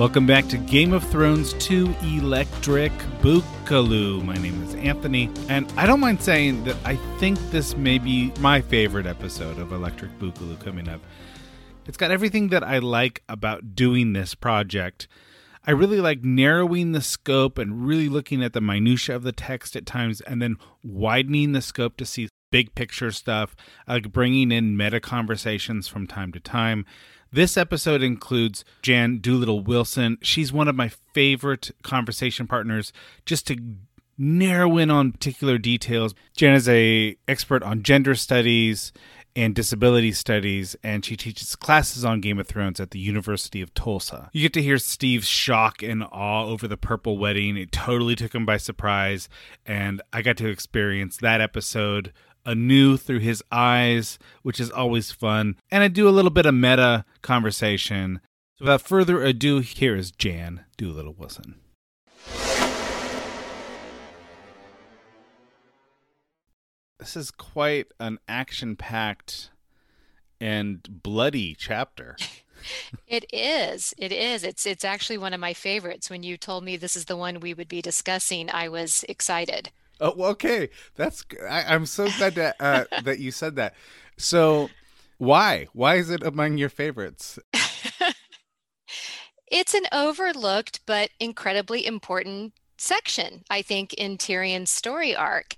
Welcome 0.00 0.24
back 0.24 0.48
to 0.48 0.56
Game 0.56 0.94
of 0.94 1.04
Thrones 1.04 1.52
2 1.58 1.94
Electric 2.04 2.90
Boogaloo. 3.20 4.24
My 4.24 4.32
name 4.32 4.62
is 4.62 4.74
Anthony, 4.76 5.28
and 5.50 5.70
I 5.76 5.84
don't 5.84 6.00
mind 6.00 6.22
saying 6.22 6.64
that 6.64 6.76
I 6.86 6.96
think 7.18 7.38
this 7.50 7.76
may 7.76 7.98
be 7.98 8.32
my 8.40 8.62
favorite 8.62 9.04
episode 9.04 9.58
of 9.58 9.72
Electric 9.72 10.18
Boogaloo 10.18 10.58
coming 10.58 10.88
up. 10.88 11.02
It's 11.84 11.98
got 11.98 12.10
everything 12.10 12.48
that 12.48 12.64
I 12.64 12.78
like 12.78 13.22
about 13.28 13.74
doing 13.74 14.14
this 14.14 14.34
project. 14.34 15.06
I 15.66 15.72
really 15.72 16.00
like 16.00 16.24
narrowing 16.24 16.92
the 16.92 17.02
scope 17.02 17.58
and 17.58 17.86
really 17.86 18.08
looking 18.08 18.42
at 18.42 18.54
the 18.54 18.62
minutia 18.62 19.14
of 19.16 19.22
the 19.22 19.32
text 19.32 19.76
at 19.76 19.84
times 19.84 20.22
and 20.22 20.40
then 20.40 20.56
widening 20.82 21.52
the 21.52 21.60
scope 21.60 21.98
to 21.98 22.06
see 22.06 22.30
big 22.50 22.74
picture 22.74 23.10
stuff. 23.10 23.54
Like 23.86 24.12
bringing 24.12 24.50
in 24.50 24.78
meta 24.78 24.98
conversations 24.98 25.88
from 25.88 26.06
time 26.06 26.32
to 26.32 26.40
time. 26.40 26.86
This 27.32 27.56
episode 27.56 28.02
includes 28.02 28.64
Jan 28.82 29.18
Doolittle 29.18 29.62
Wilson. 29.62 30.18
She's 30.20 30.52
one 30.52 30.66
of 30.66 30.74
my 30.74 30.90
favorite 31.14 31.70
conversation 31.84 32.48
partners 32.48 32.92
just 33.24 33.46
to 33.46 33.56
narrow 34.18 34.76
in 34.78 34.90
on 34.90 35.12
particular 35.12 35.56
details. 35.56 36.12
Jan 36.36 36.56
is 36.56 36.68
a 36.68 37.16
expert 37.28 37.62
on 37.62 37.84
gender 37.84 38.16
studies 38.16 38.92
and 39.36 39.54
disability 39.54 40.10
studies, 40.10 40.74
and 40.82 41.04
she 41.04 41.16
teaches 41.16 41.54
classes 41.54 42.04
on 42.04 42.20
Game 42.20 42.40
of 42.40 42.48
Thrones 42.48 42.80
at 42.80 42.90
the 42.90 42.98
University 42.98 43.62
of 43.62 43.72
Tulsa. 43.74 44.28
You 44.32 44.42
get 44.42 44.52
to 44.54 44.62
hear 44.62 44.78
Steve's 44.78 45.28
shock 45.28 45.84
and 45.84 46.02
awe 46.02 46.46
over 46.46 46.66
the 46.66 46.76
purple 46.76 47.16
wedding. 47.16 47.56
It 47.56 47.70
totally 47.70 48.16
took 48.16 48.34
him 48.34 48.44
by 48.44 48.56
surprise, 48.56 49.28
and 49.64 50.02
I 50.12 50.22
got 50.22 50.36
to 50.38 50.48
experience 50.48 51.16
that 51.18 51.40
episode 51.40 52.12
anew 52.44 52.96
through 52.96 53.20
his 53.20 53.42
eyes, 53.50 54.18
which 54.42 54.60
is 54.60 54.70
always 54.70 55.12
fun. 55.12 55.56
And 55.70 55.82
I 55.82 55.88
do 55.88 56.08
a 56.08 56.10
little 56.10 56.30
bit 56.30 56.46
of 56.46 56.54
meta 56.54 57.04
conversation. 57.22 58.20
So 58.56 58.64
without 58.64 58.82
further 58.82 59.22
ado, 59.22 59.60
here 59.60 59.96
is 59.96 60.10
Jan 60.10 60.64
Doolittle 60.76 61.14
Wilson. 61.18 61.56
This 66.98 67.16
is 67.16 67.30
quite 67.30 67.86
an 67.98 68.18
action 68.28 68.76
packed 68.76 69.50
and 70.38 71.02
bloody 71.02 71.54
chapter. 71.54 72.16
it 73.06 73.24
is. 73.32 73.94
It 73.96 74.12
is. 74.12 74.44
It's 74.44 74.66
it's 74.66 74.84
actually 74.84 75.16
one 75.16 75.32
of 75.32 75.40
my 75.40 75.54
favorites. 75.54 76.10
When 76.10 76.22
you 76.22 76.36
told 76.36 76.62
me 76.62 76.76
this 76.76 76.96
is 76.96 77.06
the 77.06 77.16
one 77.16 77.40
we 77.40 77.54
would 77.54 77.68
be 77.68 77.80
discussing, 77.80 78.50
I 78.50 78.68
was 78.68 79.04
excited. 79.08 79.70
Oh, 80.00 80.14
okay. 80.30 80.70
That's 80.96 81.22
good. 81.22 81.42
I, 81.42 81.74
am 81.74 81.86
so 81.86 82.08
glad 82.16 82.34
that 82.36 82.56
uh, 82.58 82.84
that 83.02 83.18
you 83.18 83.30
said 83.30 83.56
that. 83.56 83.74
So, 84.16 84.70
why? 85.18 85.66
Why 85.72 85.96
is 85.96 86.10
it 86.10 86.22
among 86.22 86.58
your 86.58 86.70
favorites? 86.70 87.38
it's 89.46 89.74
an 89.74 89.84
overlooked 89.92 90.80
but 90.86 91.10
incredibly 91.20 91.84
important 91.86 92.54
section, 92.78 93.44
I 93.50 93.62
think, 93.62 93.92
in 93.94 94.16
Tyrion's 94.16 94.70
story 94.70 95.14
arc. 95.14 95.56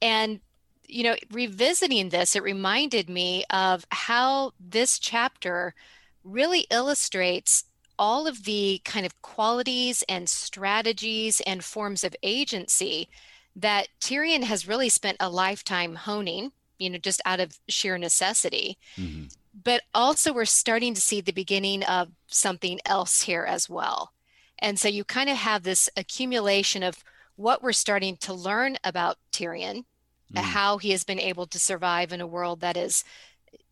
And 0.00 0.40
you 0.88 1.02
know, 1.02 1.16
revisiting 1.32 2.10
this, 2.10 2.36
it 2.36 2.44
reminded 2.44 3.10
me 3.10 3.44
of 3.50 3.84
how 3.90 4.52
this 4.60 5.00
chapter 5.00 5.74
really 6.22 6.66
illustrates 6.70 7.64
all 7.98 8.26
of 8.26 8.44
the 8.44 8.80
kind 8.84 9.06
of 9.06 9.20
qualities 9.22 10.04
and 10.08 10.28
strategies 10.28 11.40
and 11.40 11.64
forms 11.64 12.04
of 12.04 12.14
agency 12.22 13.08
that 13.56 13.88
Tyrion 14.00 14.44
has 14.44 14.68
really 14.68 14.90
spent 14.90 15.16
a 15.18 15.30
lifetime 15.30 15.94
honing, 15.94 16.52
you 16.78 16.90
know, 16.90 16.98
just 16.98 17.22
out 17.24 17.40
of 17.40 17.58
sheer 17.68 17.98
necessity. 17.98 18.78
Mm-hmm. 18.96 19.24
But 19.64 19.82
also, 19.94 20.32
we're 20.34 20.44
starting 20.44 20.92
to 20.94 21.00
see 21.00 21.22
the 21.22 21.32
beginning 21.32 21.82
of 21.84 22.10
something 22.26 22.78
else 22.84 23.22
here 23.22 23.44
as 23.44 23.70
well. 23.70 24.12
And 24.58 24.78
so 24.78 24.88
you 24.88 25.02
kind 25.02 25.30
of 25.30 25.36
have 25.38 25.62
this 25.62 25.88
accumulation 25.96 26.82
of 26.82 27.02
what 27.36 27.62
we're 27.62 27.72
starting 27.72 28.16
to 28.18 28.34
learn 28.34 28.76
about 28.84 29.16
Tyrion, 29.32 29.76
mm-hmm. 29.76 30.38
how 30.38 30.76
he 30.76 30.90
has 30.90 31.04
been 31.04 31.18
able 31.18 31.46
to 31.46 31.58
survive 31.58 32.12
in 32.12 32.20
a 32.20 32.26
world 32.26 32.60
that 32.60 32.76
is 32.76 33.02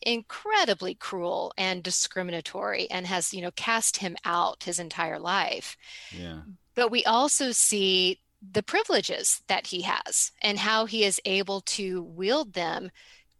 incredibly 0.01 0.95
cruel 0.95 1.53
and 1.57 1.83
discriminatory 1.83 2.91
and 2.91 3.07
has 3.07 3.33
you 3.33 3.41
know 3.41 3.51
cast 3.53 3.99
him 3.99 4.17
out 4.25 4.63
his 4.63 4.79
entire 4.79 5.19
life 5.19 5.77
yeah 6.13 6.41
but 6.75 6.91
we 6.91 7.05
also 7.05 7.53
see 7.53 8.19
the 8.53 8.63
privileges 8.63 9.43
that 9.49 9.69
he 9.69 9.83
has 9.83 10.33
and 10.43 10.59
how 10.59 10.87
he 10.87 11.05
is 11.05 11.21
able 11.25 11.61
to 11.63 12.03
wield 12.03 12.53
them 12.55 12.91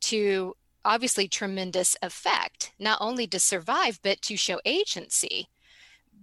to 0.01 0.55
obviously 0.85 1.27
tremendous 1.27 1.97
effect, 2.03 2.73
not 2.79 2.99
only 3.01 3.27
to 3.27 3.39
survive, 3.39 3.99
but 4.03 4.21
to 4.23 4.37
show 4.37 4.61
agency. 4.65 5.49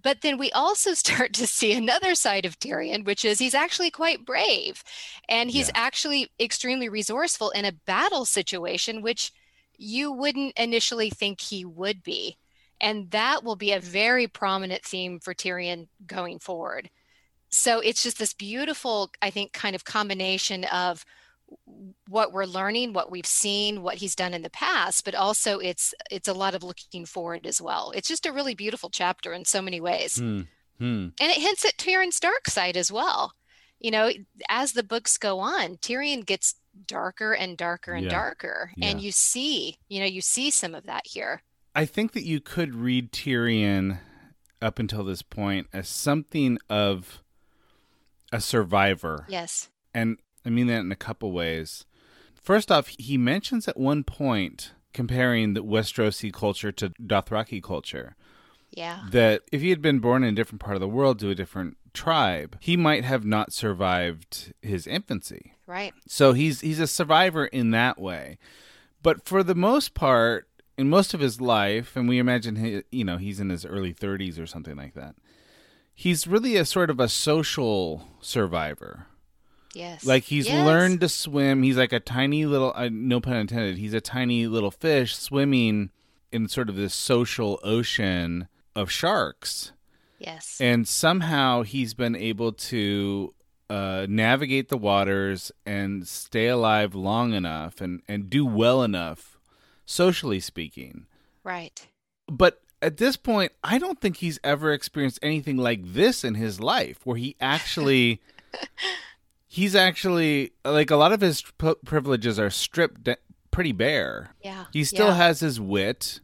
But 0.03 0.21
then 0.21 0.37
we 0.37 0.51
also 0.51 0.93
start 0.95 1.33
to 1.33 1.47
see 1.47 1.73
another 1.73 2.15
side 2.15 2.45
of 2.45 2.59
Tyrion, 2.59 3.05
which 3.05 3.25
is 3.25 3.39
he's 3.39 3.55
actually 3.55 3.91
quite 3.91 4.25
brave 4.25 4.83
and 5.27 5.51
he's 5.51 5.67
yeah. 5.67 5.73
actually 5.75 6.29
extremely 6.39 6.89
resourceful 6.89 7.49
in 7.51 7.65
a 7.65 7.71
battle 7.71 8.25
situation, 8.25 9.01
which 9.01 9.31
you 9.77 10.11
wouldn't 10.11 10.57
initially 10.57 11.09
think 11.09 11.41
he 11.41 11.65
would 11.65 12.03
be. 12.03 12.37
And 12.79 13.11
that 13.11 13.43
will 13.43 13.55
be 13.55 13.73
a 13.73 13.79
very 13.79 14.27
prominent 14.27 14.83
theme 14.83 15.19
for 15.19 15.35
Tyrion 15.35 15.87
going 16.07 16.39
forward 16.39 16.89
so 17.51 17.79
it's 17.79 18.03
just 18.03 18.17
this 18.17 18.33
beautiful 18.33 19.11
i 19.21 19.29
think 19.29 19.53
kind 19.53 19.75
of 19.75 19.83
combination 19.85 20.63
of 20.65 21.05
what 22.07 22.31
we're 22.31 22.45
learning 22.45 22.93
what 22.93 23.11
we've 23.11 23.25
seen 23.25 23.81
what 23.81 23.95
he's 23.95 24.15
done 24.15 24.33
in 24.33 24.41
the 24.41 24.49
past 24.49 25.03
but 25.03 25.15
also 25.15 25.59
it's 25.59 25.93
it's 26.09 26.27
a 26.27 26.33
lot 26.33 26.55
of 26.55 26.63
looking 26.63 27.05
forward 27.05 27.45
as 27.45 27.61
well 27.61 27.91
it's 27.95 28.07
just 28.07 28.25
a 28.25 28.31
really 28.31 28.55
beautiful 28.55 28.89
chapter 28.89 29.33
in 29.33 29.43
so 29.43 29.61
many 29.61 29.81
ways 29.81 30.17
hmm. 30.17 30.41
Hmm. 30.77 31.09
and 31.19 31.31
it 31.31 31.37
hints 31.37 31.65
at 31.65 31.77
tyrion's 31.77 32.19
dark 32.19 32.47
side 32.47 32.77
as 32.77 32.91
well 32.91 33.33
you 33.79 33.91
know 33.91 34.11
as 34.49 34.73
the 34.73 34.83
books 34.83 35.17
go 35.17 35.39
on 35.39 35.77
tyrion 35.77 36.25
gets 36.25 36.55
darker 36.87 37.33
and 37.33 37.57
darker 37.57 37.93
and 37.93 38.05
yeah. 38.05 38.11
darker 38.11 38.71
yeah. 38.77 38.87
and 38.87 39.01
you 39.01 39.11
see 39.11 39.77
you 39.89 39.99
know 39.99 40.05
you 40.05 40.21
see 40.21 40.49
some 40.49 40.73
of 40.73 40.85
that 40.85 41.05
here 41.05 41.41
i 41.75 41.85
think 41.85 42.13
that 42.13 42.23
you 42.23 42.39
could 42.39 42.75
read 42.75 43.11
tyrion 43.11 43.99
up 44.61 44.79
until 44.79 45.03
this 45.03 45.21
point 45.21 45.67
as 45.73 45.89
something 45.89 46.57
of 46.69 47.21
a 48.31 48.41
survivor. 48.41 49.25
Yes. 49.29 49.69
And 49.93 50.17
I 50.45 50.49
mean 50.49 50.67
that 50.67 50.79
in 50.79 50.91
a 50.91 50.95
couple 50.95 51.31
ways. 51.31 51.85
First 52.33 52.71
off, 52.71 52.87
he 52.87 53.17
mentions 53.17 53.67
at 53.67 53.77
one 53.77 54.03
point 54.03 54.73
comparing 54.93 55.53
the 55.53 55.63
Westerosi 55.63 56.33
culture 56.33 56.71
to 56.71 56.89
Dothraki 56.89 57.61
culture. 57.61 58.15
Yeah. 58.71 59.01
That 59.11 59.43
if 59.51 59.61
he 59.61 59.69
had 59.69 59.81
been 59.81 59.99
born 59.99 60.23
in 60.23 60.29
a 60.29 60.35
different 60.35 60.61
part 60.61 60.75
of 60.75 60.81
the 60.81 60.87
world 60.87 61.19
to 61.19 61.29
a 61.29 61.35
different 61.35 61.77
tribe, 61.93 62.57
he 62.61 62.77
might 62.77 63.03
have 63.03 63.25
not 63.25 63.53
survived 63.53 64.53
his 64.61 64.87
infancy. 64.87 65.53
Right. 65.67 65.93
So 66.07 66.33
he's 66.33 66.61
he's 66.61 66.79
a 66.79 66.87
survivor 66.87 67.45
in 67.45 67.71
that 67.71 67.99
way. 67.99 68.37
But 69.03 69.25
for 69.25 69.43
the 69.43 69.55
most 69.55 69.93
part, 69.93 70.47
in 70.77 70.89
most 70.89 71.13
of 71.13 71.19
his 71.19 71.41
life, 71.41 71.95
and 71.95 72.07
we 72.07 72.17
imagine 72.17 72.55
he, 72.55 72.83
you 72.91 73.03
know, 73.03 73.17
he's 73.17 73.39
in 73.39 73.49
his 73.49 73.65
early 73.65 73.93
30s 73.93 74.39
or 74.39 74.45
something 74.45 74.77
like 74.77 74.93
that 74.93 75.15
he's 76.01 76.25
really 76.25 76.55
a 76.55 76.65
sort 76.65 76.89
of 76.89 76.99
a 76.99 77.07
social 77.07 78.07
survivor. 78.21 79.05
Yes. 79.75 80.03
Like 80.03 80.23
he's 80.23 80.47
yes. 80.47 80.65
learned 80.65 80.99
to 81.01 81.09
swim. 81.09 81.61
He's 81.61 81.77
like 81.77 81.93
a 81.93 81.99
tiny 81.99 82.47
little, 82.47 82.73
uh, 82.75 82.89
no 82.91 83.21
pun 83.21 83.35
intended, 83.35 83.77
he's 83.77 83.93
a 83.93 84.01
tiny 84.01 84.47
little 84.47 84.71
fish 84.71 85.15
swimming 85.15 85.91
in 86.31 86.47
sort 86.47 86.69
of 86.69 86.75
this 86.75 86.95
social 86.95 87.59
ocean 87.63 88.47
of 88.75 88.89
sharks. 88.89 89.73
Yes. 90.17 90.57
And 90.59 90.87
somehow 90.87 91.61
he's 91.61 91.93
been 91.93 92.15
able 92.15 92.51
to 92.53 93.35
uh, 93.69 94.07
navigate 94.09 94.69
the 94.69 94.77
waters 94.77 95.51
and 95.67 96.07
stay 96.07 96.47
alive 96.47 96.95
long 96.95 97.33
enough 97.33 97.79
and, 97.79 98.01
and 98.07 98.27
do 98.27 98.43
well 98.43 98.81
enough, 98.81 99.37
socially 99.85 100.39
speaking. 100.39 101.05
Right. 101.43 101.87
But 102.27 102.60
at 102.81 102.97
this 102.97 103.17
point, 103.17 103.51
I 103.63 103.77
don't 103.77 103.99
think 103.99 104.17
he's 104.17 104.39
ever 104.43 104.71
experienced 104.71 105.19
anything 105.21 105.57
like 105.57 105.93
this 105.93 106.23
in 106.23 106.35
his 106.35 106.59
life, 106.59 106.99
where 107.03 107.17
he 107.17 107.35
actually, 107.39 108.21
he's 109.47 109.75
actually 109.75 110.51
like 110.65 110.89
a 110.91 110.95
lot 110.95 111.11
of 111.11 111.21
his 111.21 111.41
p- 111.41 111.75
privileges 111.85 112.39
are 112.39 112.49
stripped 112.49 113.03
de- 113.03 113.17
pretty 113.51 113.71
bare. 113.71 114.33
Yeah. 114.43 114.65
He 114.73 114.83
still 114.83 115.07
yeah. 115.07 115.15
has 115.15 115.41
his 115.41 115.59
wit, 115.59 116.19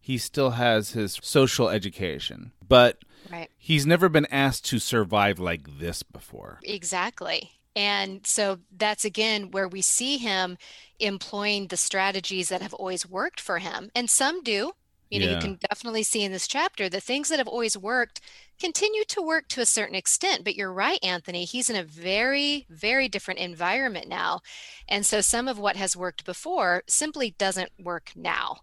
he 0.00 0.18
still 0.18 0.50
has 0.50 0.92
his 0.92 1.18
social 1.22 1.68
education, 1.68 2.52
but 2.66 3.04
right. 3.30 3.50
he's 3.56 3.86
never 3.86 4.08
been 4.08 4.26
asked 4.26 4.64
to 4.66 4.78
survive 4.78 5.38
like 5.38 5.78
this 5.78 6.02
before. 6.02 6.58
Exactly. 6.64 7.52
And 7.74 8.26
so 8.26 8.58
that's 8.76 9.04
again 9.04 9.50
where 9.50 9.68
we 9.68 9.80
see 9.80 10.18
him 10.18 10.58
employing 10.98 11.68
the 11.68 11.76
strategies 11.76 12.48
that 12.48 12.62
have 12.62 12.74
always 12.74 13.08
worked 13.08 13.40
for 13.40 13.58
him. 13.58 13.90
And 13.94 14.10
some 14.10 14.42
do. 14.42 14.72
You 15.12 15.20
know, 15.20 15.26
Yeah. 15.26 15.30
you 15.30 15.38
can 15.38 15.58
definitely 15.70 16.02
see 16.04 16.24
in 16.24 16.32
this 16.32 16.48
chapter 16.48 16.88
the 16.88 17.00
things 17.00 17.28
that 17.28 17.38
have 17.38 17.48
always 17.48 17.76
worked 17.76 18.20
continue 18.58 19.04
to 19.06 19.22
work 19.22 19.48
to 19.50 19.60
a 19.60 19.66
certain 19.66 19.94
extent. 19.94 20.44
But 20.44 20.56
you're 20.56 20.72
right, 20.72 20.98
Anthony. 21.02 21.44
He's 21.44 21.70
in 21.70 21.76
a 21.76 21.84
very, 21.84 22.66
very 22.70 23.08
different 23.08 23.40
environment 23.40 24.08
now. 24.08 24.40
And 24.88 25.06
so 25.06 25.20
some 25.20 25.48
of 25.48 25.58
what 25.58 25.76
has 25.76 25.96
worked 25.96 26.24
before 26.24 26.82
simply 26.88 27.32
doesn't 27.38 27.72
work 27.78 28.12
now. 28.16 28.60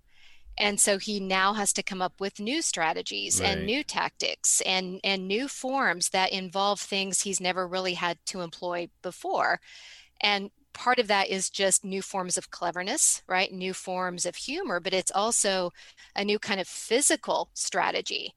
And 0.57 0.79
so 0.79 0.97
he 0.97 1.19
now 1.19 1.53
has 1.53 1.73
to 1.73 1.83
come 1.83 2.01
up 2.01 2.19
with 2.19 2.39
new 2.39 2.61
strategies 2.61 3.39
and 3.39 3.65
new 3.65 3.83
tactics 3.83 4.61
and, 4.61 4.99
and 5.03 5.27
new 5.27 5.47
forms 5.47 6.09
that 6.09 6.33
involve 6.33 6.81
things 6.81 7.21
he's 7.21 7.39
never 7.41 7.67
really 7.67 7.93
had 7.93 8.17
to 8.27 8.41
employ 8.41 8.89
before. 9.01 9.61
And 10.21 10.51
part 10.73 10.99
of 10.99 11.07
that 11.07 11.29
is 11.29 11.49
just 11.49 11.83
new 11.83 12.01
forms 12.01 12.37
of 12.37 12.51
cleverness, 12.51 13.21
right? 13.27 13.51
New 13.51 13.73
forms 13.73 14.25
of 14.25 14.35
humor, 14.35 14.79
but 14.79 14.93
it's 14.93 15.11
also 15.11 15.71
a 16.15 16.23
new 16.23 16.39
kind 16.39 16.59
of 16.59 16.67
physical 16.67 17.49
strategy. 17.53 18.35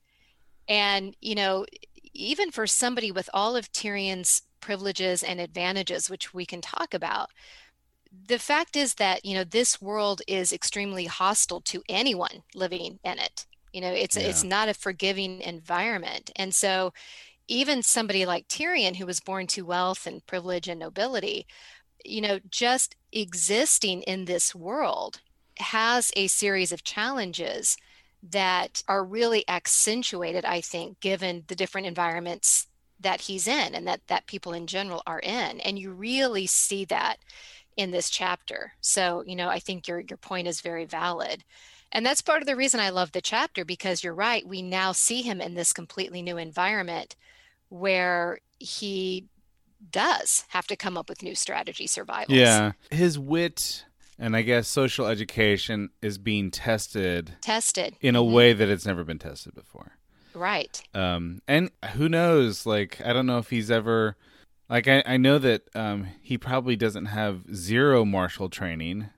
And, 0.69 1.17
you 1.21 1.35
know, 1.35 1.67
even 2.15 2.51
for 2.51 2.67
somebody 2.67 3.11
with 3.11 3.29
all 3.33 3.57
of 3.57 3.73
Tyrion's 3.73 4.43
privileges 4.61 5.23
and 5.23 5.41
advantages, 5.41 6.09
which 6.09 6.33
we 6.33 6.47
can 6.47 6.61
talk 6.61 6.95
about, 6.95 7.31
the 8.27 8.39
fact 8.39 8.77
is 8.77 8.95
that, 8.95 9.25
you 9.25 9.35
know, 9.35 9.45
this 9.45 9.81
world 9.81 10.23
is 10.29 10.53
extremely 10.53 11.07
hostile 11.07 11.61
to 11.63 11.83
anyone 11.89 12.43
living 12.55 12.99
in 13.05 13.19
it. 13.19 13.47
You 13.73 13.81
know, 13.81 13.93
it's 13.93 14.17
it's 14.17 14.45
not 14.45 14.69
a 14.69 14.75
forgiving 14.75 15.41
environment. 15.41 16.31
And 16.37 16.55
so 16.55 16.93
even 17.49 17.83
somebody 17.83 18.27
like 18.27 18.49
Tyrion, 18.49 18.97
who 18.97 19.07
was 19.07 19.21
born 19.21 19.47
to 19.49 19.65
wealth 19.65 20.07
and 20.07 20.25
privilege 20.27 20.69
and 20.69 20.79
nobility, 20.79 21.47
you 22.05 22.21
know, 22.21 22.41
just 22.51 22.97
existing 23.13 24.03
in 24.03 24.25
this 24.25 24.55
world 24.55 25.21
has 25.59 26.13
a 26.17 26.27
series 26.27 26.73
of 26.73 26.85
challenges 26.85 27.77
that 28.23 28.83
are 28.89 29.05
really 29.05 29.45
accentuated, 29.49 30.45
I 30.45 30.61
think, 30.61 31.01
given 31.01 31.45
the 31.49 31.57
different 31.57 31.87
environments 31.87 32.69
that 33.01 33.23
he's 33.23 33.49
in 33.49 33.75
and 33.75 33.87
that 33.87 34.01
that 34.07 34.27
people 34.27 34.53
in 34.53 34.67
general 34.67 35.03
are 35.07 35.21
in. 35.21 35.61
And 35.61 35.79
you 35.79 35.93
really 35.93 36.47
see 36.47 36.85
that 36.87 37.17
in 37.77 37.91
this 37.91 38.11
chapter. 38.11 38.73
So, 38.81 39.25
you 39.27 39.35
know, 39.35 39.49
I 39.49 39.59
think 39.59 39.89
your 39.89 40.01
your 40.01 40.19
point 40.19 40.47
is 40.47 40.61
very 40.61 40.85
valid. 40.85 41.45
And 41.91 42.07
that's 42.07 42.23
part 42.23 42.41
of 42.41 42.47
the 42.47 42.57
reason 42.57 42.81
I 42.81 42.91
love 42.91 43.13
the 43.13 43.21
chapter 43.21 43.65
because 43.65 44.03
you're 44.03 44.15
right, 44.15 44.47
we 44.47 44.63
now 44.63 44.93
see 44.93 45.21
him 45.21 45.41
in 45.41 45.55
this 45.55 45.75
completely 45.75 46.23
new 46.23 46.39
environment 46.39 47.17
where 47.69 48.39
he 48.59 49.27
does 49.91 50.45
have 50.49 50.67
to 50.69 50.77
come 50.77 50.97
up 50.97 51.09
with 51.09 51.23
new 51.23 51.35
strategy 51.35 51.87
survival. 51.87 52.35
Yeah. 52.35 52.73
His 52.91 53.19
wit 53.19 53.85
and 54.19 54.37
I 54.37 54.43
guess 54.43 54.69
social 54.69 55.07
education 55.07 55.91
is 56.01 56.19
being 56.19 56.51
tested 56.51 57.37
Tested. 57.41 57.97
in 58.01 58.15
a 58.15 58.21
Mhm. 58.23 58.33
way 58.33 58.53
that 58.53 58.69
it's 58.69 58.87
never 58.87 59.03
been 59.05 59.19
tested 59.19 59.55
before. 59.55 59.97
Right. 60.35 60.81
Um, 60.95 61.43
and 61.49 61.71
who 61.95 62.09
knows? 62.09 62.65
Like, 62.65 63.01
I 63.05 63.13
don't 63.13 63.27
know 63.27 63.39
if 63.39 63.51
he's 63.51 63.71
ever, 63.71 64.17
like, 64.69 64.87
I, 64.89 65.03
I 65.05 65.17
know 65.17 65.39
that 65.39 65.63
um, 65.75 66.07
he 66.23 66.39
probably 66.39 66.77
doesn't 66.77 67.07
have 67.07 67.43
zero 67.55 68.05
martial 68.05 68.49
training, 68.49 69.11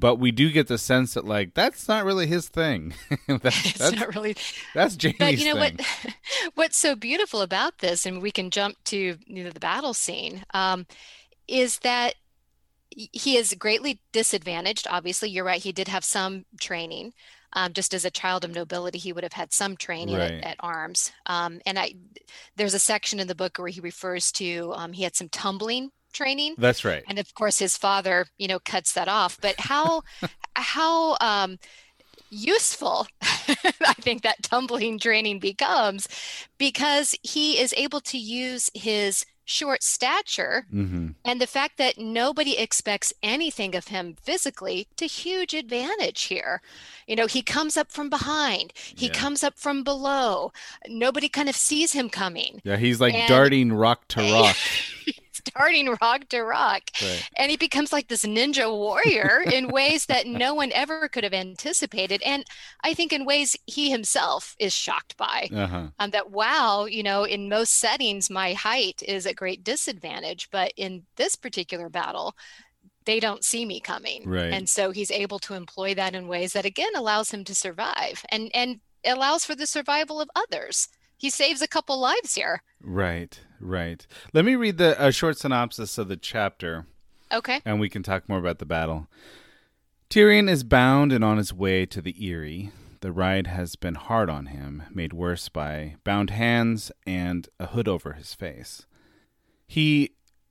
but 0.00 0.16
we 0.16 0.32
do 0.32 0.50
get 0.50 0.66
the 0.68 0.78
sense 0.78 1.14
that, 1.14 1.24
like, 1.24 1.54
that's 1.54 1.88
not 1.88 2.04
really 2.04 2.26
his 2.26 2.48
thing. 2.48 2.94
that's, 3.28 3.72
that's, 3.78 3.92
not 3.92 4.14
really 4.14 4.36
that's 4.74 4.96
Jaime's 5.00 5.16
But 5.18 5.38
you 5.38 5.44
know 5.46 5.54
thing. 5.54 5.78
what? 5.78 6.14
What's 6.54 6.76
so 6.76 6.96
beautiful 6.96 7.40
about 7.42 7.78
this, 7.78 8.06
and 8.06 8.22
we 8.22 8.30
can 8.30 8.50
jump 8.50 8.76
to 8.86 9.18
you 9.26 9.44
know, 9.44 9.50
the 9.50 9.60
battle 9.60 9.94
scene, 9.94 10.44
um, 10.52 10.86
is 11.48 11.78
that 11.80 12.14
he 12.90 13.36
is 13.36 13.54
greatly 13.58 14.00
disadvantaged. 14.12 14.86
Obviously, 14.90 15.30
you're 15.30 15.44
right. 15.44 15.62
He 15.62 15.72
did 15.72 15.88
have 15.88 16.04
some 16.04 16.44
training. 16.60 17.12
Um, 17.56 17.72
just 17.72 17.94
as 17.94 18.04
a 18.04 18.10
child 18.10 18.44
of 18.44 18.52
nobility, 18.54 18.98
he 18.98 19.12
would 19.12 19.22
have 19.22 19.32
had 19.34 19.52
some 19.52 19.76
training 19.76 20.16
Right. 20.16 20.32
at, 20.42 20.44
at 20.44 20.56
arms. 20.60 21.12
Um, 21.26 21.60
and 21.66 21.78
I, 21.78 21.94
there's 22.56 22.74
a 22.74 22.80
section 22.80 23.20
in 23.20 23.28
the 23.28 23.34
book 23.34 23.58
where 23.58 23.68
he 23.68 23.80
refers 23.80 24.32
to 24.32 24.72
um, 24.76 24.92
he 24.92 25.04
had 25.04 25.14
some 25.16 25.28
tumbling 25.28 25.90
training. 26.14 26.54
That's 26.56 26.84
right. 26.84 27.02
And 27.06 27.18
of 27.18 27.34
course, 27.34 27.58
his 27.58 27.76
father, 27.76 28.26
you 28.38 28.48
know, 28.48 28.58
cuts 28.60 28.92
that 28.94 29.08
off. 29.08 29.38
But 29.40 29.56
how 29.58 30.02
how 30.56 31.16
um, 31.20 31.58
useful 32.30 33.06
I 33.22 33.94
think 34.00 34.22
that 34.22 34.42
tumbling 34.42 34.98
training 34.98 35.38
becomes 35.40 36.08
because 36.58 37.14
he 37.22 37.58
is 37.58 37.74
able 37.76 38.00
to 38.00 38.18
use 38.18 38.70
his 38.74 39.24
short 39.46 39.82
stature 39.82 40.64
hmm 40.70 41.08
and 41.26 41.38
the 41.38 41.46
fact 41.46 41.76
that 41.76 41.98
nobody 41.98 42.56
expects 42.58 43.12
anything 43.22 43.74
of 43.74 43.88
him 43.88 44.16
physically 44.22 44.86
to 44.96 45.06
huge 45.06 45.52
advantage 45.52 46.22
here. 46.24 46.62
You 47.06 47.14
know, 47.16 47.26
he 47.26 47.42
comes 47.42 47.76
up 47.76 47.92
from 47.92 48.08
behind, 48.08 48.72
he 48.74 49.06
Yeah. 49.08 49.12
comes 49.12 49.44
up 49.44 49.58
from 49.58 49.84
below. 49.84 50.52
Nobody 50.88 51.28
kind 51.28 51.48
of 51.50 51.56
sees 51.56 51.92
him 51.92 52.08
coming. 52.08 52.62
Yeah, 52.64 52.76
he's 52.78 53.00
like 53.02 53.12
And- 53.14 53.28
darting 53.28 53.70
rock 53.72 54.08
to 54.08 54.20
rock. 54.32 54.56
Starting 55.34 55.96
rock 56.00 56.28
to 56.28 56.42
rock. 56.42 56.82
right. 57.02 57.28
And 57.36 57.50
he 57.50 57.56
becomes 57.56 57.92
like 57.92 58.08
this 58.08 58.24
ninja 58.24 58.70
warrior 58.70 59.42
in 59.52 59.68
ways 59.68 60.06
that 60.06 60.26
no 60.26 60.54
one 60.54 60.72
ever 60.72 61.08
could 61.08 61.24
have 61.24 61.34
anticipated. 61.34 62.22
And 62.22 62.44
I 62.82 62.94
think 62.94 63.12
in 63.12 63.24
ways 63.24 63.56
he 63.66 63.90
himself 63.90 64.54
is 64.58 64.72
shocked 64.72 65.16
by. 65.16 65.48
Uh 65.54 65.66
huh. 65.66 65.86
Um, 65.98 66.10
that, 66.10 66.30
wow, 66.30 66.84
you 66.84 67.02
know, 67.02 67.24
in 67.24 67.48
most 67.48 67.74
settings, 67.74 68.30
my 68.30 68.52
height 68.52 69.02
is 69.06 69.26
a 69.26 69.34
great 69.34 69.64
disadvantage. 69.64 70.48
But 70.50 70.72
in 70.76 71.04
this 71.16 71.36
particular 71.36 71.88
battle, 71.88 72.34
they 73.04 73.20
don't 73.20 73.44
see 73.44 73.64
me 73.64 73.80
coming. 73.80 74.28
Right. 74.28 74.52
And 74.52 74.68
so 74.68 74.90
he's 74.90 75.10
able 75.10 75.38
to 75.40 75.54
employ 75.54 75.94
that 75.94 76.14
in 76.14 76.28
ways 76.28 76.52
that, 76.54 76.64
again, 76.64 76.94
allows 76.94 77.30
him 77.30 77.44
to 77.44 77.54
survive 77.54 78.24
and, 78.30 78.50
and 78.54 78.80
allows 79.04 79.44
for 79.44 79.54
the 79.54 79.66
survival 79.66 80.20
of 80.20 80.30
others. 80.34 80.88
He 81.24 81.30
saves 81.30 81.62
a 81.62 81.66
couple 81.66 81.98
lives 81.98 82.34
here. 82.34 82.62
Right. 82.82 83.40
Right. 83.58 84.06
Let 84.34 84.44
me 84.44 84.56
read 84.56 84.76
the 84.76 84.94
a 85.02 85.10
short 85.10 85.38
synopsis 85.38 85.96
of 85.96 86.08
the 86.08 86.18
chapter. 86.18 86.84
Okay. 87.32 87.62
and 87.64 87.80
we 87.80 87.88
can 87.88 88.02
talk 88.02 88.28
more 88.28 88.38
about 88.38 88.58
the 88.58 88.66
battle. 88.66 89.08
Tyrion 90.10 90.50
is 90.50 90.64
bound 90.64 91.12
and 91.12 91.24
on 91.24 91.38
his 91.38 91.50
way 91.50 91.86
to 91.86 92.02
the 92.02 92.14
Eyrie. 92.22 92.72
The 93.00 93.10
ride 93.10 93.46
has 93.46 93.74
been 93.74 93.94
hard 93.94 94.28
on 94.28 94.46
him, 94.46 94.82
made 94.92 95.14
worse 95.14 95.48
by 95.48 95.96
bound 96.04 96.28
hands 96.28 96.92
and 97.06 97.48
a 97.58 97.68
hood 97.68 97.88
over 97.88 98.12
his 98.12 98.34
face. 98.34 98.84
He 99.66 100.10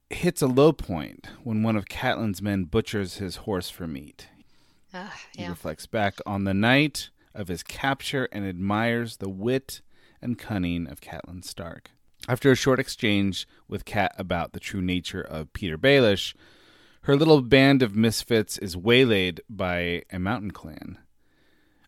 hits 0.10 0.42
a 0.42 0.48
low 0.48 0.74
point 0.74 1.28
when 1.44 1.62
one 1.62 1.76
of 1.76 1.86
Catelyn's 1.86 2.42
men 2.42 2.64
butchers 2.64 3.18
his 3.18 3.36
horse 3.36 3.70
for 3.70 3.86
meat. 3.86 4.28
Uh, 4.92 5.10
He 5.38 5.48
reflects 5.48 5.86
back 5.86 6.16
on 6.26 6.46
the 6.46 6.54
night 6.56 7.12
of 7.36 7.48
his 7.48 7.62
capture 7.62 8.28
and 8.32 8.44
admires 8.44 9.18
the 9.18 9.30
wit 9.30 9.82
and 10.24 10.40
cunning 10.40 10.88
of 10.88 11.02
Catelyn 11.02 11.44
Stark. 11.44 11.92
After 12.28 12.52
a 12.52 12.56
short 12.56 12.80
exchange 12.80 13.48
with 13.68 13.86
Cat 13.86 14.16
about 14.18 14.54
the 14.54 14.60
true 14.60 14.82
nature 14.82 15.22
of 15.22 15.52
Petyr 15.54 15.78
Baelish, 15.78 16.34
her 17.02 17.18
little 17.18 17.42
band 17.42 17.84
of 17.84 17.98
misfits 17.98 18.58
is 18.58 18.78
waylaid 18.78 19.42
by 19.50 20.04
a 20.10 20.20
mountain 20.20 20.52
clan. 20.52 21.00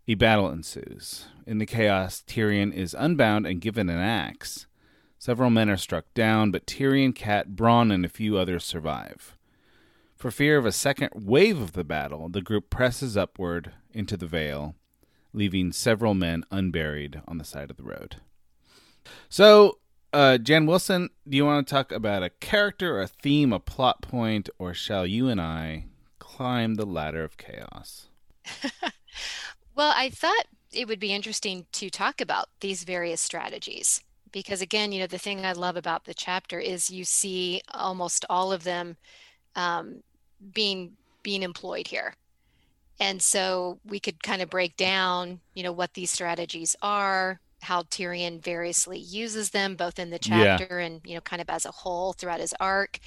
A 0.08 0.16
battle 0.16 0.50
ensues. 0.50 1.26
In 1.48 1.58
the 1.58 1.66
chaos, 1.66 2.22
Tyrion 2.28 2.74
is 2.74 2.94
unbound 2.94 3.48
and 3.48 3.62
given 3.62 3.90
an 3.90 4.00
axe. 4.00 4.68
Several 5.18 5.50
men 5.50 5.70
are 5.70 5.78
struck 5.78 6.14
down, 6.14 6.52
but 6.52 6.68
Tyrion, 6.68 7.16
Cat, 7.16 7.52
Bronn, 7.56 7.92
and 7.92 8.06
a 8.06 8.10
few 8.10 8.38
others 8.38 8.66
survive. 8.66 9.38
For 10.16 10.30
fear 10.32 10.58
of 10.58 10.66
a 10.66 10.72
second 10.72 11.12
wave 11.16 11.60
of 11.60 11.72
the 11.72 11.84
battle, 11.84 12.30
the 12.30 12.42
group 12.42 12.70
presses 12.70 13.16
upward 13.16 13.72
into 13.94 14.18
the 14.18 14.28
Vale, 14.28 14.76
leaving 15.36 15.72
several 15.72 16.14
men 16.14 16.44
unburied 16.52 17.22
on 17.28 17.38
the 17.38 17.44
side 17.44 17.70
of 17.70 17.78
the 17.78 17.84
road. 17.84 18.18
So, 19.30 19.80
uh, 20.14 20.38
Jan 20.38 20.66
Wilson, 20.66 21.10
do 21.28 21.38
you 21.38 21.46
want 21.46 21.68
to 21.68 21.74
talk 21.74 21.92
about 21.92 22.24
a 22.24 22.30
character, 22.30 23.02
a 23.02 23.08
theme, 23.08 23.54
a 23.54 23.60
plot 23.60 24.02
point, 24.02 24.50
or 24.58 24.74
shall 24.74 25.06
you 25.06 25.28
and 25.28 25.42
I 25.42 25.86
climb 26.20 26.76
the 26.76 26.86
ladder 26.86 27.24
of 27.24 27.38
chaos? 27.38 28.08
Well, 29.76 29.94
I 29.96 30.10
thought 30.10 30.46
it 30.72 30.88
would 30.88 31.00
be 31.00 31.14
interesting 31.14 31.66
to 31.74 31.90
talk 31.90 32.22
about 32.22 32.48
these 32.62 32.86
various 32.86 33.20
strategies 33.20 34.02
because, 34.32 34.62
again, 34.62 34.92
you 34.92 35.02
know, 35.02 35.08
the 35.08 35.18
thing 35.18 35.46
I 35.46 35.52
love 35.52 35.76
about 35.76 36.06
the 36.06 36.14
chapter 36.14 36.60
is 36.60 36.90
you 36.90 37.04
see 37.04 37.62
almost 37.74 38.26
all 38.30 38.54
of 38.54 38.64
them 38.64 38.96
um, 39.56 40.02
being 40.54 40.94
being 41.24 41.44
employed 41.44 41.88
here. 41.88 42.16
And 43.00 43.22
so 43.22 43.80
we 43.86 44.00
could 44.00 44.24
kind 44.24 44.42
of 44.42 44.50
break 44.50 44.78
down, 44.78 45.42
you 45.54 45.64
know, 45.64 45.72
what 45.72 45.94
these 45.94 46.12
strategies 46.12 46.76
are, 46.82 47.40
how 47.62 47.84
Tyrion 47.84 48.42
variously 48.42 49.00
uses 49.00 49.50
them, 49.50 49.76
both 49.76 50.00
in 50.00 50.10
the 50.10 50.20
chapter 50.20 50.80
yeah. 50.80 50.86
and, 50.86 51.02
you 51.06 51.16
know, 51.16 51.22
kind 51.22 51.42
of 51.42 51.50
as 51.50 51.66
a 51.66 51.72
whole 51.72 52.14
throughout 52.14 52.40
his 52.40 52.54
arc. 52.60 53.00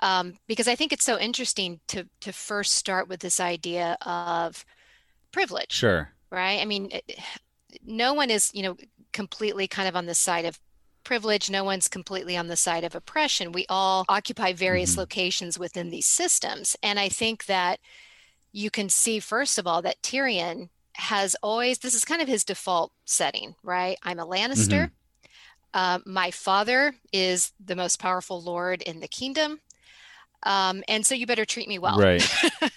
Um, 0.00 0.34
because 0.48 0.66
I 0.66 0.74
think 0.74 0.92
it's 0.92 1.04
so 1.04 1.18
interesting 1.18 1.78
to 1.88 2.08
to 2.22 2.32
first 2.32 2.74
start 2.74 3.08
with 3.08 3.20
this 3.20 3.38
idea 3.38 3.96
of 4.04 4.64
privilege. 5.30 5.72
Sure. 5.72 6.10
Right. 6.30 6.60
I 6.60 6.64
mean, 6.64 6.90
it, 6.90 7.18
no 7.84 8.14
one 8.14 8.30
is, 8.30 8.50
you 8.52 8.62
know, 8.62 8.76
completely 9.12 9.68
kind 9.68 9.88
of 9.88 9.94
on 9.94 10.06
the 10.06 10.14
side 10.14 10.44
of 10.44 10.58
privilege. 11.04 11.50
No 11.50 11.64
one's 11.64 11.88
completely 11.88 12.36
on 12.36 12.48
the 12.48 12.56
side 12.56 12.84
of 12.84 12.94
oppression. 12.94 13.52
We 13.52 13.66
all 13.68 14.04
occupy 14.08 14.52
various 14.52 14.92
mm-hmm. 14.92 15.00
locations 15.00 15.58
within 15.58 15.90
these 15.90 16.06
systems. 16.06 16.76
And 16.82 16.98
I 16.98 17.08
think 17.08 17.46
that 17.46 17.80
you 18.52 18.70
can 18.70 18.88
see, 18.88 19.18
first 19.18 19.58
of 19.58 19.66
all, 19.66 19.82
that 19.82 20.02
Tyrion 20.02 20.68
has 20.94 21.34
always, 21.42 21.78
this 21.78 21.94
is 21.94 22.04
kind 22.04 22.22
of 22.22 22.28
his 22.28 22.44
default 22.44 22.92
setting, 23.04 23.54
right? 23.62 23.98
I'm 24.02 24.18
a 24.18 24.26
Lannister. 24.26 24.90
Mm-hmm. 24.90 24.94
Uh, 25.74 25.98
my 26.04 26.30
father 26.30 26.94
is 27.12 27.52
the 27.64 27.76
most 27.76 27.98
powerful 27.98 28.42
lord 28.42 28.82
in 28.82 29.00
the 29.00 29.08
kingdom. 29.08 29.60
Um, 30.42 30.82
and 30.88 31.06
so 31.06 31.14
you 31.14 31.26
better 31.26 31.44
treat 31.44 31.68
me 31.68 31.78
well. 31.78 31.98
Right. 31.98 32.22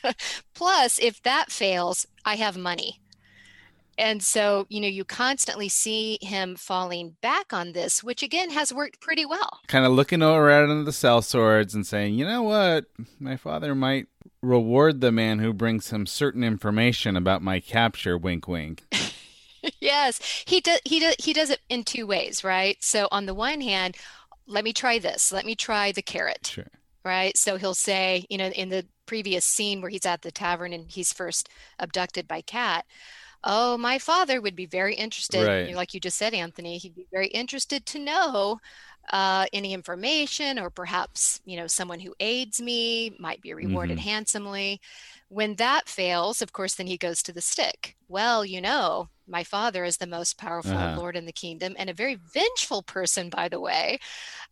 Plus, 0.53 0.99
if 0.99 1.21
that 1.23 1.51
fails, 1.51 2.05
I 2.23 2.35
have 2.35 2.57
money. 2.57 3.01
And 3.97 4.21
so, 4.21 4.65
you 4.69 4.81
know, 4.81 4.87
you 4.87 5.05
constantly 5.05 5.69
see 5.69 6.17
him 6.21 6.55
falling 6.55 7.15
back 7.21 7.53
on 7.53 7.71
this, 7.71 8.03
which 8.03 8.21
again 8.21 8.49
has 8.51 8.73
worked 8.73 8.99
pretty 8.99 9.25
well. 9.25 9.59
Kind 9.67 9.85
of 9.85 9.93
looking 9.93 10.21
around 10.21 10.69
into 10.69 10.83
the 10.83 10.91
sellswords 10.91 11.73
and 11.73 11.87
saying, 11.87 12.15
you 12.15 12.25
know 12.25 12.43
what, 12.43 12.85
my 13.19 13.37
father 13.37 13.73
might 13.73 14.07
reward 14.41 15.01
the 15.01 15.11
man 15.11 15.39
who 15.39 15.53
brings 15.53 15.91
him 15.91 16.05
certain 16.05 16.43
information 16.43 17.15
about 17.15 17.41
my 17.41 17.59
capture. 17.59 18.17
Wink, 18.17 18.47
wink. 18.47 18.83
yes, 19.79 20.43
he 20.45 20.61
does. 20.61 20.79
He 20.85 20.99
does. 20.99 21.15
He 21.19 21.33
does 21.33 21.49
it 21.49 21.61
in 21.69 21.83
two 21.83 22.05
ways, 22.05 22.43
right? 22.43 22.77
So 22.81 23.07
on 23.11 23.25
the 23.25 23.33
one 23.33 23.61
hand, 23.61 23.97
let 24.47 24.63
me 24.63 24.73
try 24.73 24.99
this. 24.99 25.31
Let 25.31 25.45
me 25.45 25.55
try 25.55 25.91
the 25.91 26.01
carrot. 26.01 26.47
Sure. 26.47 26.67
Right. 27.03 27.37
So 27.37 27.57
he'll 27.57 27.75
say, 27.75 28.25
you 28.29 28.37
know, 28.37 28.47
in 28.47 28.69
the 28.69 28.85
previous 29.05 29.45
scene 29.45 29.81
where 29.81 29.91
he's 29.91 30.05
at 30.05 30.23
the 30.23 30.31
tavern 30.31 30.73
and 30.73 30.89
he's 30.89 31.13
first 31.13 31.49
abducted 31.77 32.27
by 32.27 32.41
Cat 32.41 32.85
oh, 33.45 33.77
my 33.77 33.99
father 33.99 34.41
would 34.41 34.55
be 34.55 34.65
very 34.65 34.95
interested, 34.95 35.47
right. 35.47 35.75
like 35.75 35.93
you 35.93 35.99
just 35.99 36.17
said, 36.17 36.33
Anthony, 36.33 36.77
he'd 36.77 36.95
be 36.95 37.07
very 37.11 37.27
interested 37.27 37.85
to 37.85 37.99
know 37.99 38.59
uh, 39.11 39.45
any 39.53 39.73
information 39.73 40.57
or 40.57 40.69
perhaps, 40.69 41.41
you 41.45 41.55
know, 41.55 41.67
someone 41.67 41.99
who 41.99 42.15
aids 42.19 42.59
me 42.59 43.15
might 43.19 43.41
be 43.41 43.53
rewarded 43.53 43.97
mm-hmm. 43.97 44.09
handsomely. 44.09 44.81
When 45.29 45.55
that 45.55 45.87
fails, 45.87 46.41
of 46.41 46.53
course, 46.53 46.75
then 46.75 46.87
he 46.87 46.97
goes 46.97 47.21
to 47.23 47.33
the 47.33 47.41
stick. 47.41 47.95
Well, 48.07 48.43
you 48.43 48.61
know, 48.61 49.09
my 49.27 49.43
father 49.43 49.83
is 49.83 49.97
the 49.97 50.07
most 50.07 50.37
powerful 50.37 50.73
uh-huh. 50.73 50.97
lord 50.97 51.15
in 51.15 51.25
the 51.25 51.31
kingdom 51.31 51.75
and 51.77 51.89
a 51.89 51.93
very 51.93 52.15
vengeful 52.15 52.81
person, 52.83 53.29
by 53.29 53.47
the 53.47 53.59
way, 53.59 53.99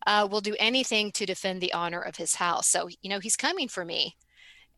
uh, 0.06 0.28
will 0.30 0.42
do 0.42 0.56
anything 0.60 1.12
to 1.14 1.26
defend 1.26 1.62
the 1.62 1.74
honor 1.74 2.02
of 2.02 2.18
his 2.18 2.36
house. 2.36 2.68
So, 2.68 2.90
you 3.02 3.10
know, 3.10 3.20
he's 3.20 3.36
coming 3.36 3.68
for 3.68 3.86
me 3.86 4.16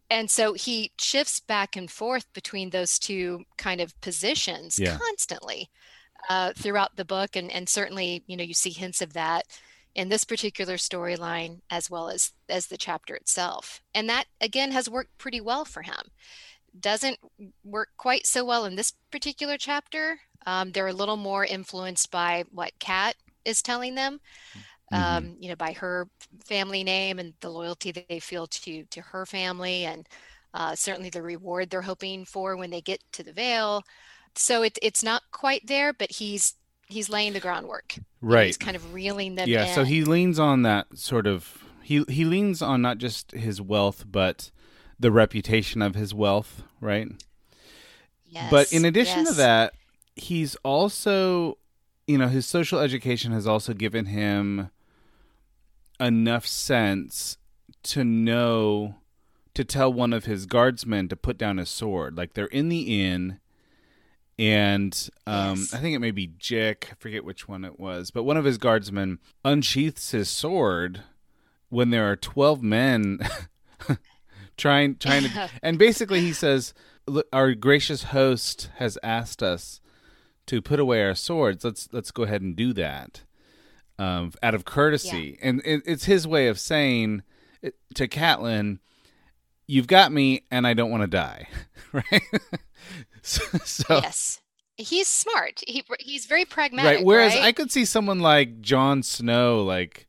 and 0.09 0.29
so 0.29 0.53
he 0.53 0.91
shifts 0.99 1.39
back 1.39 1.75
and 1.75 1.89
forth 1.89 2.31
between 2.33 2.69
those 2.69 2.99
two 2.99 3.43
kind 3.57 3.81
of 3.81 3.99
positions 4.01 4.79
yeah. 4.79 4.97
constantly 4.97 5.69
uh, 6.29 6.53
throughout 6.55 6.95
the 6.95 7.05
book 7.05 7.35
and 7.35 7.51
and 7.51 7.67
certainly 7.67 8.23
you 8.27 8.37
know 8.37 8.43
you 8.43 8.53
see 8.53 8.71
hints 8.71 9.01
of 9.01 9.13
that 9.13 9.45
in 9.95 10.09
this 10.09 10.25
particular 10.25 10.75
storyline 10.75 11.61
as 11.69 11.89
well 11.89 12.09
as 12.09 12.33
as 12.49 12.67
the 12.67 12.77
chapter 12.77 13.15
itself. 13.15 13.81
And 13.93 14.09
that 14.09 14.25
again 14.41 14.71
has 14.71 14.89
worked 14.89 15.17
pretty 15.17 15.41
well 15.41 15.65
for 15.65 15.81
him. 15.81 16.11
Doesn't 16.77 17.17
work 17.63 17.89
quite 17.97 18.27
so 18.27 18.43
well 18.43 18.65
in 18.65 18.75
this 18.75 18.93
particular 19.09 19.57
chapter. 19.57 20.19
Um, 20.45 20.71
they're 20.71 20.87
a 20.87 20.93
little 20.93 21.17
more 21.17 21.45
influenced 21.45 22.11
by 22.11 22.43
what 22.51 22.77
cat 22.79 23.15
is 23.45 23.61
telling 23.61 23.95
them 23.95 24.19
mm-hmm. 24.91 25.03
um, 25.03 25.35
you 25.39 25.49
know, 25.49 25.55
by 25.55 25.73
her 25.73 26.07
family 26.43 26.83
name 26.83 27.19
and 27.19 27.33
the 27.41 27.49
loyalty 27.49 27.91
that 27.91 28.07
they 28.09 28.19
feel 28.19 28.47
to 28.47 28.83
to 28.85 29.01
her 29.01 29.25
family, 29.25 29.85
and 29.85 30.07
uh, 30.53 30.75
certainly 30.75 31.09
the 31.09 31.21
reward 31.21 31.69
they're 31.69 31.81
hoping 31.81 32.25
for 32.25 32.55
when 32.55 32.69
they 32.69 32.81
get 32.81 33.01
to 33.13 33.23
the 33.23 33.33
Vale. 33.33 33.83
So 34.35 34.63
it, 34.63 34.77
it's 34.81 35.03
not 35.03 35.23
quite 35.31 35.67
there, 35.67 35.93
but 35.93 36.11
he's 36.11 36.55
he's 36.87 37.09
laying 37.09 37.33
the 37.33 37.39
groundwork. 37.39 37.95
Right. 38.21 38.47
He's 38.47 38.57
kind 38.57 38.75
of 38.75 38.93
reeling 38.93 39.35
them. 39.35 39.49
Yeah. 39.49 39.65
In. 39.65 39.75
So 39.75 39.83
he 39.83 40.03
leans 40.03 40.39
on 40.39 40.63
that 40.63 40.97
sort 40.97 41.27
of 41.27 41.63
he 41.81 42.03
he 42.09 42.25
leans 42.25 42.61
on 42.61 42.81
not 42.81 42.97
just 42.97 43.31
his 43.31 43.61
wealth, 43.61 44.05
but 44.09 44.51
the 44.99 45.11
reputation 45.11 45.81
of 45.81 45.95
his 45.95 46.13
wealth, 46.13 46.63
right? 46.79 47.07
Yes. 48.27 48.51
But 48.51 48.73
in 48.73 48.85
addition 48.85 49.19
yes. 49.19 49.29
to 49.29 49.33
that, 49.35 49.73
he's 50.15 50.55
also, 50.57 51.57
you 52.07 52.17
know, 52.17 52.27
his 52.27 52.45
social 52.45 52.79
education 52.79 53.31
has 53.31 53.47
also 53.47 53.73
given 53.73 54.07
him 54.07 54.69
enough 55.99 56.45
sense 56.45 57.37
to 57.83 58.03
know 58.03 58.95
to 59.53 59.63
tell 59.63 59.91
one 59.91 60.13
of 60.13 60.25
his 60.25 60.45
guardsmen 60.45 61.07
to 61.07 61.15
put 61.15 61.37
down 61.37 61.57
his 61.57 61.69
sword. 61.69 62.17
Like 62.17 62.33
they're 62.33 62.45
in 62.47 62.69
the 62.69 63.03
inn, 63.03 63.39
and 64.37 65.09
um, 65.25 65.59
yes. 65.59 65.73
I 65.73 65.79
think 65.79 65.95
it 65.95 65.99
may 65.99 66.11
be 66.11 66.27
Jyck. 66.27 66.91
I 66.91 66.95
forget 66.99 67.23
which 67.23 67.47
one 67.47 67.65
it 67.65 67.79
was, 67.79 68.11
but 68.11 68.23
one 68.23 68.37
of 68.37 68.45
his 68.45 68.57
guardsmen 68.57 69.19
unsheaths 69.43 70.11
his 70.11 70.29
sword 70.29 71.03
when 71.69 71.89
there 71.89 72.09
are 72.09 72.15
twelve 72.15 72.61
men 72.61 73.19
trying 74.57 74.97
trying 74.97 75.23
to, 75.23 75.49
and 75.63 75.79
basically 75.79 76.21
he 76.21 76.33
says, 76.33 76.73
"Our 77.31 77.53
gracious 77.53 78.03
host 78.03 78.69
has 78.75 78.97
asked 79.01 79.41
us." 79.41 79.81
To 80.49 80.61
put 80.61 80.79
away 80.79 81.03
our 81.03 81.15
swords, 81.15 81.65
let's 81.65 81.89
let's 81.91 82.11
go 82.11 82.21
ahead 82.21 82.43
and 82.43 82.55
do 82.55 82.71
that 82.73 83.23
um, 83.97 84.31
out 84.43 84.55
of 84.55 84.65
courtesy, 84.65 85.37
yeah. 85.39 85.49
and 85.49 85.61
it, 85.65 85.83
it's 85.85 86.05
his 86.05 86.27
way 86.27 86.47
of 86.47 86.59
saying 86.59 87.23
to 87.93 88.07
Catelyn, 88.07 88.79
"You've 89.67 89.87
got 89.87 90.11
me, 90.11 90.43
and 90.51 90.67
I 90.67 90.73
don't 90.73 90.91
want 90.91 91.01
to 91.01 91.07
die." 91.07 91.47
right? 91.91 92.23
so, 93.21 93.43
so, 93.63 93.99
yes, 94.01 94.41
he's 94.77 95.07
smart. 95.07 95.61
He 95.67 95.83
he's 95.99 96.25
very 96.25 96.45
pragmatic. 96.45 96.97
Right. 96.97 97.05
Whereas 97.05 97.35
right? 97.35 97.43
I 97.45 97.51
could 97.51 97.71
see 97.71 97.85
someone 97.85 98.19
like 98.19 98.61
Jon 98.61 99.03
Snow, 99.03 99.63
like 99.63 100.07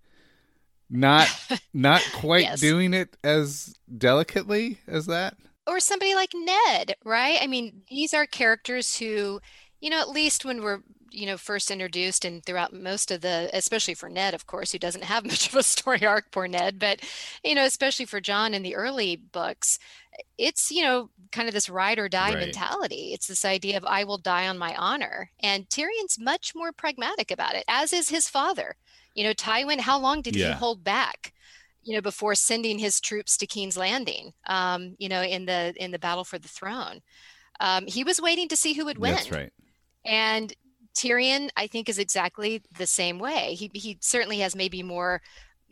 not 0.90 1.28
not 1.74 2.02
quite 2.14 2.44
yes. 2.44 2.60
doing 2.60 2.94
it 2.94 3.16
as 3.22 3.74
delicately 3.96 4.78
as 4.86 5.06
that, 5.06 5.36
or 5.66 5.80
somebody 5.80 6.14
like 6.14 6.30
Ned. 6.34 6.96
Right. 7.04 7.38
I 7.40 7.46
mean, 7.46 7.82
these 7.88 8.14
are 8.14 8.26
characters 8.26 8.98
who 8.98 9.40
you 9.80 9.90
know, 9.90 10.00
at 10.00 10.08
least 10.08 10.44
when 10.44 10.62
we're 10.62 10.80
you 11.10 11.26
know 11.26 11.36
first 11.36 11.70
introduced 11.70 12.24
and 12.24 12.44
throughout 12.44 12.72
most 12.72 13.10
of 13.10 13.20
the 13.20 13.48
especially 13.52 13.94
for 13.94 14.08
ned 14.08 14.34
of 14.34 14.46
course 14.46 14.72
who 14.72 14.78
doesn't 14.78 15.04
have 15.04 15.24
much 15.26 15.48
of 15.48 15.54
a 15.54 15.62
story 15.62 16.04
arc 16.04 16.30
poor 16.30 16.48
ned 16.48 16.78
but 16.78 17.00
you 17.44 17.54
know 17.54 17.64
especially 17.64 18.04
for 18.04 18.20
jon 18.20 18.54
in 18.54 18.62
the 18.62 18.74
early 18.74 19.16
books 19.16 19.78
it's 20.38 20.70
you 20.70 20.82
know 20.82 21.10
kind 21.32 21.48
of 21.48 21.54
this 21.54 21.68
ride 21.68 21.98
or 21.98 22.08
die 22.08 22.30
right. 22.30 22.38
mentality. 22.38 23.10
It's 23.12 23.26
this 23.26 23.44
idea 23.44 23.76
of 23.76 23.84
i 23.84 24.04
will 24.04 24.18
die 24.18 24.48
on 24.48 24.58
my 24.58 24.74
honor 24.76 25.30
and 25.40 25.68
tyrion's 25.68 26.18
much 26.18 26.54
more 26.54 26.72
pragmatic 26.72 27.30
about 27.30 27.54
it 27.54 27.64
as 27.68 27.92
is 27.92 28.08
his 28.08 28.28
father. 28.28 28.76
You 29.14 29.24
know 29.24 29.34
tywin 29.34 29.80
how 29.80 29.98
long 29.98 30.22
did 30.22 30.36
yeah. 30.36 30.48
he 30.48 30.52
hold 30.54 30.84
back 30.84 31.32
you 31.82 31.94
know 31.94 32.00
before 32.02 32.34
sending 32.34 32.78
his 32.78 33.00
troops 33.00 33.36
to 33.38 33.46
king's 33.46 33.76
landing 33.76 34.32
um 34.46 34.94
you 34.98 35.08
know 35.08 35.22
in 35.22 35.46
the 35.46 35.74
in 35.76 35.90
the 35.90 35.98
battle 35.98 36.24
for 36.24 36.38
the 36.38 36.48
throne? 36.48 37.00
Um 37.60 37.86
he 37.86 38.04
was 38.04 38.20
waiting 38.20 38.48
to 38.48 38.56
see 38.56 38.74
who 38.74 38.84
would 38.84 38.98
win. 38.98 39.14
that's 39.14 39.30
right. 39.30 39.52
And 40.04 40.54
Tyrion, 40.96 41.50
I 41.56 41.66
think, 41.66 41.88
is 41.88 41.98
exactly 41.98 42.62
the 42.76 42.86
same 42.86 43.18
way. 43.18 43.54
He 43.54 43.70
he 43.74 43.98
certainly 44.00 44.38
has 44.38 44.56
maybe 44.56 44.82
more 44.82 45.20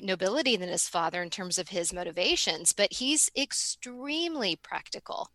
nobility 0.00 0.57
than 0.57 0.69
his 0.69 0.88
father 0.88 1.23
in 1.23 1.31
terms 1.31 1.59
of 1.59 1.69
his 1.69 1.93
motivations, 1.93 2.73
but 2.73 2.93
he's 2.93 3.31
extremely 3.37 4.57
practical. 4.57 5.28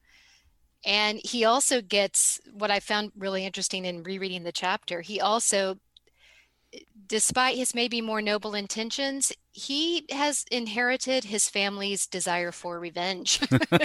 And 0.85 1.19
he 1.23 1.43
also 1.43 1.81
gets 1.81 2.39
what 2.53 2.71
I 2.71 2.79
found 2.79 3.11
really 3.17 3.45
interesting 3.45 3.85
in 3.85 4.03
rereading 4.03 4.43
the 4.43 4.51
chapter. 4.51 5.01
He 5.01 5.19
also 5.19 5.77
despite 7.09 7.57
his 7.57 7.73
maybe 7.73 7.99
more 8.01 8.21
noble 8.21 8.53
intentions, 8.53 9.33
he 9.51 10.05
has 10.11 10.45
inherited 10.51 11.25
his 11.25 11.49
family's 11.49 12.05
desire 12.05 12.51
for 12.51 12.79
revenge. 12.79 13.41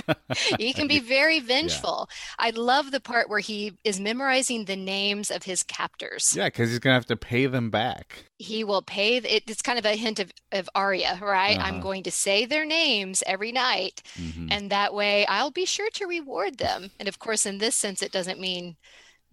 he 0.59 0.73
can 0.73 0.87
be 0.87 0.99
very 1.01 1.41
vengeful. 1.41 2.09
Yeah. 2.09 2.47
I 2.47 2.51
love 2.51 2.91
the 2.91 3.01
part 3.01 3.29
where 3.29 3.41
he 3.41 3.73
is 3.83 3.99
memorizing 3.99 4.67
the 4.67 4.77
names 4.77 5.31
of 5.31 5.45
his 5.45 5.63
captors. 5.63 6.35
Yeah, 6.37 6.47
because 6.47 6.71
he's 6.71 6.79
going 6.79 6.93
to 6.93 6.99
have 6.99 7.07
to 7.07 7.17
pay 7.17 7.47
them 7.47 7.71
back. 7.71 8.27
He 8.37 8.63
will 8.63 8.83
pay. 8.83 9.17
It, 9.17 9.45
it's 9.49 9.63
kind 9.63 9.79
of 9.79 9.87
a 9.87 9.97
hint 9.97 10.21
of, 10.21 10.31
of 10.53 10.69
Arya, 10.75 11.19
right? 11.23 11.59
Uh-huh. 11.59 11.67
I'm 11.67 11.81
going 11.81 12.03
to 12.05 12.11
say 12.11 12.45
their 12.45 12.67
names 12.67 13.23
every 13.27 13.53
night. 13.53 14.03
Mm-hmm. 14.19 14.49
And 14.51 14.71
that 14.71 14.93
way 14.93 15.27
I'll 15.27 15.51
be 15.51 15.65
sure 15.65 15.91
to 15.95 16.07
reward 16.07 16.59
them. 16.59 16.91
And 17.01 17.09
of 17.09 17.19
course, 17.19 17.47
in 17.47 17.59
this 17.59 17.75
sense, 17.75 18.03
it 18.03 18.13
doesn't 18.13 18.39
mean 18.39 18.77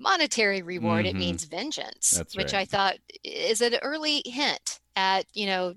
monetary 0.01 0.61
reward 0.61 1.05
mm-hmm. 1.05 1.15
it 1.15 1.19
means 1.19 1.45
vengeance 1.45 2.11
That's 2.11 2.35
which 2.35 2.53
right. 2.53 2.61
i 2.61 2.65
thought 2.65 2.95
is 3.23 3.61
an 3.61 3.75
early 3.81 4.21
hint 4.25 4.79
at 4.95 5.25
you 5.33 5.45
know 5.45 5.75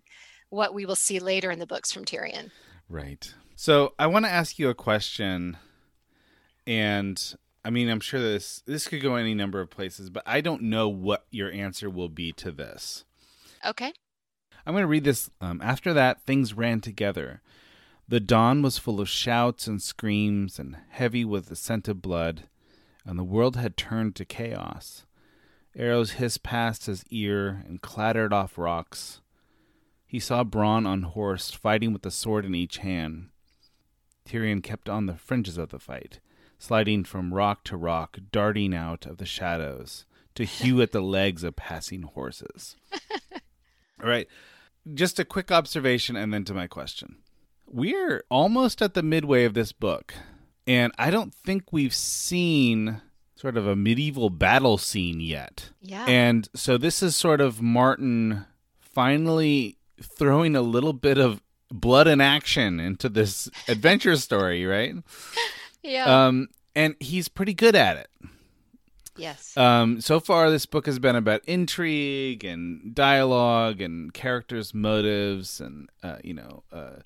what 0.50 0.74
we 0.74 0.86
will 0.86 0.96
see 0.96 1.18
later 1.18 1.50
in 1.50 1.58
the 1.58 1.66
books 1.66 1.92
from 1.92 2.04
tyrion 2.04 2.50
right 2.88 3.34
so 3.54 3.94
i 3.98 4.06
want 4.06 4.24
to 4.24 4.30
ask 4.30 4.58
you 4.58 4.68
a 4.68 4.74
question 4.74 5.56
and 6.66 7.36
I 7.64 7.70
mean, 7.70 7.88
I'm 7.88 8.00
sure 8.00 8.20
this 8.20 8.62
this 8.66 8.86
could 8.86 9.00
go 9.00 9.14
any 9.14 9.34
number 9.34 9.60
of 9.60 9.70
places, 9.70 10.10
but 10.10 10.22
I 10.26 10.40
don't 10.40 10.62
know 10.62 10.88
what 10.88 11.24
your 11.30 11.50
answer 11.50 11.88
will 11.88 12.10
be 12.10 12.30
to 12.32 12.52
this. 12.52 13.04
Okay. 13.64 13.92
I'm 14.66 14.74
going 14.74 14.82
to 14.82 14.88
read 14.88 15.04
this. 15.04 15.30
Um, 15.40 15.60
After 15.62 15.92
that, 15.94 16.22
things 16.22 16.54
ran 16.54 16.80
together. 16.80 17.40
The 18.06 18.20
dawn 18.20 18.60
was 18.60 18.76
full 18.76 19.00
of 19.00 19.08
shouts 19.08 19.66
and 19.66 19.80
screams 19.80 20.58
and 20.58 20.76
heavy 20.90 21.24
with 21.24 21.46
the 21.46 21.56
scent 21.56 21.88
of 21.88 22.02
blood, 22.02 22.44
and 23.04 23.18
the 23.18 23.24
world 23.24 23.56
had 23.56 23.76
turned 23.76 24.16
to 24.16 24.24
chaos. 24.24 25.06
Arrows 25.76 26.12
hissed 26.12 26.42
past 26.42 26.86
his 26.86 27.04
ear 27.10 27.62
and 27.66 27.82
clattered 27.82 28.32
off 28.32 28.56
rocks. 28.56 29.20
He 30.06 30.20
saw 30.20 30.44
Bronn 30.44 30.86
on 30.86 31.02
horse, 31.02 31.50
fighting 31.50 31.92
with 31.92 32.06
a 32.06 32.10
sword 32.10 32.44
in 32.44 32.54
each 32.54 32.78
hand. 32.78 33.30
Tyrion 34.24 34.62
kept 34.62 34.88
on 34.88 35.06
the 35.06 35.16
fringes 35.16 35.58
of 35.58 35.70
the 35.70 35.78
fight, 35.78 36.20
sliding 36.58 37.04
from 37.04 37.34
rock 37.34 37.64
to 37.64 37.76
rock, 37.76 38.18
darting 38.30 38.74
out 38.74 39.06
of 39.06 39.18
the 39.18 39.26
shadows 39.26 40.06
to 40.34 40.44
hew 40.44 40.80
at 40.80 40.92
the 40.92 41.00
legs 41.02 41.44
of 41.44 41.56
passing 41.56 42.02
horses. 42.02 42.76
All 44.02 44.08
right, 44.08 44.28
just 44.92 45.18
a 45.18 45.24
quick 45.24 45.50
observation 45.50 46.16
and 46.16 46.32
then 46.32 46.44
to 46.44 46.54
my 46.54 46.66
question. 46.66 47.16
We're 47.66 48.24
almost 48.30 48.82
at 48.82 48.94
the 48.94 49.02
midway 49.02 49.44
of 49.44 49.54
this 49.54 49.72
book, 49.72 50.14
and 50.66 50.92
I 50.98 51.10
don't 51.10 51.34
think 51.34 51.72
we've 51.72 51.94
seen 51.94 53.00
sort 53.36 53.56
of 53.56 53.66
a 53.66 53.76
medieval 53.76 54.30
battle 54.30 54.78
scene 54.78 55.20
yet. 55.20 55.70
Yeah. 55.82 56.06
And 56.08 56.48
so 56.54 56.78
this 56.78 57.02
is 57.02 57.14
sort 57.14 57.40
of 57.40 57.60
Martin 57.60 58.46
finally 58.78 59.76
throwing 60.02 60.56
a 60.56 60.62
little 60.62 60.92
bit 60.92 61.18
of 61.18 61.42
blood 61.70 62.06
and 62.06 62.22
action 62.22 62.80
into 62.80 63.08
this 63.08 63.50
adventure 63.68 64.16
story, 64.16 64.64
right? 64.64 64.94
yeah. 65.82 66.26
Um, 66.26 66.48
and 66.74 66.94
he's 67.00 67.28
pretty 67.28 67.54
good 67.54 67.74
at 67.76 67.96
it. 67.96 68.08
yes. 69.16 69.56
Um, 69.56 70.00
so 70.00 70.20
far, 70.20 70.50
this 70.50 70.66
book 70.66 70.86
has 70.86 70.98
been 70.98 71.14
about 71.16 71.42
intrigue 71.46 72.44
and 72.44 72.94
dialogue 72.94 73.80
and 73.80 74.12
characters' 74.14 74.72
motives 74.74 75.60
and 75.60 75.88
uh, 76.02 76.16
you 76.24 76.34
know 76.34 76.62
uh, 76.72 76.96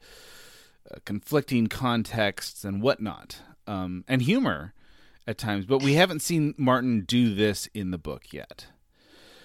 conflicting 1.04 1.66
contexts 1.66 2.64
and 2.64 2.82
whatnot, 2.82 3.40
um, 3.66 4.04
and 4.08 4.22
humor 4.22 4.74
at 5.26 5.38
times. 5.38 5.66
But 5.66 5.82
we 5.82 5.94
haven't 5.94 6.20
seen 6.20 6.54
Martin 6.56 7.02
do 7.02 7.34
this 7.34 7.68
in 7.74 7.90
the 7.90 7.98
book 7.98 8.32
yet. 8.32 8.66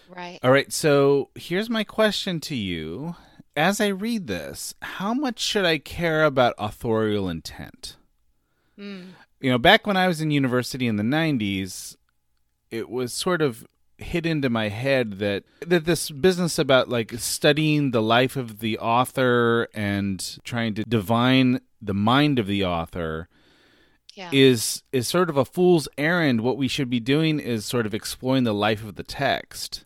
right. 0.09 0.39
All 0.43 0.51
right, 0.51 0.71
so 0.71 1.29
here's 1.35 1.69
my 1.69 1.83
question 1.83 2.39
to 2.41 2.55
you. 2.55 3.15
As 3.55 3.79
I 3.79 3.87
read 3.87 4.27
this, 4.27 4.73
how 4.81 5.13
much 5.13 5.39
should 5.39 5.65
I 5.65 5.77
care 5.77 6.23
about 6.23 6.55
authorial 6.57 7.29
intent? 7.29 7.97
Mm. 8.79 9.09
You 9.39 9.51
know, 9.51 9.59
back 9.59 9.85
when 9.85 9.97
I 9.97 10.07
was 10.07 10.21
in 10.21 10.31
university 10.31 10.87
in 10.87 10.95
the 10.95 11.03
90s, 11.03 11.97
it 12.71 12.89
was 12.89 13.13
sort 13.13 13.43
of 13.43 13.67
hit 14.03 14.25
into 14.25 14.49
my 14.49 14.69
head 14.69 15.13
that 15.19 15.43
that 15.65 15.85
this 15.85 16.11
business 16.11 16.59
about 16.59 16.89
like 16.89 17.13
studying 17.17 17.91
the 17.91 18.01
life 18.01 18.35
of 18.35 18.59
the 18.59 18.77
author 18.79 19.67
and 19.73 20.37
trying 20.43 20.73
to 20.75 20.83
divine 20.83 21.59
the 21.81 21.93
mind 21.93 22.39
of 22.39 22.47
the 22.47 22.63
author 22.63 23.27
Yeah. 24.15 24.29
is 24.31 24.83
is 24.91 25.07
sort 25.07 25.29
of 25.29 25.37
a 25.37 25.45
fool's 25.45 25.87
errand. 25.97 26.41
What 26.41 26.57
we 26.57 26.67
should 26.67 26.89
be 26.89 26.99
doing 26.99 27.39
is 27.39 27.65
sort 27.65 27.85
of 27.87 27.93
exploring 27.93 28.43
the 28.43 28.53
life 28.53 28.83
of 28.83 28.95
the 28.95 29.03
text. 29.03 29.85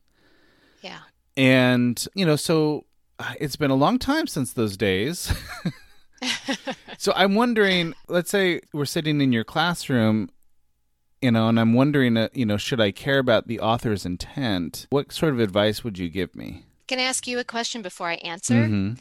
yeah. 0.82 1.00
And, 1.38 2.04
you 2.16 2.26
know, 2.26 2.36
so 2.36 2.86
uh, 3.20 3.34
it's 3.40 3.56
been 3.56 3.72
a 3.72 3.76
long 3.76 4.00
time 4.00 4.26
since 4.28 4.54
those 4.54 4.76
days. 4.78 5.32
so 6.98 7.14
I'm 7.16 7.36
wondering, 7.36 7.94
let's 8.08 8.32
say 8.32 8.62
we're 8.74 8.86
sitting 8.86 9.22
in 9.22 9.32
your 9.32 9.44
classroom, 9.44 10.30
you 11.22 11.32
know, 11.32 11.50
and 11.50 11.60
I'm 11.60 11.74
wondering, 11.74 12.18
uh, 12.18 12.30
you 12.34 12.46
know, 12.46 12.58
should 12.58 12.80
I 12.80 12.92
care 12.92 13.20
about 13.20 13.48
the 13.48 13.60
author's 13.60 14.06
intent? 14.06 14.88
What 14.90 15.12
sort 15.12 15.34
of 15.34 15.40
advice 15.40 15.84
would 15.84 15.98
you 15.98 16.10
give 16.10 16.36
me? 16.36 16.66
Can 16.88 17.00
I 17.00 17.04
ask 17.04 17.28
you 17.28 17.40
a 17.40 17.44
question 17.44 17.82
before 17.82 18.10
I 18.10 18.16
answer? 18.16 18.68
hmm 18.68 18.94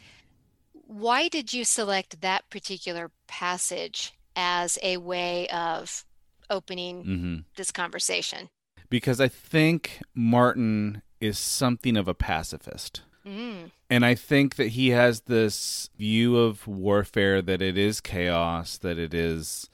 Why 0.72 1.28
did 1.28 1.52
you 1.52 1.64
select 1.64 2.20
that 2.20 2.48
particular 2.50 3.10
passage 3.26 4.12
as 4.34 4.78
a 4.82 4.96
way 4.98 5.48
of 5.48 6.04
opening 6.50 7.04
hmm 7.04 7.36
this 7.56 7.70
conversation? 7.70 8.48
Because 8.88 9.20
I 9.20 9.28
think 9.28 10.00
Martin 10.14 11.02
is 11.20 11.38
something 11.38 11.96
of 11.96 12.08
a 12.08 12.14
pacifist. 12.14 13.02
Mm. 13.26 13.72
And 13.90 14.04
I 14.04 14.14
think 14.14 14.56
that 14.56 14.68
he 14.68 14.90
has 14.90 15.22
this 15.22 15.90
view 15.98 16.36
of 16.36 16.66
warfare 16.68 17.42
that 17.42 17.60
it 17.62 17.76
is 17.76 18.00
chaos, 18.00 18.78
that 18.78 18.98
it 18.98 19.12
is 19.12 19.68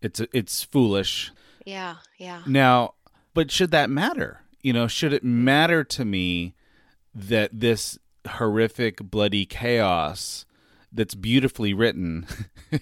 it's 0.00 0.20
it's 0.32 0.62
foolish. 0.64 1.30
Yeah, 1.64 1.96
yeah. 2.18 2.42
Now, 2.46 2.94
but 3.34 3.50
should 3.50 3.70
that 3.70 3.90
matter? 3.90 4.40
You 4.62 4.72
know, 4.72 4.86
should 4.86 5.12
it 5.12 5.24
matter 5.24 5.84
to 5.84 6.04
me 6.04 6.54
that 7.14 7.50
this 7.52 7.98
horrific 8.26 8.98
bloody 8.98 9.44
chaos 9.44 10.44
that's 10.92 11.14
beautifully 11.14 11.72
written 11.72 12.26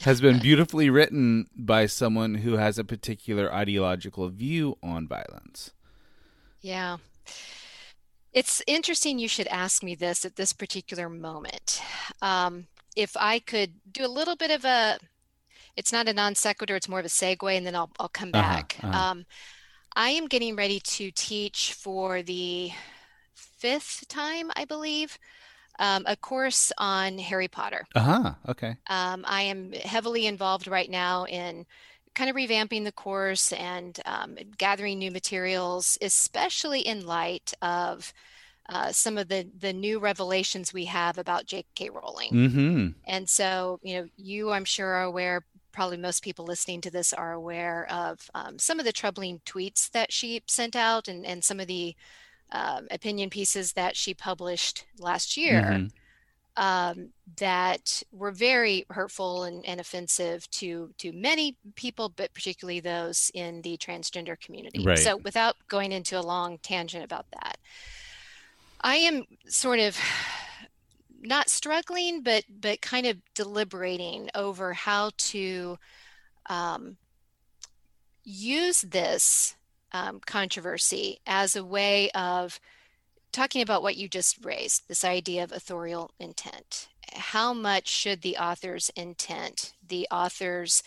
has 0.00 0.20
been 0.20 0.38
beautifully 0.38 0.88
written 0.88 1.46
by 1.54 1.86
someone 1.86 2.36
who 2.36 2.54
has 2.54 2.78
a 2.78 2.84
particular 2.84 3.52
ideological 3.52 4.28
view 4.28 4.76
on 4.82 5.06
violence? 5.06 5.72
Yeah. 6.60 6.98
It's 8.32 8.62
interesting 8.66 9.18
you 9.18 9.28
should 9.28 9.48
ask 9.48 9.82
me 9.82 9.94
this 9.94 10.24
at 10.24 10.36
this 10.36 10.52
particular 10.52 11.08
moment. 11.08 11.82
Um, 12.22 12.66
if 12.96 13.16
I 13.16 13.40
could 13.40 13.72
do 13.90 14.04
a 14.04 14.08
little 14.08 14.36
bit 14.36 14.50
of 14.50 14.64
a, 14.64 14.98
it's 15.80 15.92
not 15.92 16.08
a 16.08 16.14
non 16.14 16.36
sequitur, 16.36 16.76
it's 16.76 16.88
more 16.88 17.00
of 17.00 17.06
a 17.06 17.10
segue, 17.10 17.56
and 17.56 17.66
then 17.66 17.76
I'll, 17.76 17.92
I'll 18.00 18.08
come 18.10 18.32
Uh-huh, 18.32 18.62
back. 18.62 18.78
uh-huh. 18.82 19.04
Um, 19.10 19.26
I 19.96 20.10
am 20.10 20.28
getting 20.28 20.56
ready 20.56 20.80
to 20.80 21.10
teach 21.12 21.74
for 21.74 22.22
the 22.22 22.72
fifth 23.34 24.08
time, 24.08 24.50
I 24.56 24.64
believe, 24.66 25.18
um, 25.78 26.04
a 26.06 26.16
course 26.16 26.72
on 26.78 27.18
Harry 27.18 27.48
Potter. 27.48 27.86
Uh-huh. 27.94 28.34
Okay. 28.48 28.76
Um, 28.88 29.24
I 29.28 29.42
am 29.42 29.72
heavily 29.72 30.26
involved 30.26 30.66
right 30.66 30.90
now 30.90 31.24
in 31.26 31.66
kind 32.14 32.28
of 32.28 32.34
revamping 32.36 32.84
the 32.84 32.92
course 32.92 33.52
and 33.52 33.98
um, 34.04 34.36
gathering 34.58 34.98
new 34.98 35.10
materials, 35.12 35.96
especially 36.02 36.80
in 36.80 37.06
light 37.06 37.54
of 37.62 38.12
uh, 38.70 38.92
some 38.92 39.18
of 39.18 39.28
the 39.28 39.48
the 39.58 39.72
new 39.74 40.00
revelations 40.00 40.72
we 40.74 40.86
have 40.86 41.18
about 41.18 41.46
J.K. 41.46 41.90
Rowling. 41.90 42.32
Mm-hmm. 42.32 42.94
And 43.06 43.28
so, 43.28 43.80
you 43.82 43.96
know, 43.96 44.08
you, 44.16 44.50
I'm 44.52 44.64
sure, 44.66 44.88
are 44.94 45.04
aware. 45.04 45.44
Probably 45.72 45.96
most 45.96 46.22
people 46.22 46.44
listening 46.44 46.80
to 46.82 46.90
this 46.90 47.12
are 47.12 47.32
aware 47.32 47.86
of 47.90 48.30
um, 48.34 48.58
some 48.58 48.78
of 48.78 48.84
the 48.84 48.92
troubling 48.92 49.40
tweets 49.46 49.90
that 49.90 50.12
she 50.12 50.42
sent 50.46 50.74
out 50.76 51.08
and, 51.08 51.24
and 51.24 51.44
some 51.44 51.60
of 51.60 51.66
the 51.66 51.94
um, 52.52 52.88
opinion 52.90 53.30
pieces 53.30 53.72
that 53.74 53.96
she 53.96 54.12
published 54.14 54.84
last 54.98 55.36
year 55.36 55.62
Mhm. 55.62 55.90
um, 56.56 57.10
that 57.36 58.02
were 58.10 58.32
very 58.32 58.84
hurtful 58.90 59.44
and, 59.44 59.64
and 59.64 59.80
offensive 59.80 60.50
to 60.50 60.92
to 60.98 61.12
many 61.12 61.56
people, 61.76 62.08
but 62.08 62.34
particularly 62.34 62.80
those 62.80 63.30
in 63.34 63.62
the 63.62 63.76
transgender 63.78 64.38
community. 64.38 64.84
Right. 64.84 64.98
So, 64.98 65.16
without 65.18 65.56
going 65.68 65.92
into 65.92 66.18
a 66.18 66.22
long 66.22 66.58
tangent 66.58 67.04
about 67.04 67.26
that, 67.30 67.56
I 68.80 68.96
am 68.96 69.26
sort 69.46 69.78
of 69.78 69.96
not 71.20 71.48
struggling, 71.48 72.22
but 72.22 72.44
but 72.48 72.80
kind 72.80 73.06
of 73.06 73.18
deliberating 73.34 74.30
over 74.34 74.72
how 74.72 75.10
to 75.16 75.78
um, 76.48 76.96
use 78.24 78.82
this 78.82 79.54
um, 79.92 80.20
controversy 80.24 81.20
as 81.26 81.56
a 81.56 81.64
way 81.64 82.10
of 82.10 82.60
talking 83.32 83.62
about 83.62 83.82
what 83.82 83.96
you 83.96 84.08
just 84.08 84.44
raised 84.44 84.88
this 84.88 85.04
idea 85.04 85.44
of 85.44 85.52
authorial 85.52 86.10
intent. 86.18 86.88
How 87.12 87.52
much 87.52 87.88
should 87.88 88.22
the 88.22 88.36
author's 88.36 88.90
intent, 88.96 89.72
the 89.86 90.06
author's 90.10 90.82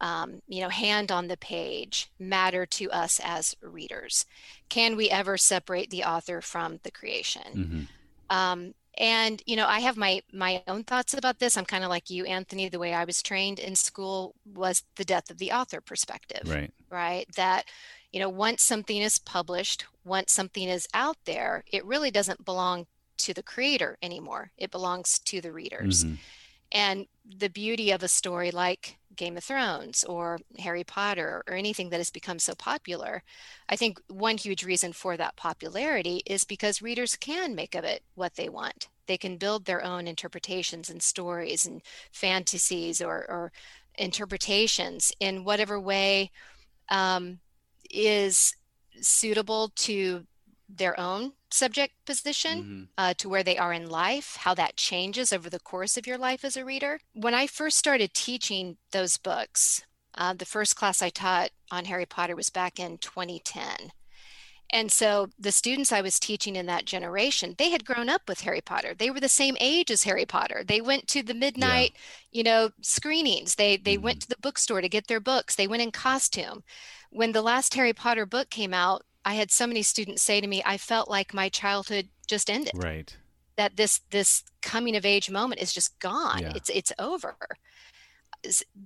um, 0.00 0.42
you 0.48 0.60
know, 0.60 0.68
hand 0.68 1.12
on 1.12 1.28
the 1.28 1.36
page 1.36 2.10
matter 2.18 2.66
to 2.66 2.90
us 2.90 3.20
as 3.22 3.54
readers? 3.62 4.26
Can 4.68 4.96
we 4.96 5.08
ever 5.08 5.38
separate 5.38 5.90
the 5.90 6.02
author 6.02 6.40
from 6.40 6.80
the 6.82 6.90
creation? 6.90 7.88
Mhm. 8.30 8.36
Um, 8.36 8.74
and 8.98 9.42
you 9.46 9.56
know, 9.56 9.66
I 9.66 9.80
have 9.80 9.96
my 9.96 10.22
my 10.32 10.62
own 10.68 10.84
thoughts 10.84 11.14
about 11.14 11.38
this. 11.38 11.56
I'm 11.56 11.64
kind 11.64 11.84
of 11.84 11.90
like 11.90 12.10
you, 12.10 12.24
Anthony. 12.26 12.68
The 12.68 12.78
way 12.78 12.94
I 12.94 13.04
was 13.04 13.22
trained 13.22 13.58
in 13.58 13.74
school 13.76 14.34
was 14.44 14.84
the 14.96 15.04
death 15.04 15.30
of 15.30 15.38
the 15.38 15.52
author 15.52 15.80
perspective 15.80 16.42
Right. 16.44 16.72
right? 16.90 17.26
That, 17.36 17.64
you 18.12 18.20
know, 18.20 18.28
once 18.28 18.62
something 18.62 18.98
is 18.98 19.18
published, 19.18 19.86
once 20.04 20.32
something 20.32 20.68
is 20.68 20.86
out 20.94 21.16
there, 21.24 21.64
it 21.72 21.84
really 21.84 22.10
doesn't 22.10 22.44
belong 22.44 22.86
to 23.18 23.32
the 23.34 23.42
creator 23.42 23.96
anymore. 24.02 24.52
It 24.58 24.70
belongs 24.70 25.18
to 25.20 25.40
the 25.40 25.52
readers. 25.52 26.04
Mhm. 26.04 26.18
And 26.72 27.06
the 27.38 27.50
beauty 27.50 27.90
of 27.90 28.02
a 28.02 28.08
story 28.08 28.50
like 28.50 28.98
Game 29.14 29.36
of 29.36 29.44
Thrones 29.44 30.04
or 30.04 30.38
Harry 30.58 30.84
Potter 30.84 31.42
or 31.46 31.54
anything 31.54 31.90
that 31.90 31.98
has 31.98 32.10
become 32.10 32.38
so 32.38 32.54
popular, 32.54 33.22
I 33.68 33.76
think 33.76 34.00
one 34.08 34.38
huge 34.38 34.64
reason 34.64 34.92
for 34.92 35.16
that 35.16 35.36
popularity 35.36 36.22
is 36.26 36.44
because 36.44 36.82
readers 36.82 37.16
can 37.16 37.54
make 37.54 37.74
of 37.74 37.84
it 37.84 38.02
what 38.14 38.36
they 38.36 38.48
want. 38.48 38.88
They 39.06 39.18
can 39.18 39.36
build 39.36 39.64
their 39.64 39.84
own 39.84 40.08
interpretations 40.08 40.88
and 40.88 41.02
stories 41.02 41.66
and 41.66 41.82
fantasies 42.10 43.02
or, 43.02 43.18
or 43.28 43.52
interpretations 43.96 45.12
in 45.20 45.44
whatever 45.44 45.78
way 45.78 46.30
um, 46.88 47.40
is 47.90 48.56
suitable 49.00 49.72
to 49.76 50.26
their 50.68 50.98
own 50.98 51.32
subject 51.52 51.94
position 52.06 52.62
mm-hmm. 52.62 52.82
uh, 52.98 53.14
to 53.14 53.28
where 53.28 53.42
they 53.42 53.58
are 53.58 53.72
in 53.72 53.88
life, 53.88 54.36
how 54.40 54.54
that 54.54 54.76
changes 54.76 55.32
over 55.32 55.50
the 55.50 55.60
course 55.60 55.96
of 55.96 56.06
your 56.06 56.18
life 56.18 56.44
as 56.44 56.56
a 56.56 56.64
reader. 56.64 57.00
When 57.12 57.34
I 57.34 57.46
first 57.46 57.78
started 57.78 58.14
teaching 58.14 58.76
those 58.92 59.16
books, 59.16 59.82
uh, 60.14 60.34
the 60.34 60.44
first 60.44 60.76
class 60.76 61.02
I 61.02 61.08
taught 61.08 61.50
on 61.70 61.86
Harry 61.86 62.06
Potter 62.06 62.36
was 62.36 62.50
back 62.50 62.78
in 62.78 62.98
2010. 62.98 63.92
And 64.74 64.90
so 64.90 65.28
the 65.38 65.52
students 65.52 65.92
I 65.92 66.00
was 66.00 66.18
teaching 66.18 66.56
in 66.56 66.64
that 66.66 66.86
generation, 66.86 67.54
they 67.58 67.70
had 67.70 67.84
grown 67.84 68.08
up 68.08 68.22
with 68.26 68.40
Harry 68.40 68.62
Potter. 68.62 68.94
They 68.96 69.10
were 69.10 69.20
the 69.20 69.28
same 69.28 69.54
age 69.60 69.90
as 69.90 70.04
Harry 70.04 70.24
Potter. 70.24 70.64
They 70.66 70.80
went 70.80 71.08
to 71.08 71.22
the 71.22 71.34
midnight, 71.34 71.92
yeah. 71.94 72.38
you 72.38 72.42
know, 72.42 72.70
screenings. 72.80 73.56
They 73.56 73.76
they 73.76 73.96
mm-hmm. 73.96 74.04
went 74.04 74.22
to 74.22 74.28
the 74.28 74.36
bookstore 74.40 74.80
to 74.80 74.88
get 74.88 75.08
their 75.08 75.20
books. 75.20 75.54
They 75.54 75.66
went 75.66 75.82
in 75.82 75.90
costume. 75.90 76.62
When 77.10 77.32
the 77.32 77.42
last 77.42 77.74
Harry 77.74 77.92
Potter 77.92 78.24
book 78.24 78.48
came 78.48 78.72
out, 78.72 79.04
I 79.24 79.34
had 79.34 79.50
so 79.50 79.66
many 79.66 79.82
students 79.82 80.22
say 80.22 80.40
to 80.40 80.46
me, 80.46 80.62
I 80.64 80.76
felt 80.76 81.10
like 81.10 81.34
my 81.34 81.48
childhood 81.48 82.08
just 82.26 82.50
ended. 82.50 82.72
Right. 82.74 83.16
That 83.56 83.76
this 83.76 84.00
this 84.10 84.42
coming 84.62 84.96
of 84.96 85.04
age 85.04 85.30
moment 85.30 85.60
is 85.60 85.72
just 85.72 85.98
gone. 85.98 86.40
Yeah. 86.40 86.52
It's 86.56 86.70
it's 86.70 86.92
over. 86.98 87.36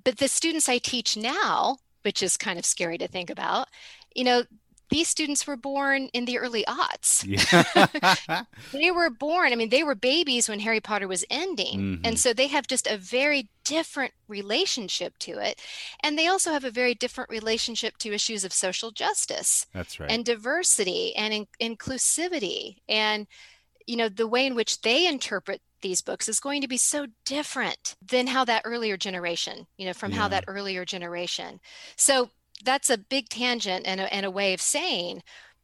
But 0.04 0.18
the 0.18 0.28
students 0.28 0.68
I 0.68 0.78
teach 0.78 1.16
now, 1.16 1.78
which 2.02 2.22
is 2.22 2.36
kind 2.36 2.58
of 2.58 2.64
scary 2.66 2.98
to 2.98 3.08
think 3.08 3.30
about, 3.30 3.68
you 4.14 4.24
know, 4.24 4.44
these 4.88 5.08
students 5.08 5.46
were 5.46 5.56
born 5.56 6.08
in 6.12 6.24
the 6.24 6.38
early 6.38 6.64
aughts. 6.64 7.24
Yeah. 7.26 8.44
they 8.72 8.90
were 8.90 9.10
born, 9.10 9.52
I 9.52 9.56
mean, 9.56 9.70
they 9.70 9.82
were 9.82 9.94
babies 9.94 10.48
when 10.48 10.60
Harry 10.60 10.80
Potter 10.80 11.08
was 11.08 11.24
ending. 11.30 11.78
Mm-hmm. 11.78 12.06
And 12.06 12.18
so 12.18 12.32
they 12.32 12.46
have 12.48 12.66
just 12.66 12.86
a 12.86 12.96
very 12.96 13.48
different 13.64 14.12
relationship 14.28 15.18
to 15.18 15.38
it. 15.38 15.60
And 16.02 16.18
they 16.18 16.28
also 16.28 16.52
have 16.52 16.64
a 16.64 16.70
very 16.70 16.94
different 16.94 17.30
relationship 17.30 17.98
to 17.98 18.12
issues 18.12 18.44
of 18.44 18.52
social 18.52 18.90
justice. 18.92 19.66
That's 19.72 19.98
right. 19.98 20.10
And 20.10 20.24
diversity 20.24 21.14
and 21.16 21.34
in- 21.34 21.76
inclusivity. 21.76 22.76
And, 22.88 23.26
you 23.86 23.96
know, 23.96 24.08
the 24.08 24.28
way 24.28 24.46
in 24.46 24.54
which 24.54 24.82
they 24.82 25.06
interpret 25.06 25.60
these 25.82 26.00
books 26.00 26.28
is 26.28 26.40
going 26.40 26.62
to 26.62 26.68
be 26.68 26.76
so 26.76 27.06
different 27.24 27.96
than 28.06 28.26
how 28.28 28.44
that 28.44 28.62
earlier 28.64 28.96
generation, 28.96 29.66
you 29.76 29.86
know, 29.86 29.92
from 29.92 30.12
yeah. 30.12 30.18
how 30.18 30.28
that 30.28 30.44
earlier 30.46 30.84
generation. 30.84 31.60
So 31.96 32.30
that's 32.64 32.90
a 32.90 32.98
big 32.98 33.28
tangent 33.28 33.86
and 33.86 34.00
a, 34.00 34.12
and 34.12 34.26
a 34.26 34.30
way 34.30 34.54
of 34.54 34.60
saying 34.60 35.22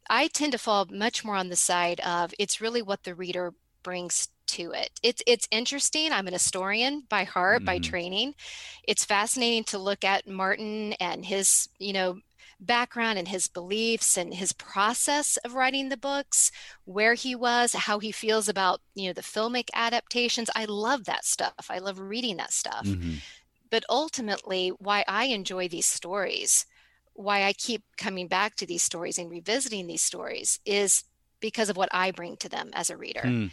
I 0.09 0.29
tend 0.29 0.53
to 0.53 0.59
fall 0.59 0.87
much 0.91 1.25
more 1.25 1.37
on 1.37 1.49
the 1.49 1.57
side 1.57 2.01
of 2.01 2.35
it's 2.39 2.61
really 2.61 2.83
what 2.83 3.05
the 3.05 3.15
reader 3.15 3.55
brings 3.83 4.29
to 4.49 4.73
it. 4.73 4.91
It's 5.03 5.23
it's 5.27 5.49
interesting. 5.51 6.13
I'm 6.13 6.27
an 6.27 6.33
historian 6.33 7.05
by 7.09 7.25
heart, 7.25 7.59
mm-hmm. 7.59 7.67
by 7.67 7.79
training. 7.79 8.35
It's 8.85 9.05
fascinating 9.05 9.65
to 9.65 9.79
look 9.79 10.05
at 10.05 10.29
Martin 10.29 10.93
and 10.95 11.25
his, 11.25 11.69
you 11.79 11.93
know, 11.93 12.19
background 12.61 13.19
and 13.19 13.29
his 13.29 13.49
beliefs 13.49 14.17
and 14.17 14.35
his 14.35 14.53
process 14.53 15.37
of 15.39 15.55
writing 15.55 15.89
the 15.89 15.97
books, 15.97 16.53
where 16.85 17.15
he 17.15 17.35
was, 17.35 17.73
how 17.73 17.99
he 17.99 18.13
feels 18.13 18.49
about, 18.49 18.81
you 18.95 19.09
know, 19.09 19.13
the 19.13 19.23
filmic 19.23 19.69
adaptations. 19.75 20.51
I 20.55 20.67
love 20.67 21.05
that 21.05 21.25
stuff. 21.25 21.71
I 21.71 21.79
love 21.79 21.99
reading 21.99 22.37
that 22.37 22.53
stuff. 22.53 22.85
Mm-hmm. 22.85 23.15
But 23.71 23.85
ultimately, 23.89 24.69
why 24.79 25.05
I 25.09 25.25
enjoy 25.27 25.69
these 25.69 25.87
stories 25.87 26.67
why 27.15 27.45
I 27.45 27.53
keep 27.53 27.83
coming 27.97 28.29
back 28.29 28.57
to 28.57 28.67
these 28.67 28.83
stories 28.83 29.19
and 29.19 29.31
revisiting 29.31 29.87
these 29.87 30.03
stories 30.03 30.61
is 30.65 31.05
because 31.41 31.69
of 31.69 31.77
what 31.77 31.89
I 31.93 32.11
bring 32.11 32.37
to 32.39 32.49
them 32.49 32.71
as 32.73 32.91
a 32.91 32.97
reader. 32.97 33.23
Mm. 33.23 33.51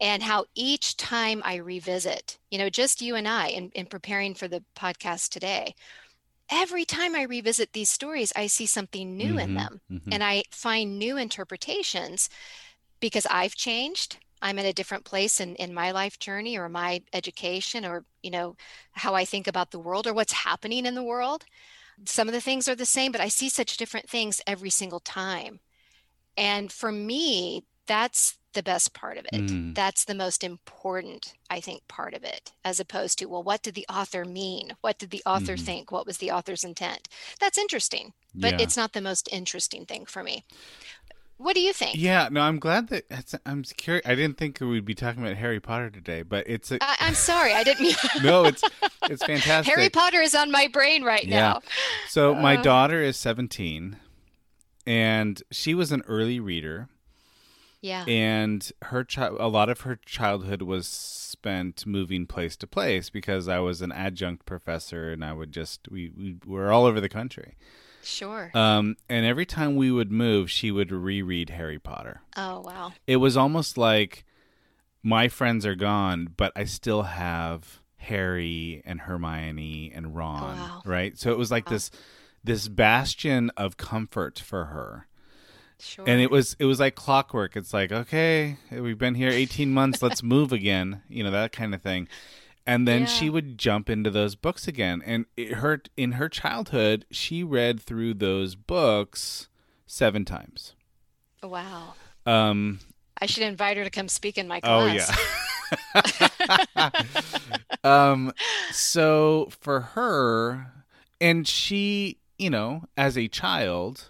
And 0.00 0.22
how 0.22 0.46
each 0.54 0.96
time 0.96 1.40
I 1.44 1.56
revisit, 1.56 2.38
you 2.50 2.58
know, 2.58 2.68
just 2.68 3.00
you 3.00 3.14
and 3.14 3.28
I 3.28 3.48
in, 3.48 3.70
in 3.74 3.86
preparing 3.86 4.34
for 4.34 4.48
the 4.48 4.64
podcast 4.76 5.30
today, 5.30 5.74
every 6.50 6.84
time 6.84 7.14
I 7.14 7.22
revisit 7.22 7.72
these 7.72 7.90
stories, 7.90 8.32
I 8.36 8.48
see 8.48 8.66
something 8.66 9.16
new 9.16 9.34
mm-hmm, 9.34 9.38
in 9.38 9.54
them 9.54 9.80
mm-hmm. 9.90 10.12
and 10.12 10.22
I 10.22 10.42
find 10.50 10.98
new 10.98 11.16
interpretations 11.16 12.28
because 13.00 13.26
I've 13.30 13.54
changed. 13.54 14.18
I'm 14.42 14.58
at 14.58 14.66
a 14.66 14.72
different 14.72 15.04
place 15.04 15.40
in, 15.40 15.54
in 15.56 15.72
my 15.72 15.92
life 15.92 16.18
journey 16.18 16.58
or 16.58 16.68
my 16.68 17.02
education 17.12 17.86
or, 17.86 18.04
you 18.22 18.30
know, 18.30 18.56
how 18.92 19.14
I 19.14 19.24
think 19.24 19.46
about 19.46 19.70
the 19.70 19.78
world 19.78 20.06
or 20.06 20.12
what's 20.12 20.32
happening 20.32 20.84
in 20.84 20.94
the 20.94 21.02
world. 21.02 21.44
Some 22.04 22.28
of 22.28 22.34
the 22.34 22.40
things 22.40 22.68
are 22.68 22.74
the 22.74 22.86
same, 22.86 23.12
but 23.12 23.20
I 23.20 23.28
see 23.28 23.48
such 23.48 23.76
different 23.76 24.08
things 24.08 24.40
every 24.46 24.70
single 24.70 25.00
time. 25.00 25.60
And 26.36 26.72
for 26.72 26.90
me, 26.90 27.64
that's 27.86 28.38
the 28.54 28.62
best 28.62 28.94
part 28.94 29.18
of 29.18 29.26
it. 29.32 29.46
Mm. 29.46 29.74
That's 29.74 30.04
the 30.04 30.14
most 30.14 30.42
important, 30.42 31.34
I 31.50 31.60
think, 31.60 31.86
part 31.88 32.14
of 32.14 32.24
it, 32.24 32.52
as 32.64 32.80
opposed 32.80 33.18
to, 33.18 33.26
well, 33.26 33.42
what 33.42 33.62
did 33.62 33.74
the 33.74 33.86
author 33.88 34.24
mean? 34.24 34.74
What 34.80 34.98
did 34.98 35.10
the 35.10 35.22
author 35.26 35.56
mm. 35.56 35.60
think? 35.60 35.92
What 35.92 36.06
was 36.06 36.18
the 36.18 36.30
author's 36.30 36.64
intent? 36.64 37.08
That's 37.40 37.58
interesting, 37.58 38.12
but 38.34 38.52
yeah. 38.52 38.62
it's 38.62 38.76
not 38.76 38.92
the 38.92 39.00
most 39.00 39.28
interesting 39.30 39.84
thing 39.84 40.06
for 40.06 40.22
me. 40.22 40.44
What 41.36 41.54
do 41.54 41.60
you 41.60 41.72
think? 41.72 41.96
Yeah, 41.96 42.28
no, 42.30 42.42
I'm 42.42 42.58
glad 42.58 42.88
that 42.88 43.34
I'm 43.44 43.64
curious. 43.64 44.06
I 44.06 44.14
didn't 44.14 44.38
think 44.38 44.60
we'd 44.60 44.84
be 44.84 44.94
talking 44.94 45.22
about 45.22 45.36
Harry 45.36 45.58
Potter 45.58 45.90
today, 45.90 46.22
but 46.22 46.48
it's. 46.48 46.70
A, 46.70 46.78
I, 46.80 46.96
I'm 47.00 47.14
sorry, 47.14 47.52
I 47.52 47.64
didn't 47.64 47.82
mean. 47.82 47.96
no, 48.22 48.44
it's 48.44 48.62
it's 49.04 49.24
fantastic. 49.24 49.74
Harry 49.74 49.90
Potter 49.90 50.20
is 50.20 50.34
on 50.34 50.52
my 50.52 50.68
brain 50.68 51.02
right 51.02 51.24
yeah. 51.24 51.40
now. 51.40 51.60
So 52.08 52.36
uh, 52.36 52.40
my 52.40 52.56
daughter 52.56 53.02
is 53.02 53.16
17, 53.16 53.96
and 54.86 55.42
she 55.50 55.74
was 55.74 55.90
an 55.90 56.02
early 56.06 56.38
reader. 56.38 56.88
Yeah. 57.80 58.04
And 58.06 58.70
her 58.82 59.04
child, 59.04 59.36
a 59.38 59.48
lot 59.48 59.68
of 59.68 59.82
her 59.82 59.96
childhood 60.06 60.62
was 60.62 60.86
spent 60.86 61.84
moving 61.84 62.26
place 62.26 62.56
to 62.56 62.66
place 62.66 63.10
because 63.10 63.48
I 63.48 63.58
was 63.58 63.82
an 63.82 63.92
adjunct 63.92 64.46
professor, 64.46 65.10
and 65.10 65.24
I 65.24 65.32
would 65.32 65.52
just 65.52 65.88
we 65.90 66.12
we 66.16 66.36
were 66.46 66.72
all 66.72 66.86
over 66.86 67.00
the 67.00 67.08
country. 67.08 67.56
Sure. 68.04 68.50
Um, 68.54 68.96
and 69.08 69.24
every 69.24 69.46
time 69.46 69.76
we 69.76 69.90
would 69.90 70.12
move, 70.12 70.50
she 70.50 70.70
would 70.70 70.92
reread 70.92 71.50
Harry 71.50 71.78
Potter. 71.78 72.20
Oh, 72.36 72.60
wow. 72.60 72.92
It 73.06 73.16
was 73.16 73.36
almost 73.36 73.76
like 73.78 74.24
my 75.02 75.28
friends 75.28 75.66
are 75.66 75.74
gone, 75.74 76.32
but 76.36 76.52
I 76.54 76.64
still 76.64 77.02
have 77.02 77.80
Harry 77.96 78.82
and 78.84 79.00
Hermione 79.02 79.92
and 79.94 80.14
Ron, 80.14 80.58
oh, 80.58 80.62
wow. 80.62 80.82
right? 80.84 81.18
So 81.18 81.30
it 81.32 81.38
was 81.38 81.50
like 81.50 81.66
wow. 81.66 81.72
this 81.72 81.90
this 82.42 82.68
bastion 82.68 83.50
of 83.56 83.78
comfort 83.78 84.38
for 84.38 84.66
her. 84.66 85.06
Sure. 85.80 86.04
And 86.06 86.20
it 86.20 86.30
was 86.30 86.56
it 86.58 86.66
was 86.66 86.80
like 86.80 86.94
clockwork. 86.94 87.56
It's 87.56 87.72
like, 87.72 87.90
okay, 87.90 88.58
we've 88.70 88.98
been 88.98 89.14
here 89.14 89.30
18 89.30 89.72
months, 89.72 90.02
let's 90.02 90.22
move 90.22 90.52
again, 90.52 91.02
you 91.08 91.24
know, 91.24 91.30
that 91.30 91.52
kind 91.52 91.74
of 91.74 91.82
thing 91.82 92.08
and 92.66 92.88
then 92.88 93.02
yeah. 93.02 93.06
she 93.06 93.30
would 93.30 93.58
jump 93.58 93.90
into 93.90 94.10
those 94.10 94.34
books 94.34 94.66
again. 94.66 95.02
And 95.04 95.26
it 95.36 95.54
hurt 95.54 95.88
in 95.96 96.12
her 96.12 96.28
childhood 96.28 97.04
she 97.10 97.42
read 97.44 97.80
through 97.80 98.14
those 98.14 98.54
books 98.54 99.48
seven 99.86 100.24
times. 100.24 100.74
Wow. 101.42 101.94
Um 102.26 102.80
i 103.20 103.26
should 103.26 103.44
invite 103.44 103.76
her 103.76 103.84
to 103.84 103.90
come 103.90 104.08
speak 104.08 104.38
in 104.38 104.48
my 104.48 104.60
class. 104.60 105.10
oh 105.10 105.90
yeah. 106.76 106.90
Um 107.84 108.32
so 108.70 109.48
for 109.60 109.80
her 109.80 110.72
and 111.20 111.46
she 111.46 112.18
you 112.38 112.50
know 112.50 112.84
as 112.96 113.18
a 113.18 113.28
child 113.28 114.08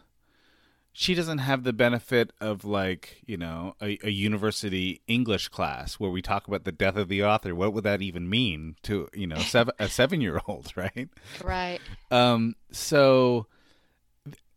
she 0.97 1.13
doesn't 1.13 1.39
have 1.39 1.65
the 1.65 1.73
benefit 1.73 2.33
of 2.41 2.65
like 2.65 3.21
you 3.27 3.37
know 3.37 3.75
a, 3.83 3.99
a, 4.05 4.11
university 4.11 5.03
english 5.09 5.49
class 5.49 5.95
where 5.95 6.09
we 6.09 6.23
talk 6.23 6.47
about 6.47 6.63
the 6.65 6.73
death 6.73 6.97
of 6.97 7.09
the 7.09 7.23
author. 7.23 7.55
What 7.55 7.75
would 7.75 7.85
that 7.85 8.01
even 8.01 8.31
mean 8.31 8.77
to 8.85 9.09
you 9.13 9.27
know 9.27 9.39
seven, 9.39 9.75
a 9.79 9.89
seven 10.01 10.23
year 10.23 10.41
old 10.47 10.73
right? 10.77 11.09
Right. 11.43 11.81
Um 12.11 12.55
so 12.71 13.49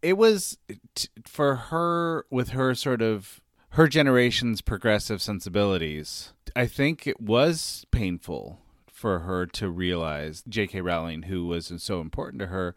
it 0.02 0.13
was 0.13 0.60
t- 0.95 1.10
for 1.26 1.56
her 1.56 2.26
with 2.30 2.50
her 2.50 2.76
sort 2.76 3.02
of 3.02 3.41
her 3.71 3.88
generation's 3.88 4.62
progressive 4.62 5.21
sensibilities 5.21 6.34
i 6.56 6.65
think 6.65 7.06
it 7.06 7.19
was 7.19 7.86
painful 7.91 8.60
for 8.88 9.19
her 9.19 9.45
to 9.45 9.69
realize 9.69 10.43
j.k 10.47 10.80
rowling 10.82 11.23
who 11.23 11.47
was 11.47 11.73
so 11.78 12.00
important 12.00 12.39
to 12.39 12.47
her 12.47 12.76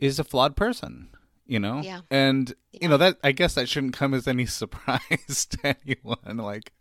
is 0.00 0.18
a 0.18 0.24
flawed 0.24 0.56
person 0.56 1.10
you 1.46 1.58
know 1.58 1.80
yeah. 1.82 2.00
and 2.10 2.54
yeah. 2.72 2.78
you 2.82 2.88
know 2.88 2.96
that 2.96 3.16
i 3.22 3.32
guess 3.32 3.54
that 3.54 3.68
shouldn't 3.68 3.94
come 3.94 4.14
as 4.14 4.26
any 4.28 4.46
surprise 4.60 5.46
to 5.46 5.76
anyone 5.86 6.36
like 6.36 6.72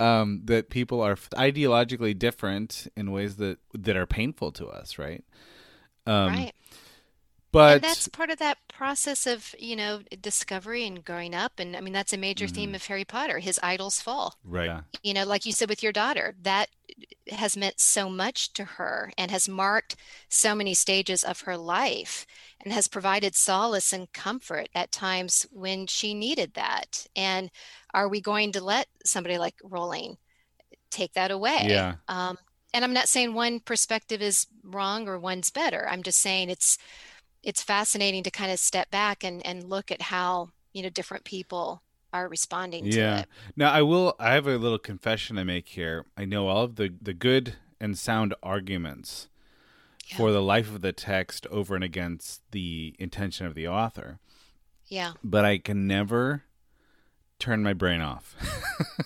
um 0.00 0.40
that 0.44 0.70
people 0.70 1.00
are 1.00 1.14
ideologically 1.14 2.18
different 2.18 2.88
in 2.96 3.10
ways 3.10 3.36
that 3.36 3.58
that 3.72 3.96
are 3.96 4.06
painful 4.06 4.52
to 4.52 4.66
us 4.66 4.98
right 4.98 5.24
um 6.06 6.28
right 6.28 6.52
but 7.54 7.74
and 7.74 7.84
that's 7.84 8.08
part 8.08 8.30
of 8.30 8.38
that 8.38 8.58
process 8.68 9.26
of 9.26 9.54
you 9.58 9.74
know 9.76 10.00
discovery 10.20 10.86
and 10.86 11.04
growing 11.04 11.34
up 11.34 11.52
and 11.58 11.76
i 11.76 11.80
mean 11.80 11.92
that's 11.92 12.12
a 12.12 12.18
major 12.18 12.44
mm-hmm. 12.46 12.54
theme 12.54 12.74
of 12.74 12.84
harry 12.86 13.04
potter 13.04 13.38
his 13.38 13.58
idols 13.62 14.00
fall. 14.00 14.34
Right. 14.44 14.82
You 15.02 15.14
know 15.14 15.24
like 15.24 15.46
you 15.46 15.52
said 15.52 15.68
with 15.68 15.82
your 15.82 15.92
daughter 15.92 16.34
that 16.42 16.68
has 17.30 17.56
meant 17.56 17.80
so 17.80 18.08
much 18.08 18.52
to 18.52 18.64
her 18.64 19.12
and 19.16 19.30
has 19.30 19.48
marked 19.48 19.96
so 20.28 20.54
many 20.54 20.74
stages 20.74 21.24
of 21.24 21.42
her 21.42 21.56
life 21.56 22.26
and 22.62 22.72
has 22.72 22.88
provided 22.88 23.34
solace 23.34 23.92
and 23.92 24.12
comfort 24.12 24.68
at 24.74 24.92
times 24.92 25.46
when 25.50 25.86
she 25.86 26.14
needed 26.14 26.54
that. 26.54 27.06
And 27.16 27.50
are 27.92 28.08
we 28.08 28.20
going 28.20 28.52
to 28.52 28.64
let 28.64 28.88
somebody 29.04 29.38
like 29.38 29.56
rowling 29.62 30.18
take 30.90 31.14
that 31.14 31.30
away? 31.30 31.66
Yeah. 31.68 31.94
Um, 32.08 32.38
and 32.72 32.84
I'm 32.84 32.92
not 32.92 33.08
saying 33.08 33.34
one 33.34 33.60
perspective 33.60 34.20
is 34.20 34.46
wrong 34.62 35.08
or 35.08 35.18
one's 35.18 35.50
better. 35.50 35.88
I'm 35.88 36.02
just 36.02 36.20
saying 36.20 36.50
it's 36.50 36.78
it's 37.44 37.62
fascinating 37.62 38.22
to 38.24 38.30
kind 38.30 38.50
of 38.50 38.58
step 38.58 38.90
back 38.90 39.22
and 39.22 39.44
and 39.46 39.68
look 39.68 39.90
at 39.90 40.02
how 40.02 40.50
you 40.72 40.82
know 40.82 40.88
different 40.88 41.24
people 41.24 41.82
are 42.12 42.28
responding 42.28 42.86
yeah. 42.86 42.92
to 42.92 43.22
it. 43.22 43.28
Now 43.56 43.72
I 43.72 43.82
will. 43.82 44.14
I 44.18 44.32
have 44.32 44.46
a 44.46 44.56
little 44.56 44.78
confession 44.78 45.36
to 45.36 45.44
make 45.44 45.68
here. 45.68 46.06
I 46.16 46.24
know 46.24 46.48
all 46.48 46.64
of 46.64 46.76
the 46.76 46.92
the 47.00 47.14
good 47.14 47.56
and 47.80 47.98
sound 47.98 48.34
arguments 48.42 49.28
yeah. 50.08 50.16
for 50.16 50.32
the 50.32 50.42
life 50.42 50.68
of 50.74 50.80
the 50.80 50.92
text 50.92 51.46
over 51.48 51.74
and 51.74 51.84
against 51.84 52.42
the 52.52 52.94
intention 52.98 53.46
of 53.46 53.54
the 53.54 53.68
author. 53.68 54.18
Yeah. 54.86 55.12
But 55.22 55.44
I 55.44 55.58
can 55.58 55.86
never 55.86 56.44
turn 57.38 57.62
my 57.62 57.72
brain 57.72 58.00
off. 58.00 58.36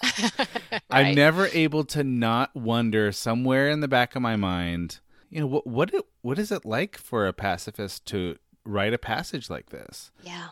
right. 0.72 0.82
I'm 0.90 1.14
never 1.14 1.46
able 1.48 1.84
to 1.84 2.04
not 2.04 2.54
wonder 2.54 3.10
somewhere 3.12 3.68
in 3.68 3.80
the 3.80 3.88
back 3.88 4.14
of 4.14 4.22
my 4.22 4.36
mind, 4.36 5.00
you 5.30 5.40
know, 5.40 5.46
what 5.46 5.66
what 5.66 5.92
what 6.22 6.38
is 6.38 6.50
it 6.50 6.64
like 6.64 6.96
for 6.96 7.26
a 7.26 7.32
pacifist 7.32 8.06
to 8.06 8.36
write 8.64 8.94
a 8.94 8.98
passage 8.98 9.50
like 9.50 9.70
this? 9.70 10.10
Yeah. 10.22 10.48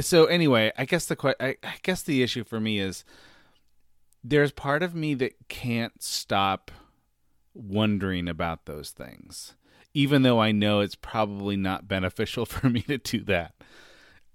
So 0.00 0.26
anyway, 0.26 0.72
I 0.76 0.84
guess 0.84 1.06
the 1.06 1.34
I, 1.40 1.56
I 1.62 1.74
guess 1.82 2.02
the 2.02 2.22
issue 2.22 2.44
for 2.44 2.60
me 2.60 2.78
is 2.78 3.04
there's 4.22 4.52
part 4.52 4.82
of 4.82 4.94
me 4.94 5.14
that 5.14 5.48
can't 5.48 6.02
stop 6.02 6.70
wondering 7.54 8.28
about 8.28 8.66
those 8.66 8.90
things, 8.90 9.54
even 9.94 10.22
though 10.22 10.40
I 10.40 10.52
know 10.52 10.80
it's 10.80 10.94
probably 10.94 11.56
not 11.56 11.88
beneficial 11.88 12.44
for 12.46 12.68
me 12.68 12.82
to 12.82 12.98
do 12.98 13.20
that. 13.24 13.54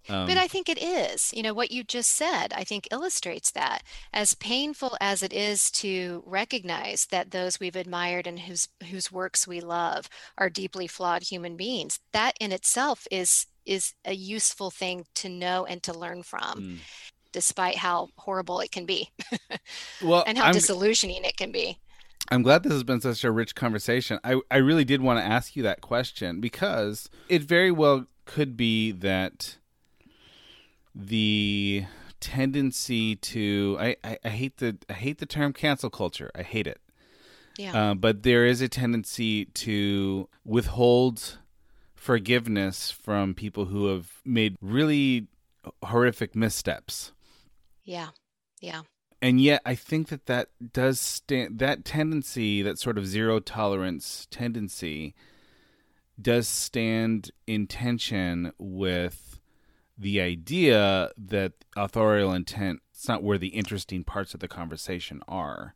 Um, 0.10 0.28
but 0.28 0.38
I 0.38 0.48
think 0.48 0.70
it 0.70 0.82
is. 0.82 1.32
You 1.34 1.44
know, 1.44 1.54
what 1.54 1.72
you 1.72 1.84
just 1.84 2.12
said, 2.12 2.54
I 2.54 2.64
think 2.64 2.88
illustrates 2.92 3.52
that. 3.52 3.84
As 4.14 4.36
painful 4.36 4.98
as 5.00 5.24
it 5.24 5.34
is 5.34 5.72
to 5.72 6.24
recognize 6.26 7.08
that 7.08 7.32
those 7.32 7.60
we've 7.60 7.76
admired 7.76 8.28
and 8.28 8.40
whose 8.40 8.68
whose 8.90 9.12
works 9.12 9.48
we 9.48 9.62
love 9.62 10.10
are 10.38 10.50
deeply 10.50 10.88
flawed 10.88 11.24
human 11.24 11.56
beings, 11.56 12.00
that 12.14 12.36
in 12.40 12.52
itself 12.52 13.08
is 13.12 13.48
is 13.66 13.94
a 14.06 14.14
useful 14.14 14.72
thing 14.72 15.06
to 15.16 15.30
know 15.30 15.66
and 15.66 15.84
to 15.84 15.94
learn 15.94 16.24
from. 16.24 16.60
Mm. 16.60 16.78
Despite 17.32 17.78
how 17.78 18.10
horrible 18.18 18.60
it 18.60 18.74
can 18.74 18.86
be, 18.86 19.10
well, 20.02 20.22
and 20.28 20.38
how 20.38 20.48
I'm, 20.48 20.54
disillusioning 20.54 21.24
it 21.24 21.38
can 21.38 21.54
be. 21.54 21.80
I'm 22.30 22.44
glad 22.44 22.64
this 22.64 22.74
has 22.74 22.84
been 22.84 23.00
such 23.00 23.24
a 23.24 23.32
rich 23.32 23.56
conversation. 23.56 24.20
I, 24.24 24.42
I 24.52 24.58
really 24.58 24.84
did 24.84 25.02
want 25.02 25.20
to 25.20 25.26
ask 25.26 25.56
you 25.56 25.64
that 25.64 25.80
question 25.80 26.42
because 26.42 27.10
it 27.30 27.44
very 27.44 27.72
well 27.72 28.08
could 28.26 28.58
be 28.58 28.92
that 28.92 29.58
the 30.94 31.86
tendency 32.20 33.16
to 33.16 33.78
I, 33.80 33.96
I, 34.04 34.18
I, 34.24 34.30
hate 34.30 34.58
the 34.58 34.78
I 34.90 34.94
hate 34.94 35.18
the 35.18 35.26
term 35.26 35.54
cancel 35.54 35.90
culture. 35.90 36.32
I 36.36 36.44
hate 36.44 36.68
it. 36.68 36.80
Yeah. 37.58 37.92
Uh, 37.92 37.94
but 37.96 38.24
there 38.24 38.46
is 38.46 38.62
a 38.62 38.70
tendency 38.70 39.46
to 39.46 40.30
withhold 40.46 41.40
forgiveness 41.96 42.92
from 42.92 43.34
people 43.34 43.66
who 43.66 43.88
have 43.88 44.22
made 44.26 44.56
really 44.62 45.28
horrific 45.84 46.36
missteps. 46.36 47.12
Yeah. 47.84 48.10
Yeah. 48.62 48.82
And 49.22 49.40
yet 49.40 49.62
I 49.66 49.76
think 49.76 50.08
that 50.08 50.26
that 50.26 50.50
does 50.74 51.00
stand 51.00 51.60
that 51.60 51.86
tendency, 51.86 52.62
that 52.62 52.80
sort 52.80 52.98
of 52.98 53.06
zero 53.06 53.40
tolerance 53.40 54.28
tendency 54.32 55.14
does 56.20 56.48
stand 56.48 57.32
in 57.46 57.68
tension 57.68 58.52
with 58.58 59.31
the 60.02 60.20
idea 60.20 61.12
that 61.18 61.54
authorial 61.78 62.34
intent 62.34 62.82
it's 63.02 63.08
not 63.08 63.24
where 63.24 63.40
the 63.40 63.48
interesting 63.48 64.04
parts 64.04 64.36
of 64.36 64.42
the 64.42 64.48
conversation 64.48 65.24
are. 65.28 65.74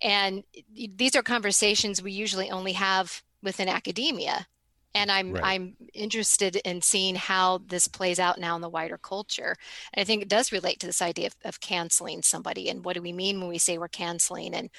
And 0.00 0.44
these 0.74 1.14
are 1.14 1.22
conversations 1.22 2.02
we 2.02 2.12
usually 2.12 2.50
only 2.50 2.72
have 2.72 3.22
within 3.42 3.68
academia. 3.68 4.46
And 4.94 5.12
I'm 5.12 5.32
right. 5.32 5.44
I'm 5.44 5.76
interested 5.92 6.56
in 6.56 6.80
seeing 6.80 7.16
how 7.16 7.60
this 7.66 7.86
plays 7.86 8.18
out 8.18 8.38
now 8.38 8.56
in 8.56 8.62
the 8.62 8.68
wider 8.70 8.96
culture. 8.96 9.56
And 9.92 10.00
I 10.00 10.04
think 10.04 10.22
it 10.22 10.28
does 10.30 10.52
relate 10.52 10.80
to 10.80 10.86
this 10.86 11.02
idea 11.02 11.26
of, 11.26 11.36
of 11.44 11.60
canceling 11.60 12.22
somebody 12.22 12.70
and 12.70 12.82
what 12.82 12.94
do 12.94 13.02
we 13.02 13.12
mean 13.12 13.38
when 13.38 13.50
we 13.50 13.58
say 13.58 13.76
we're 13.76 13.88
canceling 13.88 14.54
and 14.54 14.70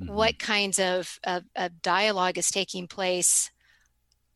mm-hmm. 0.00 0.14
what 0.14 0.38
kinds 0.38 0.78
of, 0.78 1.18
of, 1.24 1.44
of 1.54 1.82
dialogue 1.82 2.38
is 2.38 2.50
taking 2.50 2.86
place 2.86 3.50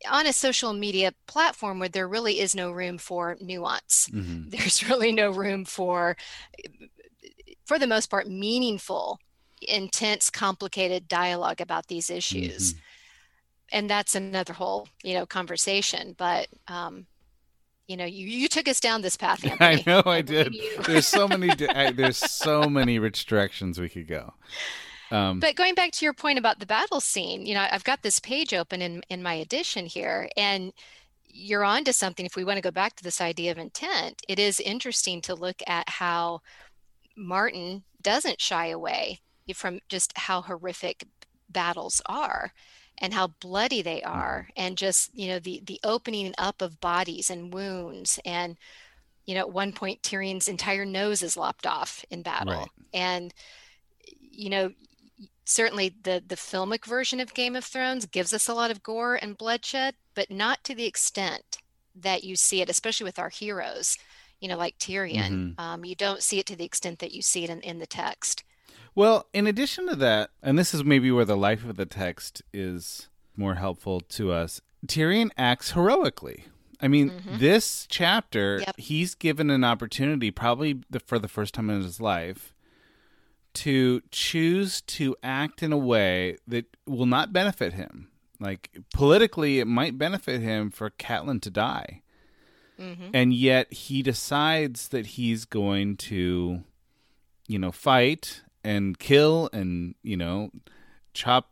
on 0.09 0.27
a 0.27 0.33
social 0.33 0.73
media 0.73 1.13
platform 1.27 1.79
where 1.79 1.89
there 1.89 2.07
really 2.07 2.39
is 2.39 2.55
no 2.55 2.71
room 2.71 2.97
for 2.97 3.37
nuance. 3.39 4.09
Mm-hmm. 4.11 4.49
There's 4.55 4.87
really 4.89 5.11
no 5.11 5.31
room 5.31 5.65
for, 5.65 6.17
for 7.65 7.79
the 7.79 7.87
most 7.87 8.09
part, 8.09 8.27
meaningful, 8.27 9.19
intense, 9.61 10.29
complicated 10.29 11.07
dialogue 11.07 11.61
about 11.61 11.87
these 11.87 12.09
issues. 12.09 12.73
Mm-hmm. 12.73 12.79
And 13.71 13.89
that's 13.89 14.13
another 14.15 14.53
whole, 14.53 14.87
you 15.03 15.15
know, 15.15 15.25
conversation. 15.25 16.15
But 16.17 16.47
um, 16.67 17.07
you 17.87 17.97
know, 17.97 18.05
you, 18.05 18.27
you 18.27 18.47
took 18.47 18.67
us 18.67 18.79
down 18.79 19.01
this 19.01 19.17
path. 19.17 19.43
Anthony. 19.59 19.59
I 19.59 19.83
know 19.85 20.03
I, 20.05 20.17
I 20.17 20.21
did. 20.21 20.55
there's 20.85 21.07
so 21.07 21.27
many. 21.27 21.53
there's 21.93 22.17
so 22.17 22.63
many 22.69 22.99
rich 22.99 23.25
directions 23.25 23.79
we 23.79 23.89
could 23.89 24.07
go. 24.07 24.33
Um, 25.11 25.39
but 25.39 25.55
going 25.55 25.75
back 25.75 25.91
to 25.91 26.05
your 26.05 26.13
point 26.13 26.39
about 26.39 26.59
the 26.59 26.65
battle 26.65 26.99
scene, 26.99 27.45
you 27.45 27.53
know, 27.53 27.67
I've 27.69 27.83
got 27.83 28.01
this 28.01 28.19
page 28.19 28.53
open 28.53 28.81
in 28.81 29.01
in 29.09 29.23
my 29.23 29.33
edition 29.33 29.85
here, 29.85 30.29
and 30.37 30.73
you're 31.25 31.63
on 31.63 31.83
to 31.85 31.93
something. 31.93 32.25
If 32.25 32.35
we 32.35 32.43
want 32.43 32.57
to 32.57 32.61
go 32.61 32.71
back 32.71 32.95
to 32.95 33.03
this 33.03 33.21
idea 33.21 33.51
of 33.51 33.57
intent, 33.57 34.21
it 34.27 34.39
is 34.39 34.59
interesting 34.59 35.21
to 35.21 35.35
look 35.35 35.61
at 35.67 35.89
how 35.89 36.41
Martin 37.15 37.83
doesn't 38.01 38.41
shy 38.41 38.67
away 38.67 39.19
from 39.53 39.79
just 39.89 40.17
how 40.17 40.41
horrific 40.41 41.05
battles 41.49 42.01
are 42.05 42.53
and 42.99 43.13
how 43.13 43.27
bloody 43.39 43.81
they 43.81 43.99
mm-hmm. 44.01 44.19
are 44.19 44.49
and 44.55 44.77
just 44.77 45.13
you 45.17 45.27
know 45.27 45.39
the 45.39 45.61
the 45.65 45.79
opening 45.83 46.33
up 46.37 46.61
of 46.61 46.79
bodies 46.79 47.29
and 47.29 47.53
wounds 47.53 48.19
and 48.25 48.57
you 49.25 49.35
know 49.35 49.41
at 49.41 49.51
one 49.51 49.71
point 49.71 50.01
tyrion's 50.01 50.47
entire 50.47 50.85
nose 50.85 51.21
is 51.21 51.37
lopped 51.37 51.65
off 51.65 52.05
in 52.09 52.21
battle 52.21 52.53
right. 52.53 52.69
and 52.93 53.33
you 54.19 54.49
know 54.49 54.71
certainly 55.45 55.95
the 56.03 56.23
the 56.25 56.35
filmic 56.35 56.85
version 56.85 57.19
of 57.19 57.33
Game 57.33 57.55
of 57.55 57.63
Thrones 57.63 58.05
gives 58.05 58.33
us 58.33 58.47
a 58.47 58.53
lot 58.53 58.71
of 58.71 58.83
gore 58.83 59.15
and 59.15 59.37
bloodshed, 59.37 59.95
but 60.15 60.31
not 60.31 60.63
to 60.63 60.75
the 60.75 60.85
extent 60.85 61.57
that 61.95 62.23
you 62.23 62.35
see 62.35 62.61
it, 62.61 62.69
especially 62.69 63.05
with 63.05 63.19
our 63.19 63.29
heroes, 63.29 63.97
you 64.39 64.47
know, 64.47 64.57
like 64.57 64.77
Tyrion. 64.77 65.29
Mm-hmm. 65.29 65.59
Um, 65.59 65.85
you 65.85 65.95
don't 65.95 66.23
see 66.23 66.39
it 66.39 66.45
to 66.47 66.55
the 66.55 66.65
extent 66.65 66.99
that 66.99 67.11
you 67.11 67.21
see 67.21 67.43
it 67.43 67.49
in, 67.49 67.61
in 67.61 67.79
the 67.79 67.87
text. 67.87 68.43
Well, 68.95 69.27
in 69.33 69.47
addition 69.47 69.87
to 69.87 69.95
that, 69.97 70.29
and 70.41 70.57
this 70.57 70.73
is 70.73 70.83
maybe 70.83 71.11
where 71.11 71.25
the 71.25 71.37
life 71.37 71.65
of 71.65 71.77
the 71.77 71.85
text 71.85 72.41
is 72.53 73.09
more 73.35 73.55
helpful 73.55 74.01
to 74.01 74.31
us, 74.31 74.61
Tyrion 74.85 75.31
acts 75.37 75.71
heroically. 75.71 76.45
I 76.79 76.87
mean, 76.87 77.11
mm-hmm. 77.11 77.37
this 77.37 77.87
chapter, 77.89 78.59
yep. 78.59 78.77
he's 78.77 79.15
given 79.15 79.49
an 79.49 79.63
opportunity, 79.63 80.31
probably 80.31 80.81
the, 80.89 80.99
for 80.99 81.17
the 81.17 81.29
first 81.29 81.53
time 81.53 81.69
in 81.69 81.81
his 81.81 82.01
life, 82.01 82.52
to 83.53 84.01
choose 84.11 84.81
to 84.81 85.15
act 85.23 85.61
in 85.61 85.71
a 85.71 85.77
way 85.77 86.37
that 86.47 86.65
will 86.85 87.05
not 87.05 87.33
benefit 87.33 87.73
him. 87.73 88.09
Like 88.39 88.77
politically, 88.93 89.59
it 89.59 89.67
might 89.67 89.97
benefit 89.97 90.41
him 90.41 90.69
for 90.69 90.89
Catelyn 90.89 91.41
to 91.41 91.49
die. 91.49 92.01
Mm-hmm. 92.79 93.11
And 93.13 93.33
yet 93.33 93.71
he 93.71 94.01
decides 94.01 94.89
that 94.89 95.05
he's 95.05 95.45
going 95.45 95.97
to, 95.97 96.63
you 97.47 97.59
know, 97.59 97.71
fight 97.71 98.41
and 98.63 98.97
kill 98.97 99.49
and, 99.53 99.95
you 100.01 100.17
know, 100.17 100.49
chop 101.13 101.51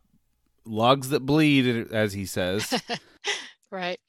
logs 0.65 1.09
that 1.09 1.25
bleed, 1.25 1.91
as 1.91 2.13
he 2.13 2.25
says. 2.25 2.81
right. 3.71 3.99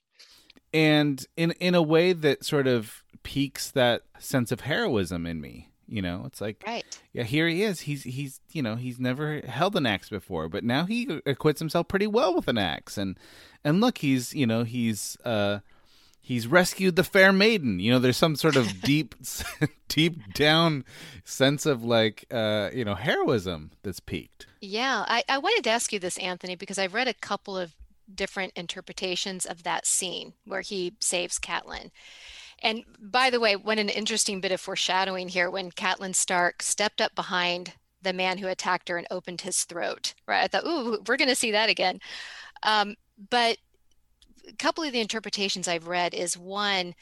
And 0.73 1.25
in 1.37 1.53
in 1.53 1.75
a 1.75 1.83
way 1.83 2.15
that 2.15 2.45
sort 2.45 2.67
of 2.67 3.05
piques 3.23 3.71
that 3.71 4.03
sense 4.19 4.51
of 4.51 4.61
heroism 4.61 5.27
in 5.27 5.41
me. 5.41 5.69
You 5.89 6.03
know, 6.03 6.23
it's 6.27 6.41
like, 6.41 6.63
right. 6.67 6.85
yeah, 7.13 7.25
here 7.25 7.49
he 7.49 7.63
is. 7.63 7.81
He's 7.81 8.03
he's 8.03 8.41
you 8.53 8.63
know 8.63 8.77
he's 8.77 8.99
never 8.99 9.41
held 9.41 9.77
an 9.77 9.87
axe 9.87 10.09
before, 10.09 10.49
but 10.49 10.65
now 10.65 10.85
he 10.85 11.21
acquits 11.27 11.59
himself 11.59 11.89
pretty 11.89 12.07
well 12.07 12.35
with 12.35 12.49
an 12.49 12.59
axe. 12.59 12.97
And 12.97 13.19
and 13.65 13.81
look, 13.81 13.99
he's 13.99 14.35
you 14.35 14.47
know 14.47 14.65
he's 14.65 15.17
uh 15.25 15.61
he's 16.21 16.47
rescued 16.47 16.97
the 16.97 17.05
fair 17.05 17.33
maiden. 17.33 17.79
You 17.79 17.93
know, 17.93 17.99
there's 17.99 18.17
some 18.17 18.37
sort 18.37 18.57
of 18.57 18.81
deep 18.83 19.15
deep 19.89 20.35
down 20.35 20.85
sense 21.25 21.67
of 21.67 21.85
like 21.85 22.25
uh 22.31 22.71
you 22.73 22.85
know 22.85 22.95
heroism 22.95 23.73
that's 23.83 24.01
piqued. 24.01 24.47
Yeah, 24.61 25.05
I 25.07 25.25
I 25.29 25.39
wanted 25.39 25.65
to 25.65 25.71
ask 25.71 25.93
you 25.93 25.99
this, 25.99 26.17
Anthony, 26.19 26.55
because 26.55 26.79
I've 26.79 26.95
read 26.95 27.09
a 27.09 27.15
couple 27.15 27.59
of 27.59 27.75
different 28.13 28.53
interpretations 28.57 29.47
of 29.47 29.63
that 29.63 29.87
scene 29.87 30.35
where 30.45 30.61
he 30.61 30.95
saves 31.01 31.39
Catelyn. 31.39 31.91
And 32.63 32.85
by 33.01 33.31
the 33.31 33.41
way, 33.41 33.57
what 33.57 33.79
an 33.79 33.89
interesting 33.89 34.41
bit 34.41 34.53
of 34.53 34.61
foreshadowing 34.61 35.29
here 35.29 35.51
when 35.51 35.73
Catelyn 35.73 36.15
Stark 36.15 36.63
stepped 36.63 37.01
up 37.01 37.15
behind 37.15 37.75
the 38.01 38.13
man 38.13 38.39
who 38.39 38.49
attacked 38.49 38.89
her 38.89 38.97
and 38.97 39.07
opened 39.11 39.43
his 39.43 39.65
throat. 39.65 40.15
Right? 40.27 40.45
I 40.45 40.49
thought, 40.49 40.67
ooh, 40.67 41.03
we're 41.07 41.17
going 41.17 41.29
to 41.29 41.35
see 41.35 41.51
that 41.53 41.69
again. 41.69 42.01
Um, 42.63 42.95
but 43.31 43.59
a 44.49 44.53
couple 44.55 44.85
of 44.85 44.93
the 44.93 45.01
interpretations 45.01 45.69
I've 45.69 45.89
read 45.89 46.15
is 46.15 46.39
one, 46.39 46.95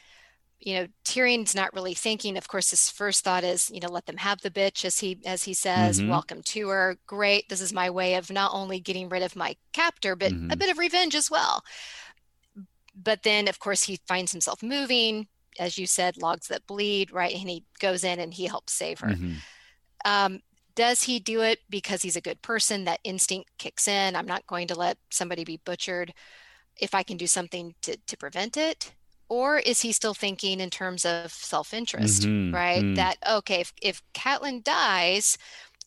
you 0.61 0.75
know 0.75 0.87
tyrion's 1.03 1.55
not 1.55 1.73
really 1.73 1.93
thinking 1.93 2.37
of 2.37 2.47
course 2.47 2.69
his 2.69 2.89
first 2.89 3.23
thought 3.23 3.43
is 3.43 3.69
you 3.71 3.79
know 3.79 3.89
let 3.89 4.05
them 4.05 4.17
have 4.17 4.41
the 4.41 4.51
bitch 4.51 4.85
as 4.85 4.99
he 4.99 5.19
as 5.25 5.43
he 5.43 5.53
says 5.53 5.99
mm-hmm. 5.99 6.09
welcome 6.09 6.41
to 6.43 6.69
her 6.69 6.97
great 7.07 7.49
this 7.49 7.61
is 7.61 7.73
my 7.73 7.89
way 7.89 8.15
of 8.15 8.31
not 8.31 8.51
only 8.53 8.79
getting 8.79 9.09
rid 9.09 9.23
of 9.23 9.35
my 9.35 9.55
captor 9.73 10.15
but 10.15 10.31
mm-hmm. 10.31 10.51
a 10.51 10.55
bit 10.55 10.69
of 10.69 10.77
revenge 10.77 11.15
as 11.15 11.31
well 11.31 11.63
but 12.95 13.23
then 13.23 13.47
of 13.47 13.59
course 13.59 13.83
he 13.83 13.99
finds 14.07 14.31
himself 14.31 14.61
moving 14.61 15.27
as 15.59 15.77
you 15.77 15.85
said 15.85 16.17
logs 16.17 16.47
that 16.47 16.67
bleed 16.67 17.11
right? 17.11 17.33
And 17.33 17.49
he 17.49 17.63
goes 17.79 18.03
in 18.03 18.19
and 18.19 18.33
he 18.33 18.45
helps 18.45 18.73
save 18.73 18.99
her. 18.99 19.09
Mm-hmm. 19.09 19.33
um, 20.05 20.39
does 20.73 21.03
he 21.03 21.19
do 21.19 21.41
it 21.41 21.59
because 21.69 22.01
he's 22.01 22.15
a 22.15 22.21
good 22.21 22.41
person? 22.41 22.85
That 22.85 23.01
instinct 23.03 23.49
kicks 23.57 23.89
in. 23.89 24.15
I'm 24.15 24.25
not 24.25 24.47
going 24.47 24.67
to 24.67 24.75
let 24.75 24.97
somebody 25.09 25.43
be 25.43 25.59
butchered 25.65 26.13
if 26.79 26.95
i 26.95 27.03
can 27.03 27.17
do 27.17 27.27
something 27.27 27.75
to, 27.83 27.97
to 28.07 28.17
prevent 28.17 28.57
it. 28.57 28.93
Or 29.29 29.59
is 29.59 29.81
he 29.81 29.93
still 29.93 30.13
thinking 30.13 30.59
in 30.59 30.69
terms 30.69 31.05
of 31.05 31.31
self-interest 31.31 32.23
mm-hmm, 32.23 32.53
right? 32.53 32.83
Mm. 32.83 32.95
that 32.95 33.17
okay 33.29 33.61
if, 33.61 33.73
if 33.81 34.01
Catelyn 34.13 34.63
dies 34.63 35.37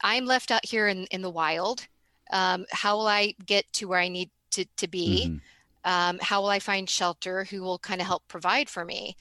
i'm 0.02 0.26
left 0.26 0.50
out 0.50 0.64
here 0.64 0.88
in, 0.88 1.04
in 1.06 1.22
the 1.22 1.30
wild. 1.30 1.86
Um, 2.32 2.64
how 2.70 2.96
will 2.96 3.06
i 3.06 3.34
get 3.44 3.70
to 3.74 3.86
where 3.86 4.00
i 4.00 4.08
need 4.08 4.30
to, 4.52 4.64
to 4.76 4.88
be? 4.88 5.26
Mm-hmm. 5.26 5.90
um, 5.90 6.18
how 6.22 6.40
will 6.40 6.48
i 6.48 6.58
find 6.58 6.88
shelter 6.88 7.44
who 7.44 7.62
will 7.62 7.78
kind 7.78 8.00
of 8.00 8.06
help 8.06 8.22
provide 8.28 8.68
for 8.68 8.84
me 8.84 9.16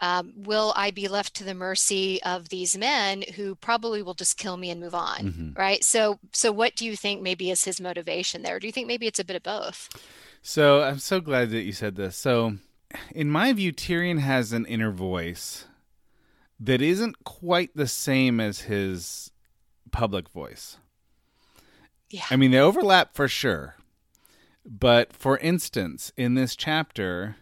um, 0.00 0.32
will 0.36 0.72
i 0.76 0.90
be 0.90 1.08
left 1.08 1.34
to 1.34 1.44
the 1.44 1.54
mercy 1.54 2.22
of 2.22 2.48
these 2.48 2.76
men 2.76 3.22
who 3.36 3.54
probably 3.54 4.02
will 4.02 4.14
just 4.14 4.36
kill 4.36 4.56
me 4.56 4.70
and 4.70 4.80
move 4.80 4.94
on 4.94 5.18
mm-hmm. 5.18 5.52
right 5.54 5.84
so 5.84 6.18
so 6.32 6.50
what 6.50 6.74
do 6.76 6.84
you 6.84 6.96
think 6.96 7.22
maybe 7.22 7.50
is 7.50 7.64
his 7.64 7.80
motivation 7.80 8.42
there 8.42 8.58
do 8.58 8.66
you 8.66 8.72
think 8.72 8.86
maybe 8.86 9.06
it's 9.06 9.20
a 9.20 9.24
bit 9.24 9.36
of 9.36 9.42
both 9.42 9.88
so 10.42 10.82
i'm 10.82 10.98
so 10.98 11.20
glad 11.20 11.50
that 11.50 11.62
you 11.62 11.72
said 11.72 11.96
this 11.96 12.16
so 12.16 12.54
in 13.12 13.30
my 13.30 13.52
view, 13.52 13.72
Tyrion 13.72 14.18
has 14.18 14.52
an 14.52 14.66
inner 14.66 14.90
voice 14.90 15.66
that 16.58 16.82
isn't 16.82 17.24
quite 17.24 17.70
the 17.74 17.86
same 17.86 18.40
as 18.40 18.62
his 18.62 19.30
public 19.92 20.28
voice. 20.28 20.78
Yeah. 22.10 22.24
I 22.30 22.36
mean, 22.36 22.50
they 22.50 22.58
overlap 22.58 23.14
for 23.14 23.28
sure. 23.28 23.76
But 24.66 25.12
for 25.12 25.38
instance, 25.38 26.12
in 26.16 26.34
this 26.34 26.54
chapter, 26.56 27.36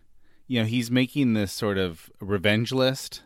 you 0.48 0.60
know, 0.60 0.66
he's 0.66 0.90
making 0.90 1.34
this 1.34 1.52
sort 1.52 1.78
of 1.78 2.10
revenge 2.20 2.72
list. 2.72 3.22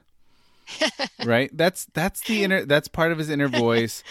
right? 1.24 1.50
That's 1.56 1.86
that's 1.94 2.20
the 2.20 2.44
inner 2.44 2.64
that's 2.64 2.88
part 2.88 3.12
of 3.12 3.18
his 3.18 3.30
inner 3.30 3.48
voice 3.66 4.02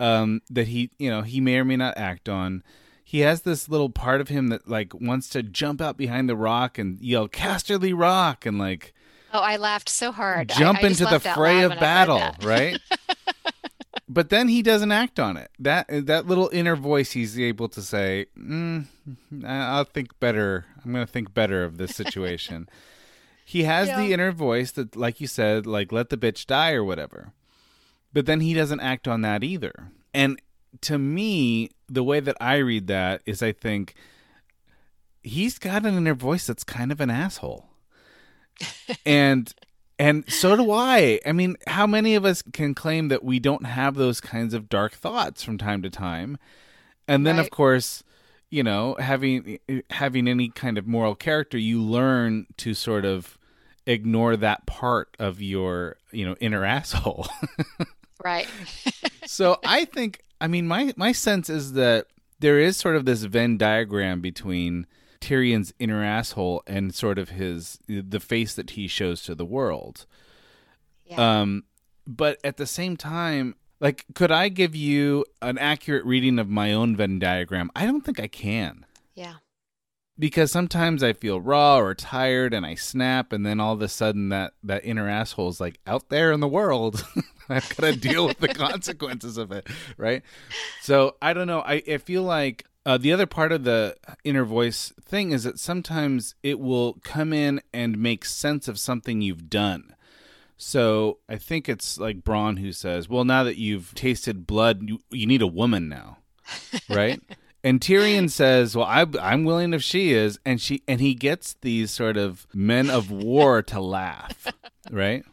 um 0.00 0.42
that 0.50 0.68
he, 0.68 0.90
you 0.98 1.10
know, 1.10 1.22
he 1.22 1.40
may 1.40 1.58
or 1.58 1.64
may 1.64 1.76
not 1.76 1.96
act 1.96 2.28
on 2.28 2.62
he 3.06 3.20
has 3.20 3.42
this 3.42 3.68
little 3.68 3.90
part 3.90 4.20
of 4.20 4.28
him 4.28 4.48
that 4.48 4.68
like 4.68 4.92
wants 4.94 5.28
to 5.28 5.42
jump 5.42 5.80
out 5.80 5.96
behind 5.96 6.28
the 6.28 6.34
rock 6.34 6.78
and 6.78 7.00
yell 7.00 7.28
Casterly 7.28 7.96
Rock 7.96 8.44
and 8.46 8.58
like 8.58 8.92
Oh, 9.32 9.40
I 9.40 9.56
laughed 9.56 9.88
so 9.88 10.12
hard. 10.12 10.48
Jump 10.48 10.78
I, 10.78 10.82
I 10.82 10.86
into 10.86 11.04
the 11.04 11.18
fray 11.18 11.62
of 11.62 11.72
battle, 11.80 12.22
right? 12.42 12.78
but 14.08 14.28
then 14.28 14.48
he 14.48 14.62
doesn't 14.62 14.92
act 14.92 15.18
on 15.18 15.36
it. 15.36 15.50
That 15.58 15.86
that 15.88 16.26
little 16.26 16.50
inner 16.52 16.76
voice, 16.76 17.12
he's 17.12 17.38
able 17.38 17.68
to 17.70 17.82
say, 17.82 18.26
mm, 18.38 18.86
"I'll 19.44 19.84
think 19.84 20.18
better. 20.20 20.66
I'm 20.84 20.92
going 20.92 21.06
to 21.06 21.10
think 21.12 21.34
better 21.34 21.64
of 21.64 21.78
this 21.78 21.94
situation." 21.94 22.68
he 23.44 23.64
has 23.64 23.88
yeah. 23.88 23.98
the 23.98 24.12
inner 24.12 24.32
voice 24.32 24.72
that, 24.72 24.96
like 24.96 25.20
you 25.20 25.26
said, 25.26 25.66
like 25.66 25.92
let 25.92 26.08
the 26.08 26.16
bitch 26.16 26.46
die 26.46 26.72
or 26.72 26.82
whatever. 26.82 27.32
But 28.12 28.26
then 28.26 28.40
he 28.40 28.54
doesn't 28.54 28.80
act 28.80 29.06
on 29.06 29.20
that 29.20 29.44
either. 29.44 29.90
And 30.14 30.40
to 30.82 30.98
me, 30.98 31.70
the 31.88 32.04
way 32.04 32.20
that 32.20 32.36
I 32.40 32.56
read 32.56 32.86
that 32.86 33.22
is 33.26 33.42
I 33.42 33.52
think 33.52 33.94
he's 35.22 35.58
got 35.58 35.84
an 35.84 35.96
inner 35.96 36.14
voice 36.14 36.46
that's 36.46 36.64
kind 36.64 36.90
of 36.90 37.00
an 37.00 37.10
asshole. 37.10 37.68
and 39.06 39.52
and 39.98 40.30
so 40.30 40.56
do 40.56 40.70
I. 40.70 41.20
I 41.24 41.32
mean, 41.32 41.56
how 41.66 41.86
many 41.86 42.14
of 42.14 42.24
us 42.24 42.42
can 42.42 42.74
claim 42.74 43.08
that 43.08 43.24
we 43.24 43.38
don't 43.38 43.66
have 43.66 43.94
those 43.94 44.20
kinds 44.20 44.54
of 44.54 44.68
dark 44.68 44.92
thoughts 44.92 45.42
from 45.42 45.58
time 45.58 45.82
to 45.82 45.90
time? 45.90 46.38
And 47.06 47.26
then 47.26 47.36
right. 47.36 47.44
of 47.44 47.50
course, 47.50 48.02
you 48.50 48.62
know, 48.62 48.96
having 48.98 49.58
having 49.90 50.26
any 50.28 50.48
kind 50.48 50.78
of 50.78 50.86
moral 50.86 51.14
character, 51.14 51.58
you 51.58 51.80
learn 51.80 52.46
to 52.58 52.74
sort 52.74 53.04
of 53.04 53.38
ignore 53.86 54.36
that 54.36 54.66
part 54.66 55.14
of 55.18 55.40
your, 55.40 55.96
you 56.10 56.24
know, 56.24 56.34
inner 56.40 56.64
asshole. 56.76 57.28
right. 58.24 58.48
so 59.26 59.58
I 59.64 59.84
think 59.84 60.24
I 60.40 60.48
mean, 60.48 60.66
my 60.66 60.92
my 60.96 61.12
sense 61.12 61.48
is 61.48 61.74
that 61.74 62.06
there 62.40 62.58
is 62.58 62.76
sort 62.76 62.96
of 62.96 63.04
this 63.04 63.22
Venn 63.22 63.56
diagram 63.56 64.20
between 64.20 64.86
Tyrion's 65.24 65.72
inner 65.78 66.04
asshole 66.04 66.62
and 66.66 66.94
sort 66.94 67.18
of 67.18 67.30
his 67.30 67.78
the 67.88 68.20
face 68.20 68.54
that 68.54 68.70
he 68.70 68.86
shows 68.86 69.22
to 69.22 69.34
the 69.34 69.44
world. 69.44 70.06
Yeah. 71.06 71.40
Um, 71.40 71.64
but 72.06 72.38
at 72.44 72.58
the 72.58 72.66
same 72.66 72.96
time, 72.96 73.54
like, 73.80 74.04
could 74.14 74.30
I 74.30 74.48
give 74.48 74.76
you 74.76 75.24
an 75.40 75.58
accurate 75.58 76.04
reading 76.04 76.38
of 76.38 76.48
my 76.48 76.72
own 76.72 76.96
Venn 76.96 77.18
diagram? 77.18 77.70
I 77.74 77.86
don't 77.86 78.02
think 78.02 78.20
I 78.20 78.28
can. 78.28 78.86
Yeah. 79.14 79.34
Because 80.18 80.52
sometimes 80.52 81.02
I 81.02 81.12
feel 81.12 81.40
raw 81.40 81.78
or 81.78 81.94
tired 81.94 82.54
and 82.54 82.64
I 82.64 82.76
snap, 82.76 83.32
and 83.32 83.44
then 83.44 83.58
all 83.58 83.72
of 83.72 83.82
a 83.82 83.88
sudden 83.88 84.28
that 84.28 84.52
that 84.62 84.84
inner 84.84 85.08
asshole 85.08 85.48
is 85.48 85.60
like 85.60 85.80
out 85.86 86.08
there 86.08 86.32
in 86.32 86.40
the 86.40 86.48
world. 86.48 87.04
I've 87.48 87.68
got 87.76 87.92
to 87.92 87.96
deal 87.96 88.26
with 88.26 88.38
the 88.38 88.48
consequences 88.54 89.36
of 89.38 89.52
it, 89.52 89.68
right? 89.96 90.22
So 90.82 91.16
I 91.20 91.32
don't 91.32 91.46
know. 91.46 91.60
I, 91.60 91.82
I 91.88 91.98
feel 91.98 92.22
like 92.22 92.66
uh, 92.86 92.98
the 92.98 93.12
other 93.12 93.26
part 93.26 93.52
of 93.52 93.64
the 93.64 93.96
inner 94.24 94.44
voice 94.44 94.92
thing 95.00 95.32
is 95.32 95.44
that 95.44 95.58
sometimes 95.58 96.34
it 96.42 96.60
will 96.60 96.98
come 97.02 97.32
in 97.32 97.60
and 97.72 97.98
make 97.98 98.24
sense 98.24 98.68
of 98.68 98.78
something 98.78 99.22
you've 99.22 99.48
done. 99.48 99.94
So 100.56 101.18
I 101.28 101.36
think 101.36 101.68
it's 101.68 101.98
like 101.98 102.22
Bronn 102.22 102.58
who 102.58 102.72
says, 102.72 103.08
"Well, 103.08 103.24
now 103.24 103.42
that 103.44 103.58
you've 103.58 103.94
tasted 103.94 104.46
blood, 104.46 104.88
you, 104.88 105.00
you 105.10 105.26
need 105.26 105.42
a 105.42 105.46
woman 105.46 105.88
now, 105.88 106.18
right?" 106.88 107.20
and 107.64 107.80
Tyrion 107.80 108.30
says, 108.30 108.76
"Well, 108.76 108.86
I, 108.86 109.06
I'm 109.20 109.44
willing 109.44 109.74
if 109.74 109.82
she 109.82 110.12
is," 110.12 110.38
and 110.44 110.60
she 110.60 110.82
and 110.86 111.00
he 111.00 111.14
gets 111.14 111.56
these 111.62 111.90
sort 111.90 112.16
of 112.16 112.46
men 112.54 112.88
of 112.88 113.10
war 113.10 113.62
to 113.62 113.80
laugh, 113.80 114.46
right? 114.90 115.24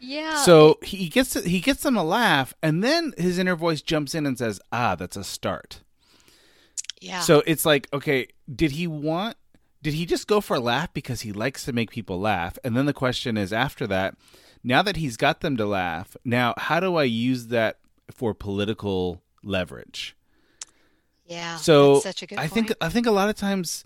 Yeah. 0.00 0.36
So 0.36 0.78
he 0.82 1.08
gets 1.08 1.34
he 1.44 1.60
gets 1.60 1.82
them 1.82 1.94
to 1.94 2.02
laugh, 2.02 2.54
and 2.62 2.84
then 2.84 3.12
his 3.16 3.38
inner 3.38 3.56
voice 3.56 3.82
jumps 3.82 4.14
in 4.14 4.24
and 4.26 4.38
says, 4.38 4.60
"Ah, 4.70 4.94
that's 4.94 5.16
a 5.16 5.24
start." 5.24 5.80
Yeah. 7.04 7.20
So 7.20 7.42
it's 7.46 7.66
like, 7.66 7.88
okay, 7.92 8.28
did 8.52 8.72
he 8.72 8.86
want? 8.86 9.36
Did 9.82 9.94
he 9.94 10.06
just 10.06 10.26
go 10.26 10.40
for 10.40 10.56
a 10.56 10.60
laugh 10.60 10.92
because 10.94 11.20
he 11.20 11.32
likes 11.32 11.64
to 11.64 11.72
make 11.72 11.90
people 11.90 12.18
laugh? 12.18 12.58
And 12.64 12.74
then 12.74 12.86
the 12.86 12.94
question 12.94 13.36
is, 13.36 13.52
after 13.52 13.86
that, 13.88 14.16
now 14.62 14.80
that 14.80 14.96
he's 14.96 15.18
got 15.18 15.40
them 15.40 15.58
to 15.58 15.66
laugh, 15.66 16.16
now 16.24 16.54
how 16.56 16.80
do 16.80 16.96
I 16.96 17.04
use 17.04 17.48
that 17.48 17.78
for 18.10 18.32
political 18.32 19.22
leverage? 19.42 20.16
Yeah. 21.26 21.56
So 21.56 22.00
such 22.00 22.22
a 22.22 22.26
good 22.26 22.38
I 22.38 22.46
think 22.46 22.72
I 22.80 22.88
think 22.88 23.06
a 23.06 23.10
lot 23.10 23.28
of 23.28 23.36
times 23.36 23.84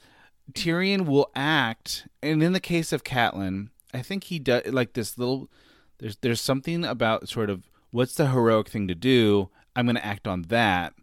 Tyrion 0.52 1.06
will 1.06 1.30
act, 1.34 2.06
and 2.22 2.42
in 2.42 2.52
the 2.52 2.60
case 2.60 2.92
of 2.92 3.02
Catelyn, 3.02 3.70
I 3.92 4.02
think 4.02 4.24
he 4.24 4.38
does 4.38 4.66
like 4.66 4.92
this 4.92 5.18
little 5.18 5.50
there's 5.98 6.16
there's 6.18 6.40
something 6.40 6.84
about 6.84 7.28
sort 7.28 7.50
of 7.50 7.68
what's 7.90 8.14
the 8.14 8.28
heroic 8.28 8.68
thing 8.68 8.86
to 8.86 8.94
do. 8.94 9.50
I'm 9.74 9.86
going 9.86 9.96
to 9.96 10.06
act 10.06 10.26
on 10.26 10.42
that. 10.42 10.94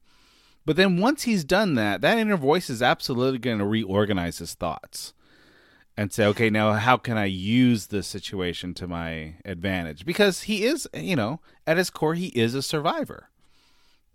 But 0.65 0.75
then 0.75 0.99
once 0.99 1.23
he's 1.23 1.43
done 1.43 1.75
that, 1.75 2.01
that 2.01 2.17
inner 2.17 2.37
voice 2.37 2.69
is 2.69 2.81
absolutely 2.81 3.39
going 3.39 3.59
to 3.59 3.65
reorganize 3.65 4.39
his 4.39 4.55
thoughts 4.55 5.13
and 5.95 6.11
say, 6.11 6.25
okay, 6.25 6.49
now 6.49 6.73
how 6.73 6.97
can 6.97 7.17
I 7.17 7.25
use 7.25 7.87
this 7.87 8.07
situation 8.07 8.73
to 8.75 8.87
my 8.87 9.35
advantage? 9.45 10.05
Because 10.05 10.43
he 10.43 10.65
is, 10.65 10.87
you 10.93 11.15
know, 11.15 11.39
at 11.67 11.77
his 11.77 11.89
core, 11.89 12.15
he 12.15 12.27
is 12.27 12.55
a 12.55 12.61
survivor. 12.61 13.29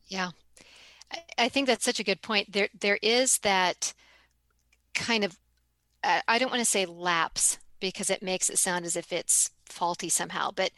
Yeah. 0.08 0.30
I 1.38 1.48
think 1.48 1.66
that's 1.66 1.84
such 1.84 2.00
a 2.00 2.04
good 2.04 2.20
point. 2.20 2.52
There, 2.52 2.68
there 2.78 2.98
is 3.00 3.38
that 3.38 3.94
kind 4.94 5.24
of, 5.24 5.38
uh, 6.04 6.20
I 6.28 6.38
don't 6.38 6.50
want 6.50 6.60
to 6.60 6.66
say 6.66 6.84
lapse 6.84 7.58
because 7.80 8.10
it 8.10 8.22
makes 8.22 8.50
it 8.50 8.58
sound 8.58 8.84
as 8.84 8.96
if 8.96 9.12
it's 9.12 9.50
faulty 9.64 10.08
somehow 10.08 10.50
but 10.50 10.70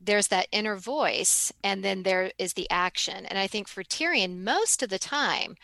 there's 0.00 0.28
that 0.28 0.48
inner 0.52 0.76
voice 0.76 1.52
and 1.62 1.84
then 1.84 2.02
there 2.02 2.30
is 2.38 2.52
the 2.54 2.68
action 2.70 3.26
and 3.26 3.38
i 3.38 3.46
think 3.46 3.68
for 3.68 3.82
tyrion 3.82 4.42
most 4.42 4.82
of 4.82 4.88
the 4.88 4.98
time 4.98 5.56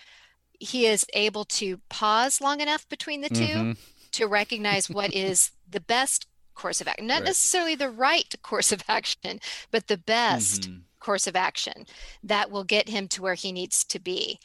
he 0.59 0.87
is 0.87 1.05
able 1.15 1.45
to 1.45 1.81
pause 1.89 2.41
long 2.41 2.61
enough 2.61 2.89
between 2.89 3.21
the 3.21 3.29
2 3.29 3.35
mm-hmm. 3.35 3.73
to 4.13 4.27
recognize 4.27 4.89
what 4.89 5.13
is 5.13 5.51
the 5.69 5.81
best 5.81 6.27
course 6.55 6.81
of 6.81 6.89
action 6.89 7.07
not 7.07 7.21
right. 7.21 7.25
necessarily 7.25 7.75
the 7.75 7.91
right 7.91 8.35
course 8.43 8.73
of 8.73 8.83
action 8.89 9.41
but 9.71 9.87
the 9.89 9.97
best 9.97 10.63
mm-hmm. 10.63 10.79
course 11.01 11.27
of 11.27 11.35
action 11.35 11.87
that 12.23 12.51
will 12.51 12.65
get 12.65 12.89
him 12.89 13.09
to 13.09 13.23
where 13.23 13.35
he 13.35 13.53
needs 13.53 13.85
to 13.85 13.99
be 13.99 14.39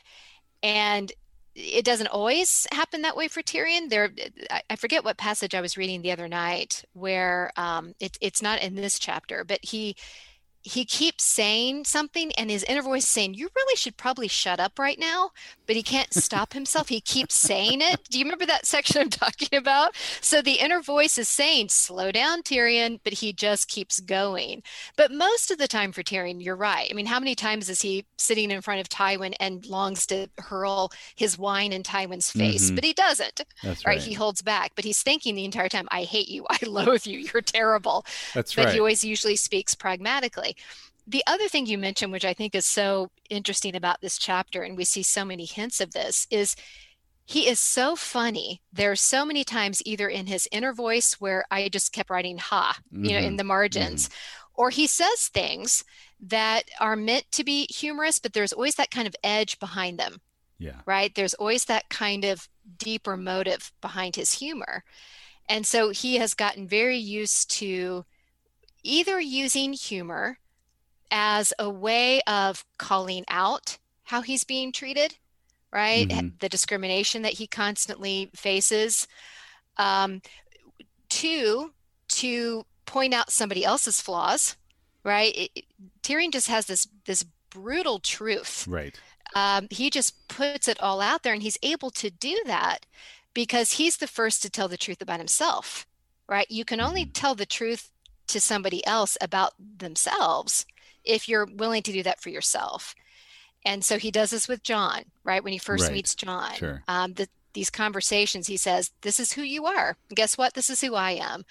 and 0.64 1.12
it 1.58 1.84
doesn't 1.84 2.08
always 2.08 2.68
happen 2.72 3.02
that 3.02 3.18
way 3.18 3.28
for 3.28 3.42
Tyrion. 3.42 3.90
There, 3.90 4.12
I 4.70 4.76
forget 4.76 5.04
what 5.04 5.18
passage 5.18 5.56
I 5.56 5.62
was 5.62 5.76
reading 5.76 6.04
the 6.04 6.12
other 6.12 6.28
night 6.28 6.86
where 6.94 7.52
um, 7.58 7.96
it, 8.00 8.16
it's 8.22 8.44
not 8.44 8.62
in 8.62 8.76
this 8.76 9.00
chapter, 9.00 9.44
but 9.44 9.60
he 9.64 9.96
he 10.68 10.84
keeps 10.84 11.24
saying 11.24 11.86
something 11.86 12.34
and 12.34 12.50
his 12.52 12.64
inner 12.64 12.82
voice 12.82 13.08
saying 13.08 13.34
you 13.34 13.48
really 13.56 13.76
should 13.78 13.96
probably 13.96 14.28
shut 14.28 14.60
up 14.60 14.78
right 14.78 15.00
now 15.00 15.32
but 15.66 15.76
he 15.76 15.84
can't 15.84 16.14
stop 16.14 16.54
himself. 16.54 16.88
He 16.88 17.02
keeps 17.02 17.36
saying 17.36 17.82
it. 17.82 18.02
Do 18.10 18.18
you 18.18 18.24
remember 18.24 18.46
that 18.46 18.66
section 18.74 19.02
i'm 19.02 19.10
talking 19.10 19.58
about? 19.58 19.96
So 20.22 20.42
the 20.42 20.54
inner 20.54 20.82
voice 20.82 21.18
is 21.18 21.28
saying 21.30 21.70
slow 21.70 22.12
down 22.12 22.42
tyrion 22.42 23.00
but 23.04 23.14
he 23.14 23.32
just 23.32 23.70
keeps 23.70 24.00
going. 24.02 24.64
But 24.98 25.12
most 25.12 25.52
of 25.52 25.58
the 25.58 25.68
time 25.70 25.94
for 25.94 26.04
tyrion 26.04 26.44
you're 26.44 26.56
right. 26.58 26.90
I 26.92 26.94
mean 26.94 27.06
how 27.06 27.20
many 27.20 27.34
times 27.34 27.70
is 27.70 27.82
he 27.82 28.06
sitting 28.18 28.52
in 28.52 28.62
front 28.62 28.82
of 28.82 28.90
tywin 28.90 29.36
and 29.40 29.66
longs 29.68 30.06
to 30.08 30.28
hurl 30.38 30.92
his 31.16 31.38
wine 31.38 31.72
in 31.72 31.84
tywin's 31.84 32.32
face? 32.32 32.68
Mm-hmm. 32.68 32.76
but 32.76 32.84
he 32.84 32.94
doesn't 32.94 33.42
That's 33.64 33.86
right. 33.86 33.98
right. 33.98 34.02
he 34.02 34.14
holds 34.14 34.42
back 34.42 34.74
but 34.76 34.84
he's 34.84 35.02
thinking 35.02 35.36
the 35.36 35.46
entire 35.46 35.70
time 35.70 35.88
i 35.92 36.04
hate 36.04 36.28
you. 36.28 36.46
I 36.50 36.60
loathe 36.66 37.06
you. 37.06 37.20
You're 37.20 37.42
terrible. 37.42 38.06
That's 38.34 38.54
but 38.54 38.66
right. 38.66 38.74
he 38.74 38.80
always 38.80 39.04
usually 39.06 39.38
speaks 39.38 39.76
pragmatically 39.76 40.57
the 41.08 41.24
other 41.26 41.48
thing 41.48 41.66
you 41.66 41.78
mentioned, 41.78 42.12
which 42.12 42.26
I 42.26 42.34
think 42.34 42.54
is 42.54 42.66
so 42.66 43.10
interesting 43.30 43.76
about 43.76 44.02
this 44.02 44.18
chapter, 44.18 44.64
and 44.64 44.76
we 44.76 44.84
see 44.84 45.04
so 45.04 45.24
many 45.24 45.46
hints 45.46 45.80
of 45.80 45.92
this, 45.92 46.28
is 46.30 46.56
he 47.26 47.48
is 47.48 47.60
so 47.60 47.96
funny. 47.96 48.62
There 48.72 48.92
are 48.92 48.96
so 48.96 49.26
many 49.26 49.44
times, 49.44 49.82
either 49.86 50.08
in 50.08 50.28
his 50.28 50.48
inner 50.52 50.74
voice, 50.74 51.14
where 51.20 51.46
I 51.52 51.70
just 51.70 51.94
kept 51.94 52.10
writing 52.10 52.38
ha, 52.38 52.78
mm-hmm. 52.94 53.06
you 53.06 53.12
know, 53.12 53.18
in 53.18 53.26
mm-hmm. 53.26 53.36
the 53.38 53.44
margins, 53.46 54.10
mm-hmm. 54.10 54.62
or 54.62 54.70
he 54.70 54.88
says 54.88 55.28
things 55.28 55.84
that 56.20 56.64
are 56.80 56.96
meant 56.96 57.26
to 57.34 57.44
be 57.44 57.68
humorous, 57.70 58.20
but 58.20 58.34
there's 58.34 58.54
always 58.54 58.76
that 58.76 58.92
kind 58.92 59.08
of 59.08 59.16
edge 59.24 59.60
behind 59.60 59.98
them. 59.98 60.20
Yeah. 60.58 60.82
Right. 60.86 61.14
There's 61.14 61.36
always 61.36 61.66
that 61.66 61.88
kind 61.90 62.26
of 62.26 62.50
deeper 62.78 63.16
motive 63.16 63.72
behind 63.80 64.16
his 64.16 64.34
humor. 64.34 64.84
And 65.48 65.66
so 65.66 65.92
he 65.92 66.16
has 66.16 66.34
gotten 66.34 66.68
very 66.68 66.98
used 66.98 67.52
to 67.58 68.06
either 68.84 69.20
using 69.20 69.74
humor 69.74 70.40
as 71.12 71.54
a 71.60 71.70
way 71.70 72.22
of 72.28 72.66
calling 72.78 73.24
out 73.28 73.78
how 74.04 74.22
he's 74.22 74.44
being 74.44 74.72
treated, 74.72 75.16
right? 75.72 76.08
Mm-hmm. 76.08 76.30
The 76.40 76.50
discrimination 76.50 77.22
that 77.24 77.34
he 77.34 77.48
constantly 77.48 78.30
faces. 78.36 79.08
Um, 79.78 80.22
two, 81.10 81.74
to 82.10 82.66
point 82.86 83.14
out 83.14 83.32
somebody 83.32 83.66
else's 83.66 84.02
flaws, 84.02 84.56
right? 85.04 85.34
It, 85.36 85.66
Tyrion 86.04 86.32
just 86.32 86.48
has 86.48 86.66
this 86.66 86.88
this 87.06 87.24
brutal 87.50 88.00
truth. 88.00 88.66
Right. 88.68 89.00
Um, 89.36 89.68
he 89.70 89.90
just 89.90 90.28
puts 90.28 90.68
it 90.68 90.82
all 90.82 91.02
out 91.02 91.24
there, 91.24 91.34
and 91.34 91.44
he's 91.44 91.60
able 91.62 91.92
to 91.92 92.10
do 92.10 92.42
that 92.46 92.86
because 93.34 93.74
he's 93.74 93.98
the 93.98 94.08
first 94.08 94.42
to 94.42 94.50
tell 94.50 94.68
the 94.68 94.78
truth 94.78 95.02
about 95.02 95.20
himself, 95.20 95.86
right? 96.28 96.50
You 96.50 96.66
can 96.66 96.82
only 96.82 97.04
mm-hmm. 97.04 97.12
tell 97.12 97.36
the 97.36 97.46
truth 97.46 97.92
to 98.28 98.40
somebody 98.40 98.86
else 98.86 99.18
about 99.22 99.54
themselves 99.60 100.66
if 101.08 101.28
you're 101.28 101.46
willing 101.46 101.84
to 101.84 101.92
do 101.92 102.04
that 102.04 102.22
for 102.22 102.30
yourself. 102.30 102.94
And 103.66 103.84
so 103.84 103.98
he 103.98 104.12
does 104.12 104.30
this 104.30 104.48
with 104.48 104.64
Jon, 104.64 105.04
right? 105.24 105.44
When 105.44 105.54
he 105.54 105.60
first 105.60 105.86
right. 105.86 105.94
meets 105.94 106.16
Jon, 106.16 106.54
sure. 106.56 106.84
um, 106.88 107.14
the, 107.14 107.28
these 107.54 107.70
conversations, 107.70 108.48
he 108.48 108.58
says, 108.58 108.92
This 109.02 109.20
is 109.20 109.34
who 109.34 109.42
you 109.42 109.66
are. 109.66 109.98
guess 110.14 110.38
what? 110.38 110.54
This 110.54 110.70
is 110.70 110.82
who 110.82 110.96
I 110.96 111.12
am. 111.12 111.44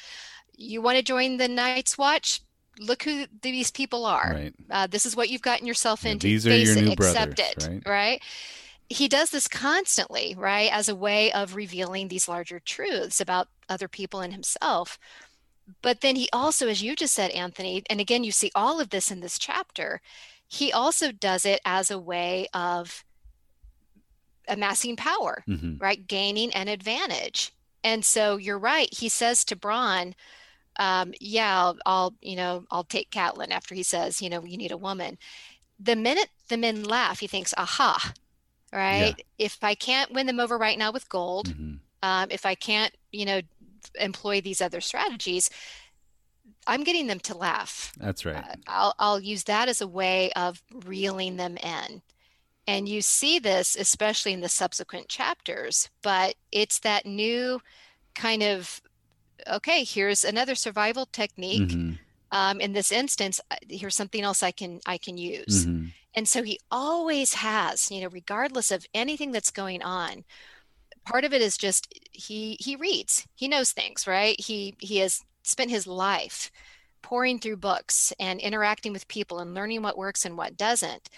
You 0.56 0.80
want 0.80 0.96
to 0.96 1.02
join 1.02 1.36
the 1.36 1.48
Night's 1.48 1.98
Watch? 1.98 2.40
Look 2.78 3.02
who 3.02 3.24
these 3.42 3.70
people 3.70 4.06
are. 4.06 4.32
Right. 4.32 4.54
Uh, 4.70 4.86
this 4.86 5.04
is 5.04 5.16
what 5.16 5.30
you've 5.30 5.42
gotten 5.42 5.66
yourself 5.66 6.04
yeah, 6.04 6.12
into. 6.12 6.26
These 6.26 6.46
are 6.46 6.50
Face 6.50 6.68
your 6.68 6.78
it, 6.78 6.84
new 6.84 6.92
accept 6.92 7.36
brothers, 7.36 7.66
it, 7.66 7.70
right? 7.70 7.82
right? 7.86 8.22
He 8.88 9.08
does 9.08 9.30
this 9.30 9.48
constantly, 9.48 10.34
right, 10.38 10.70
as 10.72 10.88
a 10.88 10.94
way 10.94 11.32
of 11.32 11.56
revealing 11.56 12.08
these 12.08 12.28
larger 12.28 12.60
truths 12.60 13.20
about 13.20 13.48
other 13.68 13.88
people 13.88 14.20
and 14.20 14.32
himself. 14.32 14.98
But 15.82 16.00
then 16.00 16.16
he 16.16 16.28
also, 16.32 16.68
as 16.68 16.82
you 16.82 16.94
just 16.94 17.14
said, 17.14 17.30
Anthony, 17.32 17.82
and 17.90 18.00
again, 18.00 18.24
you 18.24 18.32
see 18.32 18.50
all 18.54 18.80
of 18.80 18.90
this 18.90 19.10
in 19.10 19.20
this 19.20 19.38
chapter, 19.38 20.00
he 20.46 20.72
also 20.72 21.10
does 21.10 21.44
it 21.44 21.60
as 21.64 21.90
a 21.90 21.98
way 21.98 22.46
of 22.54 23.04
amassing 24.48 24.96
power, 24.96 25.42
mm-hmm. 25.48 25.78
right? 25.78 26.06
Gaining 26.06 26.52
an 26.52 26.68
advantage. 26.68 27.52
And 27.82 28.04
so 28.04 28.36
you're 28.36 28.58
right. 28.58 28.92
He 28.92 29.08
says 29.08 29.44
to 29.46 29.56
Bronn, 29.56 30.14
um, 30.78 31.12
yeah, 31.20 31.56
I'll, 31.56 31.78
I'll, 31.86 32.14
you 32.20 32.36
know, 32.36 32.64
I'll 32.70 32.84
take 32.84 33.10
Catelyn 33.10 33.50
after 33.50 33.74
he 33.74 33.82
says, 33.82 34.20
you 34.20 34.28
know, 34.28 34.44
you 34.44 34.56
need 34.56 34.72
a 34.72 34.76
woman. 34.76 35.18
The 35.80 35.96
minute 35.96 36.28
the 36.48 36.56
men 36.56 36.84
laugh, 36.84 37.20
he 37.20 37.26
thinks, 37.26 37.54
aha, 37.56 38.12
right? 38.72 39.14
Yeah. 39.16 39.46
If 39.46 39.58
I 39.62 39.74
can't 39.74 40.12
win 40.12 40.26
them 40.26 40.40
over 40.40 40.58
right 40.58 40.78
now 40.78 40.92
with 40.92 41.08
gold, 41.08 41.48
mm-hmm. 41.48 41.74
um, 42.02 42.28
if 42.30 42.46
I 42.46 42.54
can't, 42.54 42.94
you 43.12 43.24
know, 43.24 43.40
employ 43.98 44.40
these 44.40 44.60
other 44.60 44.80
strategies 44.80 45.50
i'm 46.66 46.84
getting 46.84 47.06
them 47.06 47.20
to 47.20 47.36
laugh 47.36 47.92
that's 47.98 48.24
right 48.24 48.44
uh, 48.44 48.54
I'll, 48.66 48.94
I'll 48.98 49.20
use 49.20 49.44
that 49.44 49.68
as 49.68 49.80
a 49.80 49.86
way 49.86 50.32
of 50.32 50.62
reeling 50.84 51.36
them 51.36 51.56
in 51.56 52.02
and 52.66 52.88
you 52.88 53.00
see 53.00 53.38
this 53.38 53.76
especially 53.76 54.32
in 54.32 54.40
the 54.40 54.48
subsequent 54.48 55.08
chapters 55.08 55.88
but 56.02 56.34
it's 56.52 56.80
that 56.80 57.06
new 57.06 57.60
kind 58.14 58.42
of 58.42 58.80
okay 59.50 59.84
here's 59.84 60.24
another 60.24 60.54
survival 60.54 61.06
technique 61.06 61.70
mm-hmm. 61.70 61.92
um, 62.32 62.60
in 62.60 62.72
this 62.72 62.90
instance 62.90 63.40
uh, 63.50 63.56
here's 63.68 63.96
something 63.96 64.22
else 64.22 64.42
i 64.42 64.50
can 64.50 64.80
i 64.86 64.98
can 64.98 65.16
use 65.16 65.66
mm-hmm. 65.66 65.86
and 66.14 66.28
so 66.28 66.42
he 66.42 66.58
always 66.70 67.34
has 67.34 67.90
you 67.90 68.00
know 68.00 68.08
regardless 68.08 68.70
of 68.70 68.86
anything 68.94 69.32
that's 69.32 69.50
going 69.50 69.82
on 69.82 70.24
part 71.06 71.24
of 71.24 71.32
it 71.32 71.40
is 71.40 71.56
just 71.56 71.92
he 72.12 72.56
he 72.60 72.76
reads 72.76 73.26
he 73.34 73.48
knows 73.48 73.72
things 73.72 74.06
right? 74.06 74.38
He 74.38 74.74
he 74.78 74.98
has 74.98 75.22
spent 75.42 75.70
his 75.70 75.86
life 75.86 76.50
pouring 77.00 77.38
through 77.38 77.56
books 77.56 78.12
and 78.18 78.40
interacting 78.40 78.92
with 78.92 79.08
people 79.08 79.38
and 79.38 79.54
learning 79.54 79.80
what 79.80 79.96
works 79.96 80.24
and 80.24 80.36
what 80.36 80.56
doesn't. 80.56 81.08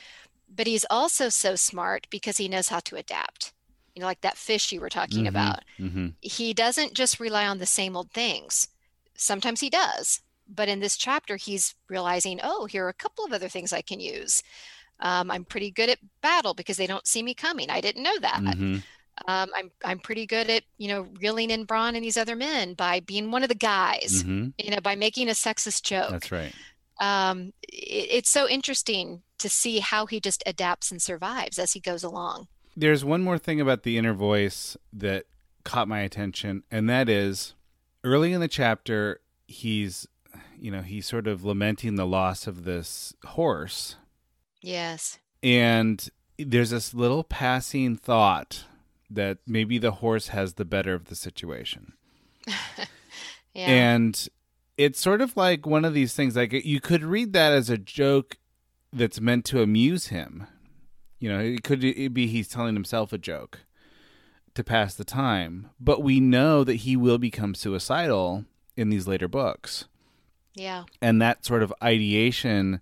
But 0.55 0.67
he's 0.67 0.85
also 0.91 1.31
so 1.31 1.57
smart 1.57 2.07
because 2.11 2.37
he 2.37 2.49
knows 2.49 2.69
how 2.69 2.81
to 2.81 2.97
adapt. 2.97 3.53
You 3.95 4.01
know 4.01 4.07
like 4.07 4.21
that 4.21 4.37
fish 4.37 4.71
you 4.71 4.81
were 4.81 4.91
talking 4.91 5.21
mm-hmm, 5.21 5.29
about. 5.29 5.65
mm-hmm. 5.81 6.09
he 6.21 6.55
doesn't 6.55 6.95
just 6.95 7.19
rely 7.19 7.47
on 7.47 7.59
the 7.59 7.67
same 7.67 7.97
old 7.97 8.13
things. 8.13 8.69
Sometimes 9.17 9.61
he 9.61 9.71
does 9.71 10.21
but 10.51 10.69
in 10.69 10.81
this 10.81 10.97
chapter 10.97 11.37
he's 11.37 11.75
realizing 11.91 12.41
oh 12.43 12.65
here 12.65 12.87
are 12.87 12.89
a 12.89 12.95
couple 12.95 13.23
of 13.23 13.35
other 13.35 13.49
things 13.49 13.73
i 13.73 13.83
can 13.83 14.01
use. 14.01 14.43
Um, 15.01 15.31
i'm 15.31 15.45
pretty 15.45 15.71
good 15.71 15.91
at 15.91 15.99
battle 16.23 16.55
because 16.55 16.77
they 16.77 16.87
don't 16.87 17.07
see 17.07 17.23
me 17.23 17.35
coming. 17.35 17.71
I 17.71 17.81
didn't 17.81 18.03
know 18.03 18.19
that. 18.21 18.41
Mm-hmm 18.41 18.79
um, 19.27 19.51
I'm 19.55 19.71
I'm 19.85 19.99
pretty 19.99 20.27
good 20.27 20.49
at 20.51 20.65
you 20.77 20.89
know 20.89 21.09
reeling 21.21 21.51
in 21.51 21.67
Bronn 21.67 21.95
and 21.95 22.05
these 22.05 22.17
other 22.17 22.37
men 22.37 22.75
by 22.75 23.01
being 23.01 23.31
one 23.31 23.43
of 23.43 23.49
the 23.49 23.55
guys, 23.55 24.23
mm-hmm. 24.23 24.49
you 24.59 24.71
know, 24.71 24.81
by 24.81 24.95
making 24.95 25.29
a 25.29 25.33
sexist 25.33 25.83
joke. 25.83 26.11
That's 26.11 26.33
right. 26.33 26.53
Um, 27.01 27.53
it, 27.63 28.09
it's 28.11 28.31
so 28.31 28.49
interesting 28.49 29.23
to 29.39 29.49
see 29.49 29.79
how 29.79 30.07
he 30.07 30.21
just 30.21 30.43
adapts 30.47 30.91
and 30.91 31.01
survives 31.01 31.59
as 31.59 31.73
he 31.73 31.81
goes 31.81 32.03
along. 32.03 32.49
There's 32.77 33.05
one 33.05 33.23
more 33.23 33.39
thing 33.39 33.61
about 33.61 33.83
the 33.83 33.99
inner 33.99 34.15
voice 34.15 34.77
that 34.93 35.25
caught 35.65 35.89
my 35.89 36.01
attention, 36.01 36.63
and 36.71 36.89
that 36.89 37.09
is 37.09 37.55
early 38.05 38.33
in 38.33 38.41
the 38.41 38.49
chapter, 38.49 39.21
he's 39.47 40.07
you 40.61 40.71
know 40.71 40.83
he's 40.83 41.07
sort 41.07 41.27
of 41.27 41.45
lamenting 41.45 41.97
the 41.97 42.07
loss 42.07 42.47
of 42.47 42.65
this 42.65 43.15
horse. 43.25 43.97
Yes. 44.61 45.19
And 45.43 46.09
there's 46.39 46.71
this 46.71 46.95
little 46.95 47.25
passing 47.25 47.97
thought 47.97 48.65
that 49.11 49.39
maybe 49.47 49.79
the 49.79 49.93
horse 49.93 50.29
has 50.29 50.55
the 50.55 50.65
better 50.65 50.95
of 50.95 51.07
the 51.07 51.15
situation. 51.15 51.95
yeah. 53.55 53.67
And 53.67 54.29
it's 54.77 55.01
sort 55.01 55.21
of 55.21 55.37
like 55.37 55.67
one 55.67 55.85
of 55.85 55.95
these 55.95 56.15
things 56.15 56.37
like 56.37 56.53
you 56.53 56.81
could 56.81 57.03
read 57.03 57.33
that 57.33 57.53
as 57.53 57.71
a 57.71 57.79
joke 57.79 58.37
that's 58.93 59.21
meant 59.21 59.45
to 59.47 59.63
amuse 59.63 60.07
him. 60.09 60.47
You 61.19 61.31
know, 61.31 61.41
it 61.41 61.65
could 61.65 61.81
be 61.81 62.27
he's 62.27 62.49
telling 62.49 62.75
himself 62.75 63.13
a 63.13 63.19
joke 63.19 63.61
to 64.55 64.65
pass 64.65 64.95
the 64.95 65.05
time, 65.05 65.71
but 65.81 66.03
we 66.03 66.21
know 66.21 66.65
that 66.65 66.77
he 66.77 66.97
will 66.97 67.19
become 67.19 67.55
suicidal 67.55 68.45
in 68.77 68.91
these 68.91 69.09
later 69.09 69.29
books. 69.29 69.87
Yeah. 70.55 70.85
And 71.03 71.21
that 71.21 71.45
sort 71.45 71.63
of 71.63 71.73
ideation 71.83 72.81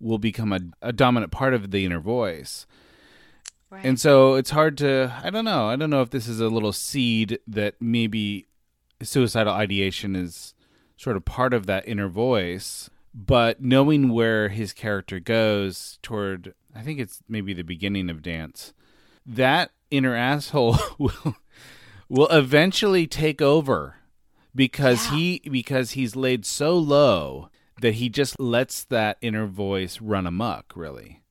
will 0.00 0.18
become 0.18 0.52
a, 0.52 0.60
a 0.82 0.92
dominant 0.92 1.32
part 1.32 1.54
of 1.54 1.70
the 1.70 1.84
inner 1.84 2.00
voice. 2.00 2.66
Right. 3.70 3.84
And 3.84 3.98
so 3.98 4.34
it's 4.34 4.50
hard 4.50 4.78
to 4.78 5.12
I 5.22 5.30
don't 5.30 5.44
know. 5.44 5.68
I 5.68 5.76
don't 5.76 5.90
know 5.90 6.02
if 6.02 6.10
this 6.10 6.28
is 6.28 6.40
a 6.40 6.48
little 6.48 6.72
seed 6.72 7.38
that 7.48 7.74
maybe 7.80 8.46
suicidal 9.02 9.52
ideation 9.52 10.14
is 10.14 10.54
sort 10.96 11.16
of 11.16 11.24
part 11.24 11.52
of 11.52 11.66
that 11.66 11.86
inner 11.88 12.08
voice, 12.08 12.88
but 13.12 13.60
knowing 13.60 14.10
where 14.10 14.48
his 14.48 14.72
character 14.72 15.18
goes 15.18 15.98
toward 16.02 16.54
I 16.74 16.82
think 16.82 17.00
it's 17.00 17.22
maybe 17.28 17.54
the 17.54 17.62
beginning 17.62 18.08
of 18.08 18.22
dance. 18.22 18.72
That 19.24 19.72
inner 19.90 20.14
asshole 20.14 20.78
will 20.98 21.36
will 22.08 22.28
eventually 22.28 23.06
take 23.06 23.42
over 23.42 23.96
because 24.54 25.06
yeah. 25.06 25.16
he 25.16 25.42
because 25.50 25.92
he's 25.92 26.14
laid 26.14 26.46
so 26.46 26.78
low 26.78 27.50
that 27.80 27.94
he 27.94 28.08
just 28.08 28.38
lets 28.40 28.84
that 28.84 29.18
inner 29.20 29.46
voice 29.46 30.00
run 30.00 30.26
amok 30.26 30.72
really 30.76 31.22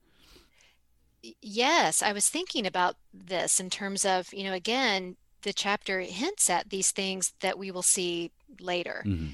yes, 1.41 2.01
I 2.01 2.11
was 2.13 2.29
thinking 2.29 2.65
about 2.65 2.95
this 3.13 3.59
in 3.59 3.69
terms 3.69 4.05
of, 4.05 4.33
you 4.33 4.43
know, 4.43 4.53
again, 4.53 5.15
the 5.41 5.53
chapter 5.53 6.01
hints 6.01 6.49
at 6.49 6.69
these 6.69 6.91
things 6.91 7.33
that 7.41 7.57
we 7.57 7.71
will 7.71 7.83
see 7.83 8.31
later. 8.59 9.03
Mm-hmm. 9.05 9.29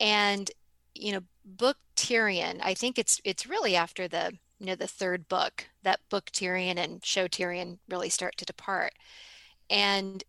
And 0.00 0.50
you 0.94 1.12
know, 1.12 1.20
book 1.44 1.76
Tyrion, 1.96 2.60
I 2.62 2.74
think 2.74 2.98
it's 2.98 3.20
it's 3.24 3.46
really 3.46 3.76
after 3.76 4.08
the 4.08 4.32
you 4.58 4.66
know 4.66 4.74
the 4.74 4.86
third 4.86 5.28
book 5.28 5.66
that 5.82 6.00
book 6.08 6.26
Tyrion 6.26 6.78
and 6.78 7.04
show 7.04 7.26
Tyrion 7.26 7.78
really 7.88 8.08
start 8.08 8.36
to 8.38 8.44
depart, 8.44 8.92
and 9.70 10.22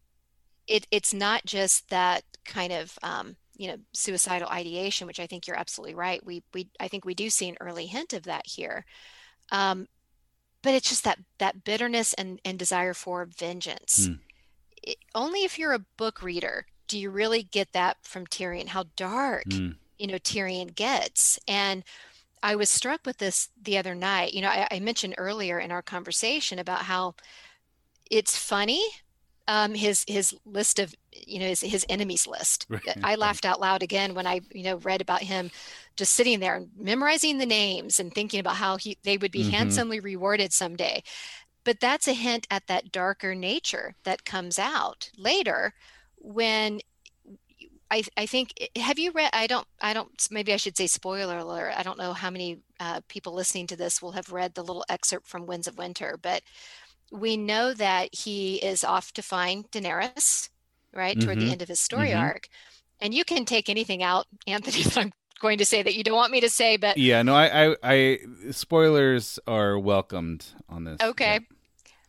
it 0.68 0.88
it's 0.92 1.14
not 1.14 1.46
just 1.46 1.90
that 1.90 2.24
kind 2.46 2.74
of 2.74 2.98
um, 3.04 3.36
you 3.58 3.68
know 3.68 3.78
suicidal 3.94 4.50
ideation, 4.50 5.08
which 5.08 5.20
I 5.20 5.28
think 5.28 5.48
you're 5.48 5.60
absolutely 5.60 5.96
right. 5.96 6.26
We 6.26 6.44
we 6.54 6.70
I 6.80 6.88
think 6.88 7.06
we 7.06 7.14
do 7.14 7.30
see 7.30 7.50
an 7.50 7.58
early 7.60 7.86
hint 7.86 8.14
of 8.14 8.24
that 8.24 8.48
here, 8.48 8.86
um, 9.52 9.88
but 10.64 10.74
it's 10.74 10.90
just 10.90 11.04
that 11.04 11.20
that 11.38 11.64
bitterness 11.64 12.14
and 12.14 12.40
and 12.44 12.58
desire 12.58 12.94
for 12.94 13.26
vengeance. 13.26 14.08
Mm. 14.08 14.20
It, 14.82 14.98
only 15.14 15.44
if 15.44 15.60
you're 15.60 15.74
a 15.74 15.86
book 15.98 16.22
reader 16.22 16.66
do 16.88 17.00
you 17.00 17.10
really 17.10 17.44
get 17.44 17.72
that 17.74 17.98
from 18.04 18.28
Tyrion. 18.28 18.68
How 18.68 18.86
dark 18.96 19.46
mm. 19.46 19.76
you 19.98 20.08
know 20.08 20.18
Tyrion 20.18 20.74
gets, 20.74 21.40
and 21.48 21.84
I 22.42 22.56
was 22.56 22.70
struck 22.70 23.06
with 23.06 23.18
this 23.18 23.50
the 23.62 23.78
other 23.78 23.96
night. 23.96 24.34
You 24.34 24.42
know, 24.42 24.50
I, 24.50 24.68
I 24.72 24.80
mentioned 24.80 25.16
earlier 25.18 25.60
in 25.60 25.72
our 25.72 25.82
conversation 25.82 26.60
about 26.60 26.84
how 26.84 27.16
it's 28.10 28.38
funny 28.38 28.82
um, 29.48 29.74
his 29.74 30.06
his 30.08 30.36
list 30.46 30.80
of 30.80 30.94
you 31.12 31.40
know 31.40 31.48
his, 31.48 31.62
his 31.62 31.86
enemies 31.90 32.28
list. 32.28 32.66
Right. 32.70 32.82
I 33.04 33.16
laughed 33.16 33.46
out 33.46 33.60
loud 33.60 33.84
again 33.84 34.14
when 34.14 34.28
I 34.28 34.42
you 34.52 34.64
know 34.64 34.78
read 34.78 35.02
about 35.02 35.22
him 35.22 35.52
just 35.96 36.14
sitting 36.14 36.40
there 36.40 36.56
and 36.56 36.70
memorizing 36.78 37.38
the 37.38 37.46
names 37.46 38.00
and 38.00 38.14
thinking 38.14 38.40
about 38.40 38.56
how 38.56 38.78
he 38.78 38.98
they 39.04 39.18
would 39.18 39.32
be 39.32 39.42
mm-hmm. 39.42 39.52
handsomely 39.52 40.00
rewarded 40.00 40.54
someday. 40.54 41.04
But 41.64 41.80
that's 41.80 42.08
a 42.08 42.14
hint 42.14 42.48
at 42.52 42.68
that 42.68 42.92
darker 42.92 43.36
nature 43.36 43.96
that 44.04 44.26
comes 44.26 44.60
out 44.60 45.10
later 45.18 45.74
when 46.18 46.80
I, 47.92 48.04
I 48.18 48.26
think 48.26 48.70
have 48.76 48.98
you 48.98 49.12
read 49.12 49.30
i 49.34 49.46
don't 49.46 49.68
i 49.80 49.94
don't 49.94 50.10
maybe 50.32 50.52
i 50.52 50.58
should 50.58 50.76
say 50.76 50.88
spoiler 50.88 51.38
alert 51.38 51.74
i 51.78 51.84
don't 51.84 52.00
know 52.00 52.14
how 52.14 52.32
many 52.32 52.60
uh, 52.80 53.02
people 53.08 53.34
listening 53.34 53.68
to 53.68 53.76
this 53.76 54.02
will 54.02 54.14
have 54.14 54.32
read 54.32 54.56
the 54.56 54.64
little 54.64 54.86
excerpt 54.90 55.28
from 55.28 55.46
winds 55.46 55.68
of 55.68 55.78
winter 55.78 56.18
but 56.20 56.42
we 57.14 57.38
know 57.38 57.74
that 57.74 58.14
he 58.14 58.56
is 58.56 58.84
off 58.84 59.14
to 59.14 59.22
find 59.22 59.70
Daenerys, 59.72 60.50
right, 60.94 61.16
mm-hmm. 61.16 61.26
toward 61.26 61.38
the 61.38 61.44
mm-hmm. 61.44 61.52
end 61.54 61.62
of 61.62 61.68
his 61.68 61.80
story 61.80 62.10
mm-hmm. 62.10 62.22
arc. 62.22 62.48
And 63.00 63.14
you 63.14 63.24
can 63.24 63.46
take 63.46 63.70
anything 63.70 64.02
out, 64.02 64.26
Anthony, 64.48 64.84
that 64.84 64.98
I'm 64.98 65.14
going 65.44 65.60
to 65.60 65.66
say 65.66 65.84
that 65.84 65.94
you 65.94 66.04
don't 66.04 66.16
want 66.16 66.32
me 66.32 66.42
to 66.42 66.50
say, 66.50 66.78
but 66.78 66.98
yeah, 66.98 67.22
no, 67.22 67.36
I, 67.36 67.66
I, 67.66 67.76
I 67.84 68.20
spoilers 68.50 69.38
are 69.46 69.78
welcomed 69.78 70.46
on 70.68 70.86
this. 70.86 70.98
Okay. 71.02 71.34
Yeah. 71.34 71.58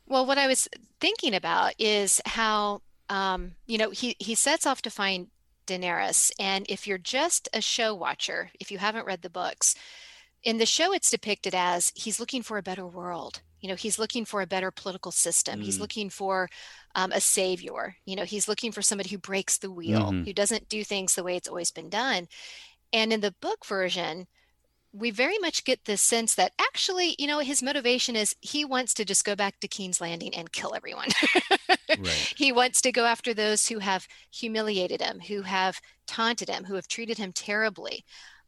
Well, 0.07 0.27
what 0.27 0.39
I 0.39 0.47
was 0.47 0.69
thinking 1.01 1.35
about 1.35 1.75
is 1.79 2.23
how, 2.25 2.81
um, 3.11 3.53
you 3.67 3.77
know, 3.77 3.91
he 3.91 4.17
he 4.19 4.35
sets 4.35 4.67
off 4.67 4.81
to 4.83 4.91
find 4.91 5.29
Daenerys, 5.67 6.31
and 6.39 6.65
if 6.69 6.87
you're 6.87 6.99
just 6.99 7.49
a 7.53 7.61
show 7.61 7.95
watcher, 7.95 8.51
if 8.61 8.71
you 8.71 8.79
haven't 8.79 9.07
read 9.07 9.23
the 9.23 9.31
books, 9.31 9.75
in 10.45 10.59
the 10.59 10.67
show 10.67 10.93
it's 10.93 11.11
depicted 11.11 11.55
as 11.55 11.93
he's 11.95 12.21
looking 12.21 12.43
for 12.43 12.59
a 12.59 12.63
better 12.63 12.87
world 12.87 13.41
you 13.61 13.69
know 13.69 13.75
he's 13.75 13.99
looking 13.99 14.25
for 14.25 14.43
a 14.43 14.47
better 14.47 14.71
political 14.71 15.11
system 15.11 15.61
mm. 15.61 15.65
he's 15.65 15.81
looking 15.81 16.11
for 16.11 16.49
um, 16.95 17.11
a 17.13 17.21
savior 17.21 17.97
you 18.05 18.15
know 18.15 18.25
he's 18.25 18.47
looking 18.47 18.71
for 18.71 18.83
somebody 18.83 19.09
who 19.09 19.19
breaks 19.19 19.59
the 19.59 19.71
wheel 19.71 20.13
mm-hmm. 20.13 20.25
who 20.25 20.33
doesn't 20.33 20.69
do 20.69 20.85
things 20.85 21.15
the 21.15 21.25
way 21.25 21.35
it's 21.35 21.49
always 21.49 21.71
been 21.71 21.89
done 21.89 22.29
and 22.95 23.13
in 23.13 23.21
the 23.21 23.35
book 23.43 23.67
version 23.67 24.27
we 24.97 25.11
very 25.11 25.39
much 25.39 25.65
get 25.65 25.87
this 25.87 26.01
sense 26.01 26.37
that 26.37 26.53
actually, 26.61 27.17
you 27.19 27.27
know, 27.27 27.41
his 27.41 27.65
motivation 27.65 28.15
is 28.15 28.37
he 28.43 28.65
wants 28.65 28.95
to 28.95 29.05
just 29.05 29.25
go 29.25 29.35
back 29.35 29.59
to 29.59 29.67
King's 29.67 30.01
Landing 30.01 30.33
and 30.37 30.53
kill 30.53 30.73
everyone. 30.73 31.09
right. 31.99 32.33
He 32.37 32.53
wants 32.53 32.81
to 32.83 32.93
go 32.93 33.05
after 33.05 33.35
those 33.35 33.67
who 33.67 33.81
have 33.81 34.07
humiliated 34.33 35.01
him, 35.03 35.19
who 35.19 35.43
have 35.43 35.81
taunted 36.07 36.49
him, 36.49 36.63
who 36.63 36.77
have 36.77 36.87
treated 36.87 37.19
him 37.19 37.33
terribly 37.33 38.05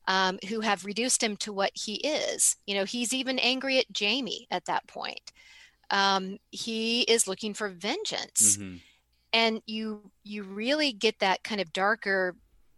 um, 0.09 0.39
who 0.49 0.61
have 0.61 0.85
reduced 0.85 1.23
him 1.23 1.37
to 1.39 1.53
what 1.53 1.73
he 1.75 1.95
is. 1.97 2.57
You 2.67 2.75
know, 2.77 2.85
he's 2.85 3.13
even 3.13 3.39
angry 3.39 3.79
at 3.79 3.87
Jaime 3.99 4.47
at 4.51 4.67
that 4.67 4.87
point. 4.87 5.33
Um, 5.91 6.39
he 6.51 7.03
is 7.03 7.29
looking 7.29 7.55
for 7.55 7.69
vengeance, 7.69 8.57
mm-hmm. 8.57 8.77
and 9.33 9.63
you 9.67 10.11
you 10.25 10.43
really 10.43 10.93
get 10.93 11.21
that 11.21 11.45
kind 11.45 11.61
of 11.61 11.73
darker 11.73 12.35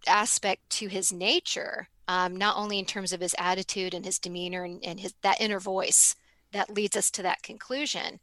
aspect 0.07 0.69
to 0.71 0.89
his 0.89 1.13
nature, 1.13 1.89
um, 2.07 2.37
not 2.37 2.57
only 2.57 2.79
in 2.79 2.85
terms 2.85 3.13
of 3.13 3.21
his 3.21 3.35
attitude 3.39 3.95
and 3.95 4.05
his 4.05 4.19
demeanor 4.19 4.65
and, 4.65 4.85
and 4.85 5.01
his 5.01 5.15
that 5.23 5.41
inner 5.41 5.61
voice 5.61 6.15
that 6.53 6.71
leads 6.71 6.97
us 6.97 7.11
to 7.11 7.23
that 7.23 7.43
conclusion, 7.43 8.21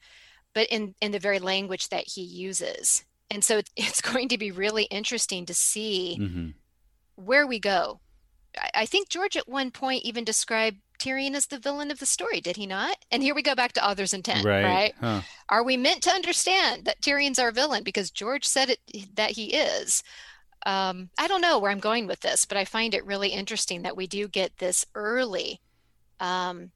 but 0.53 0.67
in 0.69 0.95
in 1.01 1.11
the 1.11 1.19
very 1.19 1.39
language 1.39 1.89
that 1.89 2.07
he 2.07 2.21
uses. 2.21 3.03
And 3.30 3.43
so 3.43 3.61
it's 3.76 4.01
going 4.13 4.30
to 4.30 4.38
be 4.38 4.51
really 4.51 4.84
interesting 4.84 5.45
to 5.45 5.53
see 5.53 6.17
mm-hmm. 6.19 6.49
where 7.15 7.45
we 7.47 7.59
go 7.59 7.99
I 8.73 8.86
think 8.86 9.09
George 9.09 9.38
at 9.38 9.47
one 9.47 9.71
point 9.71 10.03
even 10.03 10.23
described 10.23 10.78
Tyrion 10.99 11.36
as 11.36 11.47
the 11.47 11.59
villain 11.59 11.91
of 11.91 11.99
the 11.99 12.05
story, 12.05 12.39
did 12.39 12.55
he 12.55 12.65
not? 12.65 12.97
And 13.11 13.21
here 13.21 13.36
we 13.36 13.41
go 13.41 13.55
back 13.55 13.73
to 13.73 13.88
author's 13.88 14.13
intent, 14.13 14.45
right? 14.45 14.63
right? 14.63 14.95
Huh. 14.99 15.21
Are 15.49 15.63
we 15.63 15.78
meant 15.78 16.01
to 16.03 16.11
understand 16.11 16.86
that 16.86 17.01
Tyrion's 17.01 17.39
our 17.39 17.51
villain 17.51 17.84
because 17.84 18.11
George 18.11 18.45
said 18.45 18.69
it 18.69 18.80
that 19.15 19.32
he 19.32 19.53
is? 19.53 20.03
Um, 20.66 21.09
I 21.18 21.28
don't 21.28 21.41
know 21.41 21.59
where 21.59 21.72
I'm 21.72 21.80
going 21.80 22.07
with 22.07 22.22
this, 22.22 22.45
but 22.45 22.57
I 22.57 22.66
find 22.66 22.93
it 22.93 23.05
really 23.05 23.30
interesting 23.30 23.84
that 23.84 23.97
we 23.97 24.07
do 24.07 24.28
get 24.28 24.57
this 24.57 24.86
early 24.95 25.61
um, 26.20 26.72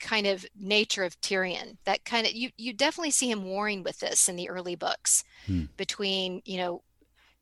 kind 0.00 0.26
of 0.26 0.46
nature 0.58 1.04
of 1.04 1.20
Tyrion. 1.20 1.76
That 1.84 2.04
kind 2.04 2.26
of 2.26 2.32
you 2.32 2.50
you 2.56 2.72
definitely 2.72 3.10
see 3.10 3.30
him 3.30 3.44
warring 3.44 3.82
with 3.82 4.00
this 4.00 4.28
in 4.28 4.36
the 4.36 4.48
early 4.48 4.74
books 4.74 5.24
hmm. 5.46 5.64
between 5.76 6.40
you 6.44 6.58
know 6.58 6.82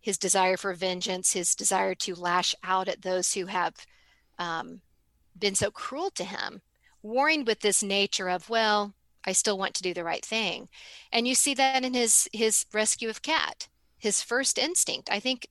his 0.05 0.19
desire 0.19 0.59
for 0.59 0.75
vengeance, 0.75 1.33
his 1.33 1.55
desire 1.55 1.95
to 1.95 2.15
lash 2.15 2.55
out 2.63 2.89
at 2.89 3.01
those 3.01 3.33
who 3.33 3.47
have 3.47 3.75
um, 4.39 4.83
been 5.39 5.55
so 5.55 5.71
cruel 5.71 6.11
to 6.11 6.25
him, 6.25 6.61
warring 7.03 7.43
with 7.47 7.61
this 7.61 7.83
nature 7.83 8.29
of, 8.29 8.51
well, 8.51 8.93
I 9.27 9.33
still 9.33 9.57
want 9.57 9.73
to 9.75 9.83
do 9.83 9.95
the 9.95 10.05
right 10.05 10.23
thing. 10.23 10.69
And 11.11 11.27
you 11.27 11.35
see 11.35 11.55
that 11.55 11.85
in 11.85 11.95
his 11.95 12.29
his 12.33 12.67
rescue 12.75 13.09
of 13.09 13.23
Cat, 13.23 13.69
his 13.97 14.21
first 14.21 14.59
instinct. 14.59 15.09
I 15.11 15.21
think, 15.21 15.47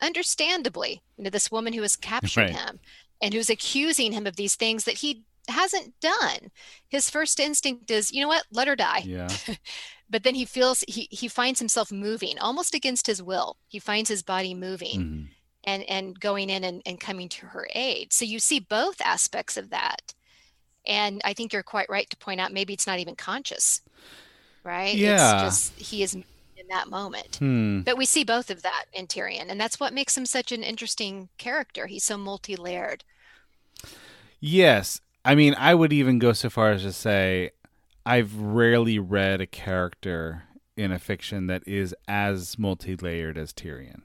understandably, 0.00 1.02
you 1.16 1.24
know, 1.24 1.30
this 1.30 1.50
woman 1.50 1.72
who 1.72 1.82
has 1.82 1.96
captured 1.96 2.40
right. 2.40 2.50
him 2.50 2.80
and 3.20 3.34
who's 3.34 3.50
accusing 3.50 4.12
him 4.12 4.26
of 4.26 4.36
these 4.36 4.56
things 4.56 4.84
that 4.84 4.98
he 4.98 5.24
hasn't 5.48 5.98
done. 6.00 6.50
His 6.88 7.10
first 7.10 7.40
instinct 7.40 7.90
is, 7.90 8.12
you 8.12 8.22
know 8.22 8.28
what, 8.28 8.44
let 8.52 8.68
her 8.68 8.76
die. 8.76 9.02
Yeah. 9.04 9.28
but 10.10 10.24
then 10.24 10.34
he 10.34 10.44
feels 10.44 10.84
he 10.88 11.08
he 11.10 11.28
finds 11.28 11.60
himself 11.60 11.92
moving 11.92 12.38
almost 12.38 12.74
against 12.74 13.06
his 13.06 13.22
will 13.22 13.56
he 13.68 13.78
finds 13.78 14.10
his 14.10 14.22
body 14.22 14.52
moving 14.52 15.00
mm-hmm. 15.00 15.24
and 15.64 15.82
and 15.84 16.20
going 16.20 16.50
in 16.50 16.64
and, 16.64 16.82
and 16.84 17.00
coming 17.00 17.28
to 17.28 17.46
her 17.46 17.68
aid 17.74 18.12
so 18.12 18.24
you 18.24 18.38
see 18.38 18.58
both 18.58 19.00
aspects 19.00 19.56
of 19.56 19.70
that 19.70 20.12
and 20.86 21.20
i 21.24 21.32
think 21.32 21.52
you're 21.52 21.62
quite 21.62 21.88
right 21.88 22.10
to 22.10 22.16
point 22.16 22.40
out 22.40 22.52
maybe 22.52 22.72
it's 22.72 22.86
not 22.86 22.98
even 22.98 23.14
conscious 23.14 23.80
right 24.64 24.96
yeah 24.96 25.46
it's 25.46 25.70
just 25.70 25.78
he 25.78 26.02
is 26.02 26.16
that 26.70 26.88
moment 26.88 27.36
hmm. 27.36 27.80
but 27.80 27.98
we 27.98 28.04
see 28.04 28.24
both 28.24 28.50
of 28.50 28.62
that 28.62 28.86
in 28.92 29.06
tyrion 29.06 29.46
and 29.48 29.60
that's 29.60 29.78
what 29.78 29.92
makes 29.92 30.16
him 30.16 30.24
such 30.24 30.50
an 30.52 30.62
interesting 30.62 31.28
character 31.38 31.86
he's 31.86 32.04
so 32.04 32.16
multi-layered 32.16 33.04
yes 34.40 35.00
i 35.24 35.34
mean 35.34 35.54
i 35.58 35.74
would 35.74 35.92
even 35.92 36.18
go 36.18 36.32
so 36.32 36.48
far 36.48 36.72
as 36.72 36.82
to 36.82 36.92
say 36.92 37.50
I've 38.10 38.36
rarely 38.36 38.98
read 38.98 39.40
a 39.40 39.46
character 39.46 40.44
in 40.76 40.92
a 40.92 40.98
fiction 40.98 41.46
that 41.48 41.62
is 41.66 41.94
as 42.08 42.58
multi-layered 42.58 43.36
as 43.36 43.52
Tyrion. 43.52 44.02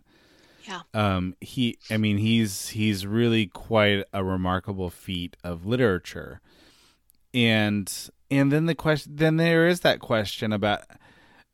Yeah. 0.68 0.82
Um 0.94 1.36
he 1.42 1.78
I 1.90 1.98
mean 1.98 2.18
he's 2.18 2.70
he's 2.70 3.06
really 3.06 3.48
quite 3.48 4.04
a 4.14 4.24
remarkable 4.24 4.90
feat 4.90 5.38
of 5.44 5.66
literature. 5.66 6.42
And 7.34 7.92
and 8.32 8.52
then 8.52 8.66
the 8.66 8.76
question 8.76 9.16
then 9.16 9.38
there 9.38 9.68
is 9.68 9.82
that 9.82 10.00
question 10.00 10.52
about 10.52 10.82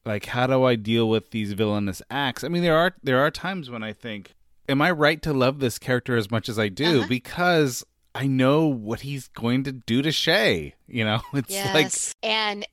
like 0.05 0.25
how 0.27 0.47
do 0.47 0.63
I 0.63 0.75
deal 0.75 1.09
with 1.09 1.31
these 1.31 1.53
villainous 1.53 2.01
acts? 2.09 2.43
I 2.43 2.47
mean 2.47 2.63
there 2.63 2.77
are 2.77 2.93
there 3.03 3.19
are 3.19 3.31
times 3.31 3.69
when 3.69 3.83
I 3.83 3.93
think 3.93 4.33
am 4.67 4.81
I 4.81 4.91
right 4.91 5.21
to 5.21 5.33
love 5.33 5.59
this 5.59 5.77
character 5.77 6.15
as 6.15 6.31
much 6.31 6.49
as 6.49 6.57
I 6.57 6.69
do 6.69 6.99
uh-huh. 6.99 7.07
because 7.07 7.83
I 8.13 8.27
know 8.27 8.67
what 8.67 9.01
he's 9.01 9.27
going 9.29 9.63
to 9.63 9.71
do 9.71 10.01
to 10.01 10.09
Shae. 10.09 10.73
You 10.87 11.05
know, 11.05 11.21
it's 11.33 11.51
yes. 11.51 11.73
like 11.73 12.29
and 12.29 12.65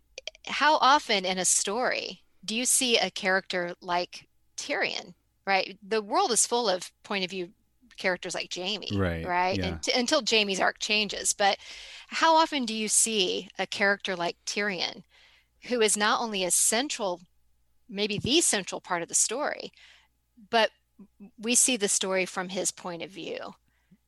how 0.46 0.76
often 0.76 1.24
in 1.24 1.38
a 1.38 1.44
story 1.44 2.22
do 2.44 2.54
you 2.54 2.64
see 2.64 2.96
a 2.96 3.10
character 3.10 3.74
like 3.80 4.26
Tyrion? 4.56 5.14
Right, 5.46 5.78
the 5.82 6.02
world 6.02 6.30
is 6.30 6.46
full 6.46 6.68
of 6.68 6.92
point 7.04 7.24
of 7.24 7.30
view 7.30 7.48
characters 7.96 8.34
like 8.34 8.52
Jaime, 8.54 8.88
right? 8.94 9.26
Right, 9.26 9.58
yeah. 9.58 9.66
and 9.66 9.82
t- 9.82 9.92
until 9.92 10.22
Jaime's 10.22 10.60
arc 10.60 10.78
changes. 10.78 11.32
But 11.32 11.58
how 12.08 12.36
often 12.36 12.64
do 12.64 12.74
you 12.74 12.88
see 12.88 13.48
a 13.58 13.66
character 13.66 14.14
like 14.14 14.36
Tyrion, 14.46 15.02
who 15.64 15.80
is 15.80 15.96
not 15.96 16.20
only 16.20 16.44
a 16.44 16.50
central, 16.50 17.20
maybe 17.88 18.18
the 18.18 18.40
central 18.40 18.80
part 18.80 19.02
of 19.02 19.08
the 19.08 19.14
story, 19.14 19.72
but 20.50 20.70
we 21.38 21.54
see 21.54 21.76
the 21.76 21.88
story 21.88 22.26
from 22.26 22.48
his 22.48 22.70
point 22.70 23.02
of 23.02 23.10
view, 23.10 23.54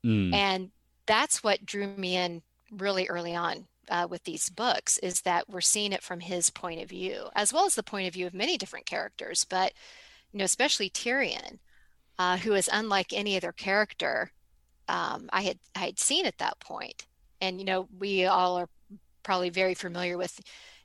mm. 0.04 0.32
and 0.34 0.70
that's 1.06 1.42
what 1.42 1.64
drew 1.64 1.86
me 1.86 2.16
in 2.16 2.42
really 2.72 3.06
early 3.08 3.34
on 3.34 3.66
uh, 3.88 4.06
with 4.08 4.22
these 4.24 4.48
books 4.48 4.98
is 4.98 5.22
that 5.22 5.48
we're 5.48 5.60
seeing 5.60 5.92
it 5.92 6.02
from 6.02 6.20
his 6.20 6.50
point 6.50 6.80
of 6.80 6.88
view 6.88 7.24
as 7.34 7.52
well 7.52 7.66
as 7.66 7.74
the 7.74 7.82
point 7.82 8.06
of 8.06 8.14
view 8.14 8.28
of 8.28 8.32
many 8.32 8.56
different 8.56 8.86
characters 8.86 9.42
but 9.42 9.72
you 10.30 10.38
know 10.38 10.44
especially 10.44 10.88
tyrion 10.88 11.58
uh, 12.20 12.36
who 12.36 12.52
is 12.52 12.70
unlike 12.72 13.12
any 13.12 13.36
other 13.36 13.50
character 13.50 14.30
um, 14.90 15.30
I 15.32 15.42
had 15.42 15.58
I 15.76 15.80
had 15.86 15.98
seen 15.98 16.26
at 16.26 16.38
that 16.38 16.58
point. 16.60 17.06
And 17.40 17.58
you 17.58 17.64
know, 17.64 17.88
we 17.98 18.26
all 18.26 18.58
are 18.58 18.68
probably 19.22 19.50
very 19.50 19.74
familiar 19.74 20.18
with 20.18 20.40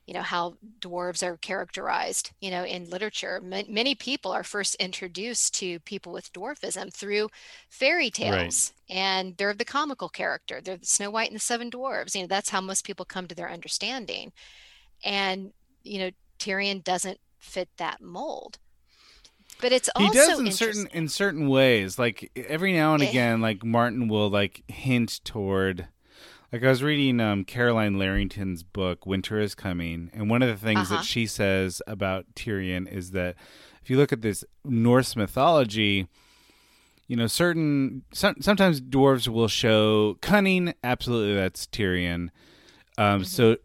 you 0.05 0.13
know 0.13 0.21
how 0.21 0.55
dwarves 0.79 1.23
are 1.23 1.37
characterized 1.37 2.31
you 2.39 2.51
know 2.51 2.63
in 2.63 2.89
literature. 2.89 3.41
M- 3.43 3.65
many 3.73 3.95
people 3.95 4.31
are 4.31 4.43
first 4.43 4.75
introduced 4.75 5.55
to 5.55 5.79
people 5.79 6.11
with 6.11 6.31
dwarfism 6.33 6.93
through 6.93 7.29
fairy 7.69 8.09
tales 8.09 8.71
right. 8.89 8.97
and 8.97 9.37
they're 9.37 9.53
the 9.53 9.65
comical 9.65 10.09
character. 10.09 10.61
They're 10.63 10.77
the 10.77 10.85
snow 10.85 11.09
white 11.09 11.29
and 11.29 11.35
the 11.35 11.41
seven 11.41 11.71
dwarves. 11.71 12.15
You 12.15 12.21
know 12.21 12.27
that's 12.27 12.49
how 12.49 12.61
most 12.61 12.85
people 12.85 13.05
come 13.05 13.27
to 13.27 13.35
their 13.35 13.49
understanding. 13.49 14.31
And 15.03 15.53
you 15.83 15.99
know 15.99 16.11
tyrion 16.39 16.83
doesn't 16.83 17.19
fit 17.39 17.69
that 17.77 18.01
mold. 18.01 18.59
But 19.61 19.71
it's 19.71 19.89
he 19.97 20.09
does 20.09 20.39
in 20.39 20.51
certain 20.51 20.87
in 20.87 21.07
certain 21.07 21.47
ways. 21.47 21.97
Like 21.97 22.31
every 22.35 22.73
now 22.73 22.93
and 22.93 23.01
eh. 23.01 23.09
again 23.09 23.41
like 23.41 23.63
martin 23.63 24.07
will 24.07 24.29
like 24.29 24.63
hint 24.67 25.21
toward 25.23 25.87
like 26.55 26.63
I 26.63 26.69
was 26.69 26.81
reading 26.81 27.19
um, 27.19 27.43
Carolyne 27.43 27.97
Larrington's 27.97 28.63
book 28.63 29.05
Winter 29.05 29.41
is 29.41 29.55
Coming, 29.55 30.09
and 30.13 30.29
one 30.29 30.41
of 30.41 30.47
the 30.47 30.55
things 30.55 30.89
uh-huh. 30.89 30.95
that 30.95 31.03
she 31.03 31.27
says 31.27 31.81
about 31.85 32.33
Tyrion 32.33 32.89
is 32.89 33.11
that 33.11 33.35
if 33.83 33.89
you 33.89 33.97
look 33.97 34.13
at 34.13 34.21
this 34.21 34.45
Norse 34.63 35.17
mythology, 35.17 36.07
you 37.07 37.17
know, 37.17 37.27
certain 37.27 38.03
some, 38.13 38.35
sometimes 38.39 38.79
dwarves 38.79 39.27
will 39.27 39.49
show 39.49 40.17
cunning. 40.21 40.73
Absolutely, 40.81 41.35
that's 41.35 41.67
Tyrion. 41.67 42.29
Um, 42.97 43.23
mm-hmm. 43.23 43.23
So 43.23 43.57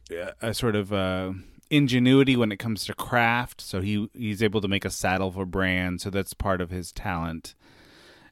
a 0.43 0.53
sort 0.53 0.75
of 0.75 0.93
uh, 0.93 1.35
ingenuity 1.71 2.35
when 2.35 2.51
it 2.51 2.59
comes 2.59 2.85
to 2.87 2.95
craft. 2.95 3.61
So 3.61 3.83
he 3.83 4.09
he's 4.15 4.43
able 4.43 4.61
to 4.63 4.69
make 4.69 4.85
a 4.85 4.91
saddle 4.91 5.31
for 5.31 5.47
Bran. 5.47 6.01
So 6.01 6.11
that's 6.11 6.35
part 6.35 6.61
of 6.61 6.71
his 6.71 6.91
talent. 6.91 7.55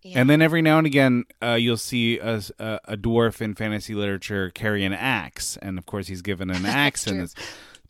Yeah. 0.02 0.20
And 0.20 0.30
then 0.30 0.40
every 0.40 0.62
now 0.62 0.78
and 0.78 0.86
again, 0.86 1.24
uh, 1.42 1.54
you'll 1.54 1.76
see 1.76 2.18
a, 2.18 2.40
a, 2.58 2.80
a, 2.84 2.96
dwarf 2.96 3.40
in 3.40 3.54
fantasy 3.54 3.94
literature 3.94 4.50
carry 4.50 4.84
an 4.84 4.92
axe, 4.92 5.56
and 5.60 5.76
of 5.76 5.86
course, 5.86 6.06
he's 6.06 6.22
given 6.22 6.50
an 6.50 6.64
axe 6.66 7.06
in 7.06 7.18
this. 7.18 7.34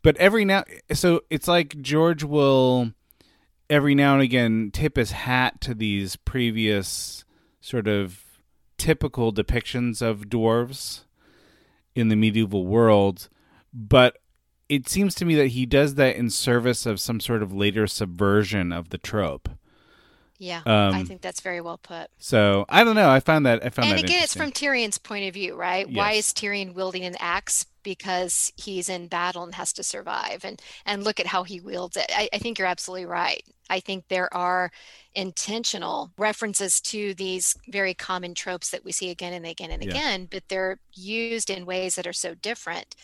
But 0.01 0.17
every 0.17 0.43
now, 0.43 0.63
so 0.91 1.21
it's 1.29 1.47
like 1.47 1.79
George 1.81 2.23
will 2.23 2.93
every 3.69 3.93
now 3.93 4.13
and 4.13 4.23
again 4.23 4.71
tip 4.73 4.95
his 4.95 5.11
hat 5.11 5.61
to 5.61 5.75
these 5.75 6.15
previous 6.15 7.23
sort 7.61 7.87
of 7.87 8.23
typical 8.77 9.31
depictions 9.31 10.01
of 10.01 10.29
dwarves 10.29 11.01
in 11.95 12.07
the 12.07 12.15
medieval 12.15 12.65
world, 12.65 13.29
but 13.73 14.17
it 14.67 14.87
seems 14.87 15.13
to 15.15 15.25
me 15.25 15.35
that 15.35 15.47
he 15.47 15.65
does 15.65 15.95
that 15.95 16.15
in 16.15 16.29
service 16.29 16.85
of 16.85 16.99
some 16.99 17.19
sort 17.19 17.43
of 17.43 17.53
later 17.53 17.85
subversion 17.85 18.71
of 18.71 18.89
the 18.89 18.97
trope. 18.97 19.49
Yeah, 20.39 20.61
um, 20.65 20.95
I 20.95 21.03
think 21.03 21.19
that's 21.21 21.41
very 21.41 21.59
well 21.59 21.77
put. 21.77 22.09
So 22.17 22.65
I 22.69 22.85
don't 22.85 22.95
know. 22.95 23.09
I 23.09 23.19
found 23.19 23.45
that 23.45 23.63
I 23.63 23.69
found 23.69 23.89
and 23.89 23.97
that. 23.97 24.05
again, 24.05 24.23
it's 24.23 24.33
from 24.33 24.53
Tyrion's 24.53 24.97
point 24.97 25.27
of 25.27 25.33
view, 25.33 25.53
right? 25.53 25.85
Yes. 25.85 25.97
Why 25.97 26.13
is 26.13 26.27
Tyrion 26.27 26.73
wielding 26.73 27.03
an 27.03 27.17
axe? 27.19 27.65
Because 27.83 28.53
he's 28.55 28.87
in 28.87 29.07
battle 29.07 29.43
and 29.43 29.55
has 29.55 29.73
to 29.73 29.83
survive, 29.83 30.45
and 30.45 30.61
and 30.85 31.03
look 31.03 31.19
at 31.19 31.27
how 31.27 31.43
he 31.43 31.59
wields 31.59 31.97
it. 31.97 32.09
I, 32.15 32.29
I 32.31 32.37
think 32.37 32.57
you're 32.57 32.69
absolutely 32.69 33.05
right. 33.05 33.43
I 33.69 33.81
think 33.81 34.07
there 34.07 34.33
are 34.33 34.71
intentional 35.13 36.11
references 36.17 36.79
to 36.81 37.13
these 37.15 37.57
very 37.67 37.93
common 37.93 38.33
tropes 38.33 38.69
that 38.69 38.85
we 38.85 38.93
see 38.93 39.09
again 39.09 39.33
and 39.33 39.45
again 39.45 39.71
and 39.71 39.83
yeah. 39.83 39.89
again, 39.89 40.27
but 40.31 40.43
they're 40.47 40.79
used 40.93 41.49
in 41.49 41.65
ways 41.65 41.95
that 41.95 42.07
are 42.07 42.13
so 42.13 42.33
different 42.33 42.95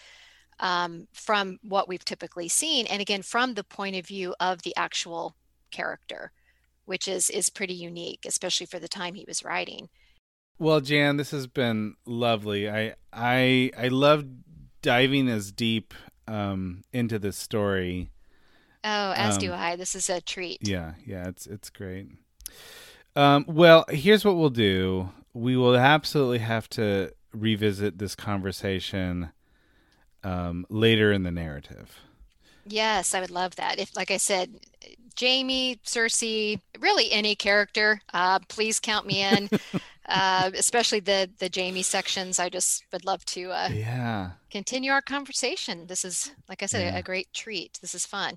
um, 0.62 1.10
from 1.12 1.60
what 1.64 1.90
we've 1.90 2.06
typically 2.06 2.48
seen, 2.48 2.88
and 2.88 3.02
again 3.02 3.24
from 3.24 3.56
the 3.56 3.64
point 3.66 3.98
of 3.98 4.08
view 4.08 4.34
of 4.40 4.62
the 4.62 4.76
actual 4.78 5.36
character 5.70 6.32
which 6.86 7.08
is 7.08 7.30
is 7.30 7.50
pretty 7.50 7.74
unique, 7.74 8.26
especially 8.26 8.66
for 8.66 8.80
the 8.80 8.88
time 8.88 9.16
he 9.16 9.26
was 9.28 9.44
writing. 9.44 9.90
Well, 10.58 10.80
Jan, 10.80 11.18
this 11.18 11.32
has 11.32 11.48
been 11.48 11.96
lovely. 12.06 12.70
I 12.70 12.96
I 13.12 13.72
I 13.78 13.90
love 13.90 14.26
diving 14.82 15.28
as 15.28 15.52
deep 15.52 15.94
um, 16.28 16.84
into 16.94 17.20
this 17.20 17.38
story. 17.38 18.12
Oh, 18.84 19.14
as 19.16 19.36
um, 19.36 19.40
do 19.40 19.54
I. 19.54 19.76
This 19.76 19.96
is 19.96 20.10
a 20.10 20.22
treat. 20.22 20.60
Yeah, 20.62 20.94
yeah, 21.06 21.28
it's 21.28 21.48
it's 21.48 21.70
great. 21.70 22.08
Um, 23.16 23.46
well, 23.48 23.86
here's 23.90 24.24
what 24.24 24.36
we'll 24.36 24.50
do. 24.50 25.10
We 25.34 25.58
will 25.58 25.76
absolutely 25.76 26.40
have 26.40 26.70
to 26.70 27.12
revisit 27.34 27.98
this 27.98 28.16
conversation 28.16 29.32
um, 30.24 30.66
later 30.70 31.12
in 31.12 31.24
the 31.24 31.32
narrative. 31.32 32.00
Yes, 32.66 33.14
I 33.14 33.22
would 33.22 33.32
love 33.32 33.56
that. 33.58 33.80
If, 33.80 33.96
like 33.96 34.12
I 34.12 34.18
said, 34.18 34.60
Jaime, 35.20 35.80
Cersei, 35.86 36.59
really 36.80 37.11
any 37.11 37.36
character, 37.36 38.01
uh, 38.13 38.39
please 38.47 38.80
count 38.80 39.05
me 39.05 39.24
in. 39.24 39.49
uh, 40.07 40.51
especially 40.55 40.99
the 40.99 41.30
the 41.39 41.49
Jaime 41.53 41.82
sections. 41.82 42.39
I 42.39 42.49
just 42.49 42.86
would 42.91 43.05
love 43.05 43.26
to 43.26 43.51
uh, 43.51 43.70
yeah 43.74 44.32
continue 44.51 44.91
our 44.91 45.01
conversation. 45.01 45.88
This 45.88 46.05
is, 46.05 46.32
like 46.47 46.63
I 46.63 46.66
said, 46.68 46.82
yeah. 46.82 46.95
a, 46.95 46.99
a 46.99 47.03
great 47.03 47.28
treat. 47.34 47.80
This 47.82 47.95
is 47.95 48.05
fun. 48.05 48.36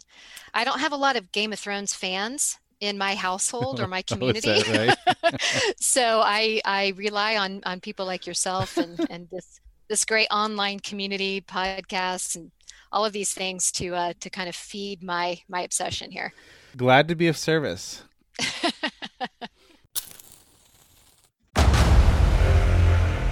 I 0.54 0.64
don't 0.64 0.80
have 0.80 0.92
a 0.92 0.96
lot 0.96 1.16
of 1.16 1.30
Game 1.32 1.52
of 1.52 1.58
Thrones 1.58 1.94
fans 1.94 2.58
in 2.80 2.96
my 2.96 3.14
household 3.14 3.80
or 3.80 3.86
my 3.86 4.02
oh, 4.10 4.14
community. 4.14 4.62
Oh, 4.66 4.86
right? 5.22 5.42
so 5.80 6.20
I 6.24 6.60
I 6.64 6.92
rely 6.96 7.36
on 7.36 7.60
on 7.64 7.80
people 7.80 8.06
like 8.06 8.26
yourself 8.26 8.76
and 8.76 8.98
and 9.10 9.28
this 9.30 9.60
this 9.88 10.04
great 10.04 10.28
online 10.30 10.80
community 10.80 11.40
podcasts 11.40 12.36
and 12.36 12.50
all 12.92 13.04
of 13.04 13.12
these 13.12 13.32
things 13.34 13.70
to 13.72 13.94
uh, 13.94 14.12
to 14.20 14.30
kind 14.30 14.48
of 14.48 14.54
feed 14.54 15.02
my 15.02 15.40
my 15.48 15.60
obsession 15.62 16.10
here. 16.10 16.32
Glad 16.76 17.08
to 17.08 17.14
be 17.14 17.28
of 17.28 17.36
service. 17.36 18.02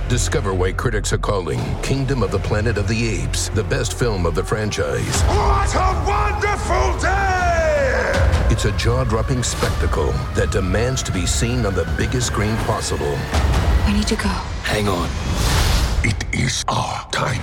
Discover 0.08 0.54
why 0.54 0.72
critics 0.72 1.12
are 1.12 1.18
calling 1.18 1.58
Kingdom 1.82 2.22
of 2.22 2.30
the 2.30 2.38
Planet 2.38 2.78
of 2.78 2.86
the 2.86 3.08
Apes 3.08 3.48
the 3.50 3.64
best 3.64 3.98
film 3.98 4.24
of 4.24 4.36
the 4.36 4.44
franchise. 4.44 5.22
What 5.22 5.74
a 5.74 6.04
wonderful 6.06 6.98
day! 7.00 8.46
It's 8.48 8.66
a 8.66 8.72
jaw 8.78 9.02
dropping 9.02 9.42
spectacle 9.42 10.12
that 10.34 10.52
demands 10.52 11.02
to 11.02 11.12
be 11.12 11.26
seen 11.26 11.66
on 11.66 11.74
the 11.74 11.84
biggest 11.98 12.28
screen 12.28 12.56
possible. 12.58 13.18
We 13.84 13.94
need 13.94 14.06
to 14.06 14.16
go. 14.16 14.28
Hang 14.62 14.86
on. 14.88 15.08
It 16.04 16.24
is 16.32 16.64
our 16.68 17.10
time. 17.10 17.42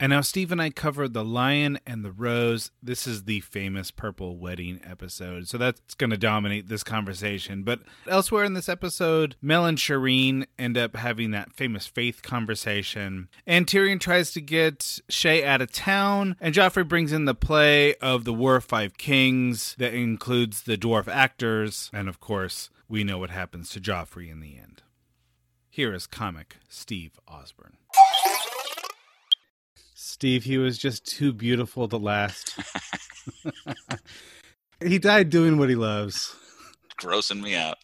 And 0.00 0.10
now 0.10 0.20
Steve 0.20 0.52
and 0.52 0.62
I 0.62 0.70
covered 0.70 1.12
The 1.12 1.24
Lion 1.24 1.80
and 1.84 2.04
the 2.04 2.12
Rose. 2.12 2.70
This 2.80 3.04
is 3.04 3.24
the 3.24 3.40
famous 3.40 3.90
Purple 3.90 4.36
Wedding 4.36 4.80
episode. 4.88 5.48
So 5.48 5.58
that's 5.58 5.94
going 5.94 6.10
to 6.10 6.16
dominate 6.16 6.68
this 6.68 6.84
conversation. 6.84 7.64
But 7.64 7.80
elsewhere 8.06 8.44
in 8.44 8.54
this 8.54 8.68
episode, 8.68 9.34
Mel 9.42 9.66
and 9.66 9.76
Shireen 9.76 10.46
end 10.56 10.78
up 10.78 10.94
having 10.94 11.32
that 11.32 11.52
famous 11.52 11.88
faith 11.88 12.22
conversation. 12.22 13.28
And 13.44 13.66
Tyrion 13.66 13.98
tries 13.98 14.30
to 14.32 14.40
get 14.40 15.00
Shae 15.10 15.44
out 15.44 15.62
of 15.62 15.72
town. 15.72 16.36
And 16.40 16.54
Joffrey 16.54 16.86
brings 16.86 17.12
in 17.12 17.24
the 17.24 17.34
play 17.34 17.96
of 17.96 18.24
The 18.24 18.32
War 18.32 18.56
of 18.56 18.64
Five 18.64 18.98
Kings 18.98 19.74
that 19.78 19.94
includes 19.94 20.62
the 20.62 20.78
dwarf 20.78 21.08
actors. 21.08 21.90
And 21.92 22.08
of 22.08 22.20
course, 22.20 22.70
we 22.88 23.02
know 23.02 23.18
what 23.18 23.30
happens 23.30 23.70
to 23.70 23.80
Joffrey 23.80 24.30
in 24.30 24.38
the 24.38 24.58
end. 24.58 24.82
Here 25.68 25.92
is 25.92 26.06
comic 26.06 26.58
Steve 26.68 27.18
Osborne. 27.26 27.78
Steve, 30.18 30.42
he 30.42 30.58
was 30.58 30.76
just 30.76 31.06
too 31.06 31.32
beautiful 31.32 31.86
to 31.86 31.96
last. 31.96 32.58
he 34.84 34.98
died 34.98 35.30
doing 35.30 35.58
what 35.58 35.68
he 35.68 35.76
loves. 35.76 36.34
Grossing 37.00 37.40
me 37.40 37.54
out. 37.54 37.76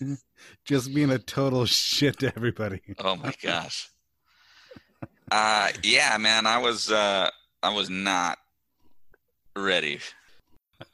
just 0.64 0.94
being 0.94 1.10
a 1.10 1.18
total 1.18 1.66
shit 1.66 2.20
to 2.20 2.32
everybody. 2.34 2.80
Oh 2.98 3.16
my 3.16 3.34
gosh. 3.42 3.90
uh 5.30 5.68
yeah, 5.82 6.16
man, 6.16 6.46
I 6.46 6.56
was 6.56 6.90
uh 6.90 7.28
I 7.62 7.74
was 7.74 7.90
not 7.90 8.38
ready. 9.54 10.00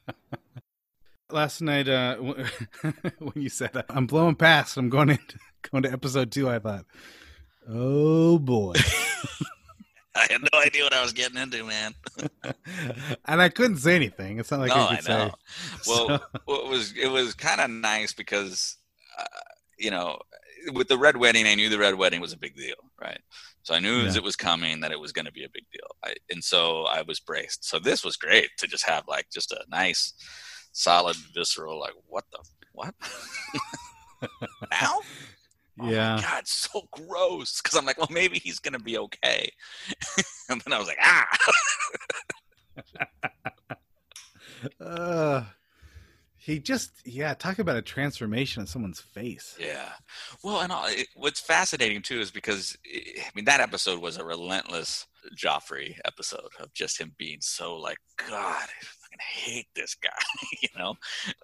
Last 1.30 1.60
night 1.60 1.88
uh 1.88 2.16
when 2.16 3.34
you 3.36 3.50
said 3.50 3.84
I'm 3.88 4.08
blowing 4.08 4.34
past, 4.34 4.76
I'm 4.76 4.88
going 4.88 5.10
into 5.10 5.38
going 5.70 5.84
to 5.84 5.92
episode 5.92 6.32
2, 6.32 6.50
I 6.50 6.58
thought, 6.58 6.86
"Oh 7.68 8.40
boy." 8.40 8.74
I 10.28 10.32
had 10.32 10.42
no 10.52 10.58
idea 10.60 10.84
what 10.84 10.92
I 10.92 11.02
was 11.02 11.12
getting 11.12 11.38
into, 11.38 11.64
man. 11.64 11.94
and 13.26 13.40
I 13.42 13.48
couldn't 13.48 13.78
say 13.78 13.94
anything. 13.94 14.38
It's 14.38 14.50
not 14.50 14.60
like 14.60 14.70
no, 14.70 14.76
I 14.76 14.86
I 14.86 14.94
know. 14.94 15.00
say. 15.00 15.32
Well, 15.86 16.08
So- 16.08 16.20
well, 16.46 16.60
it 16.62 16.68
was 16.68 16.92
it 16.96 17.08
was 17.08 17.34
kind 17.34 17.60
of 17.60 17.70
nice 17.70 18.12
because, 18.12 18.76
uh, 19.18 19.24
you 19.78 19.90
know, 19.90 20.18
with 20.72 20.88
the 20.88 20.98
red 20.98 21.16
wedding, 21.16 21.46
I 21.46 21.54
knew 21.54 21.68
the 21.68 21.78
red 21.78 21.94
wedding 21.94 22.20
was 22.20 22.32
a 22.32 22.38
big 22.38 22.56
deal, 22.56 22.74
right? 23.00 23.20
So 23.62 23.74
I 23.74 23.80
knew 23.80 24.00
as 24.06 24.16
it 24.16 24.22
was 24.22 24.34
coming 24.34 24.80
that 24.80 24.92
it 24.92 24.98
was 25.00 25.12
going 25.12 25.26
to 25.26 25.32
be 25.32 25.44
a 25.44 25.48
big 25.52 25.64
deal, 25.70 25.88
I, 26.02 26.14
and 26.30 26.42
so 26.42 26.84
I 26.84 27.02
was 27.02 27.20
braced. 27.20 27.64
So 27.68 27.78
this 27.78 28.02
was 28.02 28.16
great 28.16 28.48
to 28.58 28.66
just 28.66 28.86
have 28.86 29.04
like 29.06 29.26
just 29.30 29.52
a 29.52 29.62
nice, 29.68 30.14
solid, 30.72 31.16
visceral, 31.34 31.78
like 31.78 31.92
what 32.06 32.24
the 32.32 32.38
what 32.72 32.94
now? 34.70 35.00
Oh 35.80 35.90
Yeah. 35.90 36.16
my 36.16 36.22
god, 36.22 36.46
so 36.46 36.82
gross. 36.92 37.60
Because 37.60 37.76
I'm 37.78 37.86
like, 37.86 37.98
well, 37.98 38.08
maybe 38.10 38.38
he's 38.38 38.58
gonna 38.58 38.78
be 38.78 38.98
okay. 38.98 39.50
and 40.48 40.60
then 40.62 40.72
I 40.72 40.78
was 40.78 40.88
like, 40.88 40.98
ah. 41.02 41.26
Uh, 44.80 45.44
he 46.36 46.58
just, 46.58 46.90
yeah, 47.04 47.34
talk 47.34 47.58
about 47.58 47.76
a 47.76 47.82
transformation 47.82 48.62
of 48.62 48.68
someone's 48.68 49.00
face. 49.00 49.56
Yeah. 49.60 49.90
Well, 50.42 50.60
and 50.60 50.72
all, 50.72 50.86
it, 50.86 51.06
what's 51.14 51.40
fascinating 51.40 52.02
too 52.02 52.20
is 52.20 52.30
because 52.30 52.76
eh, 52.92 53.20
I 53.20 53.28
mean 53.34 53.44
that 53.44 53.60
episode 53.60 54.00
was 54.00 54.16
a 54.16 54.24
relentless 54.24 55.06
Joffrey 55.36 55.98
episode 56.04 56.48
of 56.58 56.72
just 56.72 57.00
him 57.00 57.12
being 57.18 57.38
so 57.40 57.76
like, 57.76 57.98
God, 58.28 58.66
fucking 59.08 59.52
hate 59.54 59.66
this 59.74 59.94
guy. 59.94 60.10
you 60.62 60.68
know? 60.76 60.94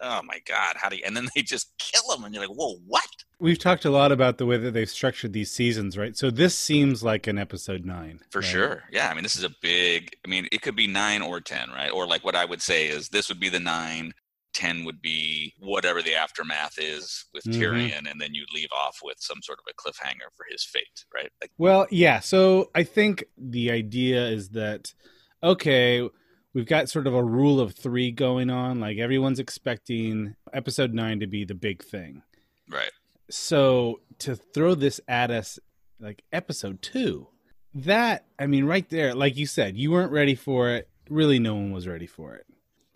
Oh 0.00 0.20
my 0.24 0.40
God, 0.46 0.76
how 0.76 0.88
do 0.88 0.96
you? 0.96 1.02
And 1.06 1.16
then 1.16 1.28
they 1.34 1.42
just 1.42 1.72
kill 1.78 2.14
him, 2.14 2.24
and 2.24 2.34
you're 2.34 2.46
like, 2.46 2.56
whoa, 2.56 2.76
what? 2.86 3.04
We've 3.40 3.58
talked 3.58 3.84
a 3.84 3.90
lot 3.90 4.12
about 4.12 4.38
the 4.38 4.46
way 4.46 4.56
that 4.56 4.72
they've 4.72 4.88
structured 4.88 5.32
these 5.32 5.50
seasons, 5.50 5.98
right? 5.98 6.16
So 6.16 6.30
this 6.30 6.56
seems 6.56 7.02
like 7.02 7.26
an 7.26 7.38
episode 7.38 7.84
nine. 7.84 8.20
For 8.30 8.40
right? 8.40 8.48
sure. 8.48 8.82
Yeah. 8.90 9.08
I 9.08 9.14
mean, 9.14 9.22
this 9.22 9.36
is 9.36 9.44
a 9.44 9.50
big. 9.60 10.16
I 10.24 10.28
mean, 10.28 10.48
it 10.52 10.62
could 10.62 10.76
be 10.76 10.86
nine 10.86 11.22
or 11.22 11.40
ten, 11.40 11.70
right? 11.70 11.90
Or 11.90 12.06
like 12.06 12.24
what 12.24 12.36
I 12.36 12.44
would 12.44 12.62
say 12.62 12.86
is 12.88 13.08
this 13.08 13.28
would 13.28 13.40
be 13.40 13.48
the 13.48 13.60
nine. 13.60 14.12
10 14.54 14.84
would 14.84 15.02
be 15.02 15.52
whatever 15.58 16.00
the 16.00 16.14
aftermath 16.14 16.74
is 16.78 17.24
with 17.34 17.42
Mhm. 17.42 17.54
Tyrion, 17.54 18.08
and 18.08 18.20
then 18.20 18.34
you 18.34 18.46
leave 18.54 18.68
off 18.70 18.98
with 19.02 19.16
some 19.18 19.42
sort 19.42 19.58
of 19.58 19.64
a 19.68 19.74
cliffhanger 19.74 20.30
for 20.36 20.46
his 20.48 20.64
fate, 20.64 21.04
right? 21.12 21.28
Like, 21.40 21.50
Well, 21.58 21.88
yeah. 21.90 22.20
So 22.20 22.70
I 22.72 22.84
think 22.84 23.24
the 23.36 23.72
idea 23.72 24.28
is 24.28 24.50
that, 24.50 24.94
okay, 25.42 26.08
we've 26.54 26.66
got 26.66 26.88
sort 26.88 27.06
of 27.06 27.14
a 27.14 27.22
rule 27.22 27.60
of 27.60 27.74
three 27.74 28.10
going 28.12 28.48
on. 28.50 28.80
Like 28.80 28.98
everyone's 28.98 29.38
expecting 29.40 30.36
episode 30.52 30.94
nine 30.94 31.20
to 31.20 31.26
be 31.26 31.44
the 31.44 31.54
big 31.54 31.82
thing. 31.84 32.22
right. 32.70 32.90
So 33.30 34.00
to 34.20 34.36
throw 34.36 34.74
this 34.74 35.00
at 35.08 35.30
us, 35.30 35.58
like 35.98 36.22
episode 36.32 36.82
two, 36.82 37.28
that, 37.74 38.26
I 38.38 38.46
mean, 38.46 38.64
right 38.66 38.88
there, 38.90 39.14
like 39.14 39.36
you 39.36 39.46
said, 39.46 39.76
you 39.76 39.90
weren't 39.90 40.12
ready 40.12 40.34
for 40.34 40.70
it. 40.70 40.88
Really, 41.10 41.38
no 41.38 41.54
one 41.54 41.72
was 41.72 41.88
ready 41.88 42.06
for 42.06 42.34
it. 42.34 42.46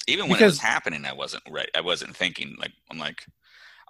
even 0.06 0.28
when 0.28 0.40
it 0.40 0.44
was 0.44 0.58
happening 0.60 1.04
i 1.04 1.12
wasn't 1.12 1.42
right 1.50 1.68
i 1.74 1.80
wasn't 1.80 2.16
thinking 2.16 2.56
like 2.58 2.72
i'm 2.90 2.98
like 2.98 3.26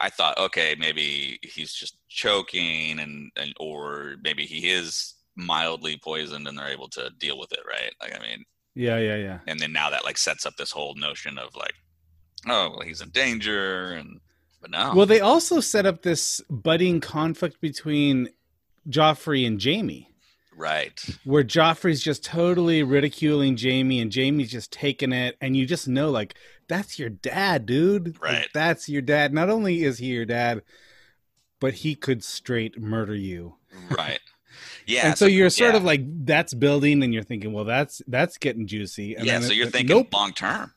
i 0.01 0.09
thought 0.11 0.37
okay 0.39 0.75
maybe 0.79 1.39
he's 1.43 1.73
just 1.73 1.97
choking 2.09 2.99
and, 2.99 3.31
and 3.37 3.55
or 3.61 4.17
maybe 4.23 4.45
he 4.45 4.71
is 4.71 5.15
mildly 5.37 5.97
poisoned 6.03 6.49
and 6.49 6.59
they're 6.59 6.69
able 6.69 6.89
to 6.89 7.11
deal 7.19 7.39
with 7.39 7.53
it 7.53 7.61
right 7.69 7.93
like 8.03 8.13
i 8.19 8.21
mean 8.21 8.45
Yeah, 8.79 8.99
yeah, 8.99 9.17
yeah. 9.17 9.39
and 9.47 9.59
then 9.61 9.73
now 9.73 9.91
that 9.91 10.05
like 10.05 10.17
sets 10.19 10.47
up 10.47 10.57
this 10.57 10.71
whole 10.71 10.95
notion 10.95 11.37
of 11.39 11.55
like 11.57 11.75
oh 12.47 12.71
well 12.71 12.81
he's 12.87 13.01
in 13.01 13.11
danger 13.11 13.93
and 13.93 14.21
but 14.61 14.71
no 14.71 14.93
Well, 14.95 15.07
they 15.07 15.21
also 15.21 15.61
set 15.61 15.85
up 15.87 16.03
this 16.03 16.41
budding 16.51 17.01
conflict 17.01 17.61
between 17.61 18.29
Joffrey 18.89 19.47
and 19.47 19.63
Jaime. 19.63 20.09
right 20.57 20.99
where 21.25 21.45
Joffrey's 21.45 22.03
just 22.03 22.25
totally 22.25 22.83
ridiculing 22.83 23.57
Jaime 23.57 24.01
and 24.01 24.15
Jaime's 24.15 24.51
just 24.51 24.73
taking 24.73 25.13
it 25.13 25.37
and 25.41 25.57
you 25.57 25.67
just 25.67 25.87
know 25.89 26.11
like 26.11 26.35
that's 26.69 26.99
your 26.99 27.09
dad, 27.09 27.65
dude. 27.67 28.15
Like, 28.21 28.23
Right. 28.23 28.49
that's 28.53 28.89
your 28.91 29.01
dad. 29.01 29.33
Not 29.33 29.49
only 29.49 29.85
is 29.85 29.97
he 29.99 30.07
your 30.09 30.27
dad, 30.27 30.61
but 31.61 31.73
he 31.75 31.95
could 31.95 32.23
straight 32.23 32.79
murder 32.79 33.15
you. 33.15 33.57
right 33.91 34.21
yeah 34.89 35.09
and 35.09 35.19
so, 35.19 35.27
you're 35.27 35.51
sort 35.51 35.73
yeah. 35.73 35.77
of 35.77 35.85
like 35.85 36.01
that's 36.25 36.55
building 36.55 37.03
and 37.03 37.15
you're 37.15 37.23
thinking, 37.23 37.53
well 37.53 37.65
that's 37.65 38.03
that's 38.09 38.39
getting 38.39 38.67
juicy. 38.67 39.15
And 39.15 39.27
yeah 39.27 39.41
so 39.41 39.53
you're 39.53 39.71
thinking 39.71 39.97
nope, 39.97 40.13
long 40.13 40.33
term 40.33 40.73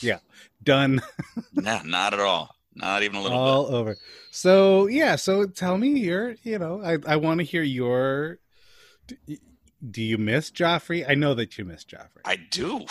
Yeah. 0.00 0.18
done 0.62 1.02
no 1.52 1.80
not 1.84 2.14
at 2.14 2.20
all 2.20 2.54
not 2.76 3.02
even 3.02 3.16
a 3.16 3.22
little 3.22 3.38
all 3.38 3.66
over. 3.66 3.96
So 4.30 4.86
yeah, 4.88 5.16
so 5.16 5.46
tell 5.46 5.78
me 5.78 5.90
your, 6.00 6.34
you 6.42 6.58
know, 6.58 6.82
I 6.82 6.98
I 7.06 7.16
want 7.16 7.38
to 7.38 7.44
hear 7.44 7.62
your 7.62 8.38
do 9.90 10.02
you 10.02 10.18
miss 10.18 10.50
Joffrey? 10.50 11.04
I 11.08 11.14
know 11.14 11.34
that 11.34 11.58
you 11.58 11.64
miss 11.64 11.84
Joffrey. 11.84 12.22
I 12.24 12.36
do. 12.36 12.84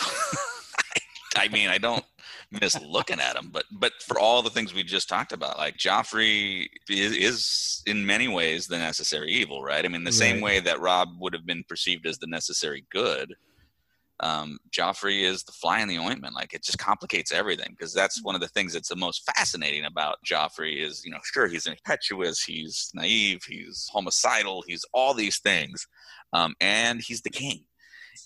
I 1.36 1.48
mean, 1.48 1.68
I 1.68 1.78
don't 1.78 2.04
miss 2.60 2.80
looking 2.80 3.20
at 3.20 3.36
him, 3.36 3.50
but 3.52 3.64
but 3.72 3.92
for 4.00 4.18
all 4.18 4.42
the 4.42 4.50
things 4.50 4.74
we 4.74 4.82
just 4.82 5.08
talked 5.08 5.32
about, 5.32 5.58
like 5.58 5.76
Joffrey 5.76 6.66
is, 6.88 7.16
is 7.16 7.82
in 7.86 8.04
many 8.04 8.28
ways 8.28 8.66
the 8.66 8.78
necessary 8.78 9.30
evil, 9.30 9.62
right? 9.62 9.84
I 9.84 9.88
mean, 9.88 10.04
the 10.04 10.12
same 10.12 10.40
way 10.40 10.60
that 10.60 10.80
Robb 10.80 11.08
would 11.18 11.32
have 11.32 11.46
been 11.46 11.64
perceived 11.68 12.06
as 12.06 12.18
the 12.18 12.26
necessary 12.26 12.84
good. 12.90 13.34
Um, 14.20 14.58
Joffrey 14.70 15.22
is 15.22 15.42
the 15.42 15.52
fly 15.52 15.80
in 15.80 15.88
the 15.88 15.98
ointment. 15.98 16.34
Like 16.34 16.54
it 16.54 16.62
just 16.62 16.78
complicates 16.78 17.32
everything 17.32 17.74
because 17.76 17.92
that's 17.92 18.22
one 18.22 18.34
of 18.34 18.40
the 18.40 18.48
things 18.48 18.72
that's 18.72 18.88
the 18.88 18.96
most 18.96 19.28
fascinating 19.34 19.84
about 19.84 20.18
Joffrey 20.24 20.82
is, 20.84 21.04
you 21.04 21.10
know, 21.10 21.18
sure 21.24 21.48
he's 21.48 21.66
impetuous, 21.66 22.42
he's 22.42 22.90
naive, 22.94 23.42
he's 23.46 23.88
homicidal, 23.92 24.62
he's 24.66 24.84
all 24.92 25.14
these 25.14 25.40
things, 25.40 25.86
um, 26.32 26.54
and 26.60 27.00
he's 27.00 27.22
the 27.22 27.30
king 27.30 27.64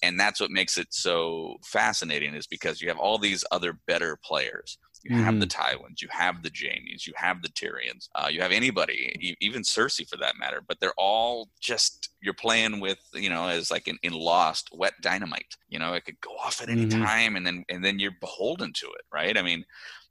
and 0.02 0.18
that's 0.18 0.40
what 0.40 0.50
makes 0.50 0.78
it 0.78 0.88
so 0.90 1.56
fascinating 1.64 2.34
is 2.34 2.46
because 2.46 2.80
you 2.80 2.88
have 2.88 2.98
all 2.98 3.18
these 3.18 3.44
other 3.50 3.78
better 3.86 4.18
players 4.24 4.78
you 5.04 5.14
have 5.14 5.38
the 5.38 5.46
tywins 5.46 6.02
you 6.02 6.08
have 6.10 6.42
the 6.42 6.50
jaimes 6.50 7.06
you 7.06 7.12
have 7.16 7.40
the 7.42 7.48
tyrions 7.50 8.08
uh, 8.16 8.28
you 8.30 8.40
have 8.40 8.50
anybody 8.50 9.16
e- 9.20 9.36
even 9.40 9.62
cersei 9.62 10.08
for 10.08 10.16
that 10.16 10.34
matter 10.38 10.60
but 10.66 10.78
they're 10.80 10.92
all 10.98 11.48
just 11.60 12.10
you're 12.20 12.34
playing 12.34 12.80
with 12.80 12.98
you 13.14 13.30
know 13.30 13.46
as 13.46 13.70
like 13.70 13.86
in, 13.86 13.96
in 14.02 14.12
lost 14.12 14.68
wet 14.72 14.94
dynamite 15.00 15.54
you 15.68 15.78
know 15.78 15.92
it 15.94 16.04
could 16.04 16.20
go 16.20 16.30
off 16.44 16.60
at 16.60 16.68
any 16.68 16.86
Mhm. 16.86 17.00
time 17.00 17.36
and 17.36 17.46
then 17.46 17.64
and 17.68 17.84
then 17.84 17.98
you're 17.98 18.12
beholden 18.20 18.72
to 18.72 18.86
it 18.86 19.04
right 19.12 19.38
i 19.38 19.42
mean 19.42 19.64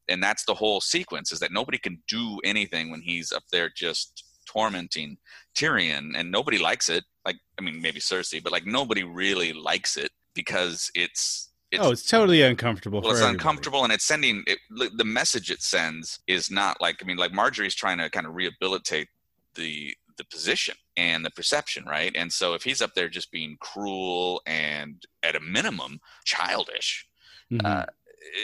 and 0.08 0.24
that's 0.24 0.46
the 0.46 0.54
whole 0.56 0.80
sequence 0.80 1.32
is 1.34 1.40
that 1.40 1.52
nobody 1.52 1.78
can 1.78 2.02
do 2.08 2.40
anything 2.46 2.90
when 2.90 3.02
he's 3.02 3.34
up 3.34 3.44
there 3.52 3.70
just 3.76 4.24
tormenting 4.48 5.18
Tyrion, 5.58 6.12
and 6.16 6.32
nobody 6.32 6.58
likes 6.58 6.88
it. 6.90 7.04
Like, 7.28 7.38
I 7.60 7.62
mean, 7.62 7.82
maybe 7.82 8.00
Cersei, 8.00 8.42
but 8.42 8.52
like 8.52 8.66
nobody 8.66 9.04
really 9.04 9.52
likes 9.54 9.98
it 9.98 10.12
because 10.34 10.90
it's 10.96 11.52
it's 11.72 11.84
oh, 11.86 11.92
it's 11.92 12.06
totally 12.06 12.42
uncomfortable. 12.42 13.02
well, 13.02 13.12
it's 13.12 13.20
everybody. 13.20 13.36
uncomfortable, 13.38 13.84
and 13.84 13.92
it's 13.92 14.06
sending 14.06 14.44
it, 14.48 14.58
the 14.96 15.04
message 15.20 15.52
it 15.52 15.62
sends 15.62 16.20
is 16.26 16.50
not 16.50 16.80
like 16.82 16.98
I 17.02 17.06
mean, 17.06 17.18
like 17.18 17.34
Margaery's 17.34 17.76
trying 17.76 17.98
to 18.00 18.10
kind 18.10 18.26
of 18.26 18.34
rehabilitate 18.34 19.10
the 19.56 19.94
the 20.18 20.24
position 20.26 20.76
and 20.96 21.24
the 21.26 21.30
perception, 21.32 21.84
right? 21.86 22.12
And 22.16 22.32
so 22.32 22.54
if 22.56 22.64
he's 22.64 22.82
up 22.82 22.94
there 22.96 23.10
just 23.10 23.30
being 23.32 23.58
cruel 23.60 24.42
and 24.48 25.04
at 25.22 25.36
a 25.36 25.40
minimum 25.42 26.00
childish, 26.26 27.06
Mhm. 27.52 27.64
uh, 27.66 27.86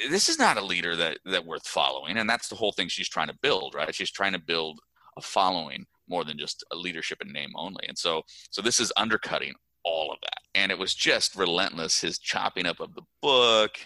this 0.09 0.27
is 0.29 0.37
not 0.37 0.57
a 0.57 0.61
leader 0.61 0.95
that 0.97 1.17
that 1.25 1.45
worth 1.45 1.67
following 1.67 2.17
and 2.17 2.29
that's 2.29 2.47
the 2.49 2.55
whole 2.55 2.71
thing 2.73 2.87
she's 2.87 3.09
trying 3.09 3.27
to 3.27 3.37
build 3.41 3.75
right 3.75 3.93
she's 3.93 4.11
trying 4.11 4.31
to 4.31 4.39
build 4.39 4.79
a 5.17 5.21
following 5.21 5.85
more 6.07 6.23
than 6.23 6.37
just 6.37 6.63
a 6.71 6.75
leadership 6.75 7.21
in 7.21 7.31
name 7.31 7.51
only. 7.55 7.85
And 7.87 7.97
so 7.97 8.23
so 8.49 8.61
this 8.61 8.79
is 8.79 8.91
undercutting 8.97 9.53
all 9.83 10.11
of 10.11 10.19
that. 10.21 10.39
And 10.55 10.71
it 10.71 10.77
was 10.77 10.93
just 10.93 11.35
relentless 11.35 12.01
his 12.01 12.17
chopping 12.19 12.65
up 12.65 12.79
of 12.79 12.95
the 12.95 13.03
book 13.21 13.77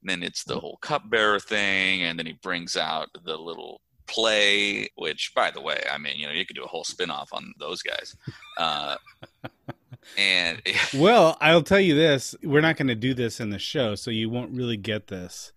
and 0.00 0.10
then 0.10 0.22
it's 0.22 0.44
the 0.44 0.58
whole 0.58 0.78
cupbearer 0.80 1.40
thing 1.40 2.02
and 2.02 2.18
then 2.18 2.26
he 2.26 2.32
brings 2.42 2.76
out 2.76 3.08
the 3.24 3.36
little 3.36 3.80
play 4.08 4.88
which 4.96 5.32
by 5.34 5.50
the 5.50 5.60
way 5.60 5.80
i 5.90 5.96
mean 5.96 6.18
you 6.18 6.26
know 6.26 6.32
you 6.32 6.44
could 6.44 6.56
do 6.56 6.64
a 6.64 6.68
whole 6.68 6.84
spin-off 6.84 7.30
on 7.32 7.54
those 7.58 7.82
guys. 7.82 8.16
Uh 8.58 8.96
and 10.18 10.60
Well, 10.94 11.36
I'll 11.40 11.62
tell 11.62 11.80
you 11.80 11.94
this: 11.94 12.34
we're 12.42 12.60
not 12.60 12.76
going 12.76 12.88
to 12.88 12.94
do 12.94 13.14
this 13.14 13.40
in 13.40 13.50
the 13.50 13.58
show, 13.58 13.94
so 13.94 14.10
you 14.10 14.28
won't 14.28 14.50
really 14.50 14.76
get 14.76 15.06
this. 15.06 15.52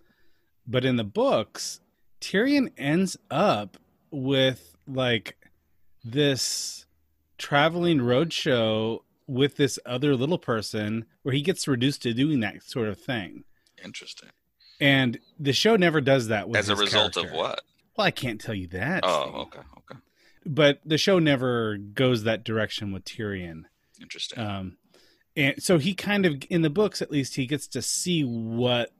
But 0.67 0.85
in 0.85 0.95
the 0.95 1.03
books, 1.03 1.79
Tyrion 2.21 2.71
ends 2.77 3.17
up 3.29 3.77
with 4.11 4.75
like 4.87 5.37
this 6.05 6.85
traveling 7.37 8.01
road 8.01 8.31
show 8.31 9.03
with 9.27 9.55
this 9.57 9.79
other 9.85 10.15
little 10.15 10.37
person, 10.37 11.05
where 11.23 11.33
he 11.33 11.41
gets 11.41 11.67
reduced 11.67 12.03
to 12.03 12.13
doing 12.13 12.39
that 12.41 12.61
sort 12.63 12.87
of 12.87 12.99
thing. 12.99 13.43
interesting 13.83 14.29
And 14.79 15.19
the 15.39 15.51
show 15.53 15.75
never 15.75 15.99
does 16.01 16.27
that 16.27 16.47
with 16.47 16.57
as 16.59 16.69
a 16.69 16.75
result 16.75 17.17
of 17.17 17.31
what 17.31 17.61
Well, 17.97 18.05
I 18.05 18.11
can't 18.11 18.39
tell 18.39 18.53
you 18.55 18.67
that. 18.67 19.03
oh 19.03 19.23
Steve. 19.23 19.35
okay 19.35 19.59
okay 19.79 19.99
But 20.45 20.79
the 20.85 20.97
show 20.99 21.17
never 21.19 21.77
goes 21.77 22.23
that 22.23 22.43
direction 22.43 22.91
with 22.91 23.03
Tyrion. 23.03 23.63
interesting 23.99 24.39
Um, 24.39 24.77
and 25.35 25.61
so 25.61 25.79
he 25.79 25.93
kind 25.95 26.25
of, 26.25 26.41
in 26.49 26.61
the 26.61 26.69
books 26.69 27.01
at 27.01 27.11
least, 27.11 27.35
he 27.35 27.45
gets 27.45 27.67
to 27.69 27.81
see 27.81 28.23
what 28.23 28.91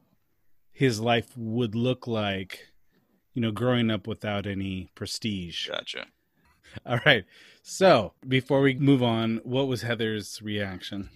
his 0.74 1.00
life 1.00 1.30
would 1.38 1.76
look 1.76 2.08
like, 2.08 2.72
you 3.34 3.42
know, 3.42 3.52
growing 3.52 3.90
up 3.90 4.06
without 4.08 4.46
any 4.46 4.90
prestige. 4.96 5.70
Gotcha. 5.70 6.08
All 6.86 7.00
right. 7.06 7.26
So 7.64 8.14
before 8.28 8.62
we 8.62 8.76
move 8.76 9.02
on, 9.04 9.42
what 9.44 9.68
was 9.68 9.82
Heather's 9.82 10.42
reaction? 10.42 11.10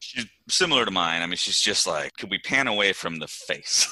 She's 0.00 0.26
similar 0.48 0.84
to 0.84 0.90
mine. 0.90 1.22
I 1.22 1.26
mean, 1.26 1.36
she's 1.36 1.60
just 1.60 1.86
like, 1.86 2.16
could 2.18 2.30
we 2.30 2.38
pan 2.38 2.66
away 2.66 2.92
from 2.92 3.18
the 3.18 3.26
face? 3.28 3.88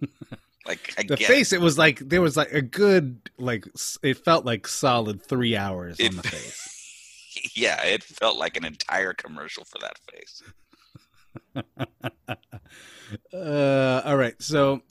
like 0.66 0.92
I 0.98 1.04
the 1.04 1.16
face, 1.16 1.52
it 1.52 1.60
was 1.60 1.78
like 1.78 2.00
there 2.00 2.20
was 2.20 2.36
like 2.36 2.52
a 2.52 2.62
good 2.62 3.30
like 3.38 3.64
it 4.02 4.16
felt 4.24 4.44
like 4.44 4.66
solid 4.66 5.22
three 5.24 5.56
hours 5.56 6.00
It- 6.00 6.10
on 6.10 6.16
the 6.16 6.22
face. 6.28 7.52
yeah, 7.54 7.82
it 7.84 8.02
felt 8.02 8.36
like 8.36 8.56
an 8.56 8.64
entire 8.64 9.12
commercial 9.12 9.64
for 9.64 9.78
that 9.78 9.98
face. 10.10 10.42
uh, 13.32 14.02
all 14.04 14.16
right, 14.16 14.34
so 14.42 14.82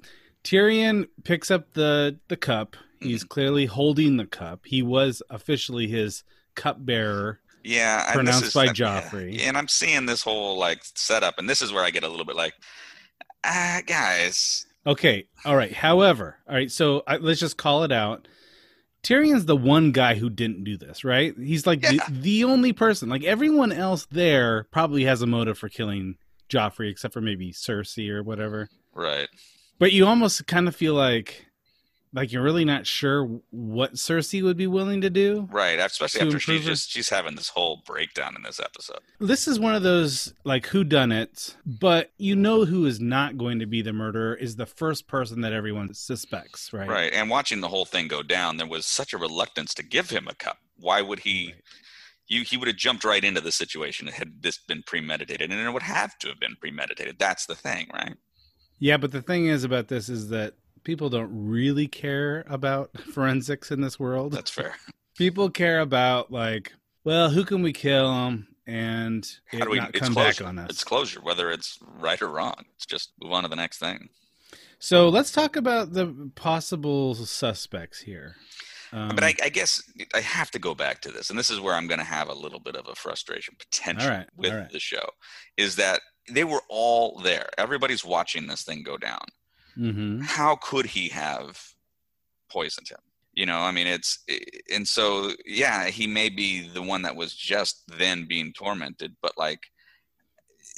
Tyrion 0.43 1.07
picks 1.24 1.51
up 1.51 1.74
the 1.74 2.18
the 2.30 2.38
cup. 2.38 2.78
He's 2.99 3.21
Mm-hmm. 3.21 3.27
clearly 3.27 3.65
holding 3.65 4.17
the 4.17 4.25
cup. 4.25 4.61
He 4.65 4.81
was 4.81 5.21
officially 5.29 5.87
his 5.87 6.23
cup 6.55 6.85
bearer. 6.85 7.39
Yeah, 7.63 8.11
Pronounced 8.13 8.45
is- 8.45 8.53
by. 8.53 8.67
Joffrey. 8.67 9.41
And 9.41 9.57
I'm 9.57 9.67
seeing 9.67 10.05
this 10.05 10.21
whole 10.21 10.57
like 10.57 10.81
setup, 10.83 11.37
and 11.37 11.49
this 11.49 11.61
is 11.61 11.71
where 11.73 11.83
I 11.83 11.89
get 11.91 12.03
a 12.03 12.07
little 12.09 12.25
bit 12.25 12.35
like, 12.35 12.53
ah, 13.43 13.81
guys, 13.85 14.65
Okay, 14.85 15.27
all 15.43 15.57
right. 15.57 15.73
However, 15.73 16.37
all 16.47 16.55
right, 16.55 16.71
so 16.71 17.03
I, 17.05 17.17
let's 17.17 17.41
just 17.41 17.57
call 17.57 17.83
it 17.83 17.91
out. 17.91 18.29
Tyrion's 19.03 19.43
the 19.45 19.55
one 19.57 19.91
guy 19.91 20.15
who 20.15 20.29
didn't 20.29 20.63
do 20.63 20.77
this, 20.77 21.03
right? 21.03 21.33
He's 21.37 21.67
like 21.67 21.83
Yeah. 21.83 21.91
the, 22.07 22.19
the 22.21 22.43
only 22.45 22.71
person. 22.71 23.09
Like 23.09 23.25
everyone 23.25 23.73
else 23.73 24.07
there 24.11 24.63
probably 24.71 25.03
has 25.03 25.21
a 25.21 25.27
motive 25.27 25.57
for 25.57 25.67
killing 25.67 26.15
Joffrey, 26.49 26.89
except 26.89 27.13
for 27.13 27.19
maybe 27.19 27.51
Cersei 27.51 28.09
or 28.09 28.23
whatever. 28.23 28.69
right? 28.93 29.27
But 29.77 29.91
you 29.91 30.05
almost 30.05 30.47
kind 30.47 30.69
of 30.69 30.75
feel 30.75 30.93
like, 30.93 31.46
like 32.18 32.32
you're 32.32 32.41
really 32.41 32.65
not 32.65 32.88
sure 32.88 33.39
what 33.51 33.93
Cersei 33.93 34.41
would 34.41 34.57
be 34.57 34.65
willing 34.65 35.01
to 35.01 35.09
do. 35.11 35.47
Right, 35.51 35.78
especially 35.78 36.22
after 36.22 36.39
she's 36.39 36.63
her- 36.63 36.72
just 36.72 36.89
she's 36.89 37.09
having 37.09 37.36
this 37.36 37.49
whole 37.49 37.84
breakdown 37.86 38.36
in 38.36 38.41
this 38.41 38.59
episode. 38.59 39.01
This 39.20 39.47
is 39.47 39.59
one 39.59 39.76
of 39.76 39.84
those 39.84 40.34
like 40.43 40.65
who 40.65 40.84
done 40.84 41.11
it, 41.11 41.55
but 41.63 42.11
you 42.18 42.36
know 42.36 42.65
who 42.65 42.88
is 42.88 42.99
not 42.99 43.38
going 43.38 43.59
to 43.59 43.68
be 43.68 43.84
the 43.84 43.93
murderer 43.93 44.34
is 44.34 44.55
the 44.55 44.65
first 44.65 45.07
person 45.07 45.41
that 45.41 45.53
everyone 45.53 45.93
suspects, 45.93 46.74
right? 46.74 46.89
Right. 46.89 47.13
And 47.13 47.30
watching 47.30 47.61
the 47.61 47.68
whole 47.68 47.86
thing 47.86 48.07
go 48.07 48.24
down, 48.24 48.57
there 48.57 48.65
was 48.65 48.88
such 48.88 49.13
a 49.13 49.18
reluctance 49.20 49.76
to 49.76 49.84
give 49.84 50.09
him 50.09 50.28
a 50.28 50.34
cup. 50.34 50.57
Why 50.80 51.03
would 51.03 51.20
he? 51.20 51.49
Right. 51.53 51.63
You, 52.30 52.43
he 52.43 52.57
would 52.57 52.68
have 52.68 52.78
jumped 52.78 53.05
right 53.05 53.24
into 53.24 53.41
the 53.41 53.53
situation 53.53 54.07
had 54.07 54.41
this 54.41 54.57
been 54.57 54.84
premeditated, 54.84 55.49
and 55.49 55.61
it 55.61 55.72
would 55.72 55.84
have 55.84 56.18
to 56.18 56.28
have 56.30 56.39
been 56.39 56.57
premeditated. 56.59 57.20
That's 57.20 57.45
the 57.45 57.55
thing, 57.55 57.88
right? 57.93 58.15
Yeah, 58.80 58.97
but 58.97 59.11
the 59.11 59.22
thing 59.22 59.45
is 59.45 59.63
about 59.63 59.88
this 59.88 60.09
is 60.09 60.28
that 60.30 60.55
people 60.88 61.09
don't 61.09 61.29
really 61.33 61.85
care 61.85 62.45
about 62.47 62.97
forensics 63.13 63.71
in 63.71 63.81
this 63.81 63.99
world. 63.99 64.31
That's 64.31 64.49
fair. 64.49 64.73
people 65.17 65.49
care 65.49 65.81
about 65.81 66.31
like, 66.31 66.71
well, 67.03 67.29
who 67.29 67.43
can 67.43 67.61
we 67.61 67.73
kill 67.73 68.11
him 68.11 68.47
and 68.65 69.25
it 69.51 69.59
How 69.59 69.65
do 69.65 69.71
we? 69.71 69.77
not 69.79 69.91
come 69.91 70.13
closure. 70.13 70.45
back 70.45 70.49
on 70.49 70.59
us? 70.59 70.69
It's 70.69 70.83
closure, 70.85 71.19
whether 71.21 71.51
it's 71.51 71.77
right 71.99 72.21
or 72.21 72.29
wrong. 72.29 72.63
It's 72.75 72.85
just 72.85 73.11
move 73.21 73.33
on 73.33 73.43
to 73.43 73.49
the 73.49 73.57
next 73.57 73.79
thing. 73.79 74.07
So 74.79 75.09
let's 75.09 75.31
talk 75.31 75.57
about 75.57 75.91
the 75.91 76.31
possible 76.35 77.15
suspects 77.15 77.99
here. 77.99 78.38
Um, 78.93 79.09
but 79.09 79.25
I, 79.25 79.35
I 79.43 79.49
guess 79.49 79.83
I 80.13 80.21
have 80.21 80.51
to 80.51 80.59
go 80.59 80.73
back 80.73 81.01
to 81.01 81.11
this, 81.11 81.29
and 81.29 81.38
this 81.38 81.49
is 81.49 81.59
where 81.59 81.75
I'm 81.75 81.88
going 81.88 81.99
to 81.99 82.05
have 82.05 82.29
a 82.29 82.33
little 82.33 82.59
bit 82.61 82.77
of 82.77 82.88
a 82.88 82.95
frustration 82.95 83.55
potential 83.59 84.09
right, 84.09 84.27
with 84.38 84.53
right. 84.53 84.69
the 84.69 84.79
show, 84.79 85.09
is 85.57 85.75
that 85.75 85.99
they 86.31 86.45
were 86.45 86.61
all 86.69 87.19
there. 87.19 87.49
Everybody's 87.57 88.05
watching 88.05 88.47
this 88.47 88.63
thing 88.63 88.83
go 88.83 88.95
down. 88.95 89.19
Mhm. 89.78 90.23
How 90.23 90.55
could 90.55 90.86
he 90.86 91.09
have 91.09 91.61
poisoned 92.51 92.89
him? 92.89 92.99
You 93.34 93.45
know, 93.45 93.59
I 93.59 93.71
mean, 93.71 93.88
it's 93.88 94.19
and 94.73 94.88
so 94.88 95.32
yeah, 95.45 95.88
he 95.88 96.07
may 96.07 96.30
be 96.30 96.67
the 96.67 96.82
one 96.82 97.03
that 97.03 97.15
was 97.15 97.36
just 97.36 97.84
then 97.97 98.25
being 98.28 98.51
tormented, 98.53 99.15
but 99.21 99.34
like 99.38 99.59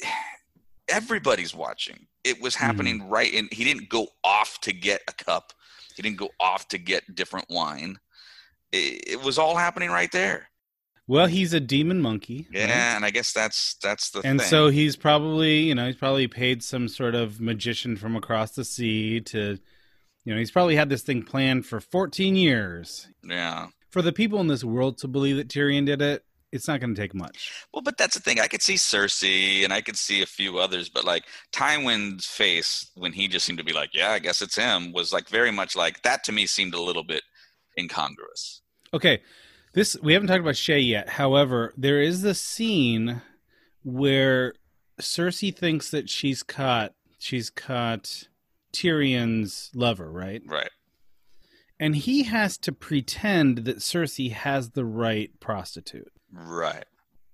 everybody's 0.88 1.54
watching. 1.54 2.06
It 2.22 2.40
was 2.42 2.54
happening 2.54 3.08
right, 3.08 3.32
and 3.32 3.50
he 3.50 3.64
didn't 3.64 3.88
go 3.88 4.08
off 4.24 4.60
to 4.60 4.74
get 4.74 5.00
a 5.08 5.12
cup. 5.12 5.54
He 5.96 6.02
didn't 6.02 6.18
go 6.18 6.28
off 6.38 6.68
to 6.68 6.78
get 6.78 7.14
different 7.14 7.46
wine. 7.48 7.98
It, 8.72 9.04
it 9.12 9.22
was 9.22 9.38
all 9.38 9.56
happening 9.56 9.90
right 9.90 10.12
there. 10.12 10.50
Well, 11.10 11.26
he's 11.26 11.52
a 11.52 11.60
demon 11.60 12.00
monkey. 12.00 12.46
right? 12.54 12.68
Yeah, 12.68 12.96
and 12.96 13.04
I 13.04 13.10
guess 13.10 13.32
that's 13.32 13.74
that's 13.82 14.10
the 14.10 14.20
And 14.24 14.38
thing. 14.40 14.48
so 14.48 14.68
he's 14.68 14.96
probably, 14.96 15.60
you 15.60 15.74
know, 15.74 15.86
he's 15.86 15.96
probably 15.96 16.28
paid 16.28 16.62
some 16.62 16.86
sort 16.88 17.14
of 17.14 17.40
magician 17.40 17.96
from 17.96 18.14
across 18.16 18.52
the 18.52 18.64
sea 18.64 19.20
to, 19.22 19.58
you 20.24 20.32
know, 20.32 20.38
he's 20.38 20.50
probably 20.52 20.76
had 20.76 20.88
this 20.88 21.02
thing 21.02 21.22
planned 21.22 21.66
for 21.66 21.80
14 21.80 22.36
years. 22.36 23.08
yeah. 23.24 23.68
For 23.90 24.02
the 24.02 24.12
people 24.12 24.40
in 24.40 24.46
this 24.46 24.62
world 24.62 24.98
to 24.98 25.08
believe 25.08 25.36
that 25.36 25.48
Tyrion 25.48 25.84
did 25.84 26.00
it, 26.00 26.24
it's 26.52 26.68
not 26.68 26.78
going 26.78 26.94
to 26.94 27.00
take 27.00 27.12
much. 27.12 27.50
Well, 27.74 27.82
but 27.82 27.96
that's 27.98 28.14
the 28.14 28.20
thing. 28.20 28.38
I 28.38 28.46
could 28.46 28.62
see 28.62 28.74
Cersei 28.74 29.64
and 29.64 29.72
I 29.72 29.80
could 29.80 29.96
see 29.96 30.22
a 30.22 30.26
few 30.26 30.58
others, 30.58 30.88
but 30.88 31.04
like 31.04 31.24
Tywin's 31.52 32.26
face 32.26 32.88
when 32.94 33.12
he 33.12 33.26
just 33.26 33.44
seemed 33.46 33.58
to 33.58 33.64
be 33.64 33.72
like, 33.72 33.90
"Yeah, 33.92 34.12
I 34.12 34.20
guess 34.20 34.42
it's 34.42 34.54
him," 34.54 34.92
was 34.92 35.12
like 35.12 35.28
very 35.28 35.50
much 35.50 35.74
like 35.74 36.02
that 36.02 36.22
to 36.24 36.32
me 36.32 36.46
seemed 36.46 36.74
a 36.74 36.80
little 36.80 37.02
bit 37.02 37.22
incongruous. 37.78 38.62
Okay, 38.94 39.20
this 39.72 39.96
we 40.02 40.12
haven't 40.12 40.28
talked 40.28 40.40
about 40.40 40.54
Shae 40.54 40.86
yet. 40.86 41.10
However, 41.10 41.72
there 41.76 42.00
is 42.00 42.22
the 42.22 42.34
scene 42.34 43.22
where 43.82 44.54
Cersei 45.00 45.54
thinks 45.54 45.90
that 45.90 46.08
she's 46.08 46.42
caught 46.42 46.92
she's 47.18 47.50
caught 47.50 48.28
Tyrion's 48.72 49.70
lover, 49.74 50.10
right? 50.10 50.42
Right. 50.46 50.70
And 51.78 51.96
he 51.96 52.24
has 52.24 52.58
to 52.58 52.72
pretend 52.72 53.58
that 53.58 53.78
Cersei 53.78 54.32
has 54.32 54.70
the 54.70 54.84
right 54.84 55.30
prostitute. 55.40 56.12
Right. 56.30 56.84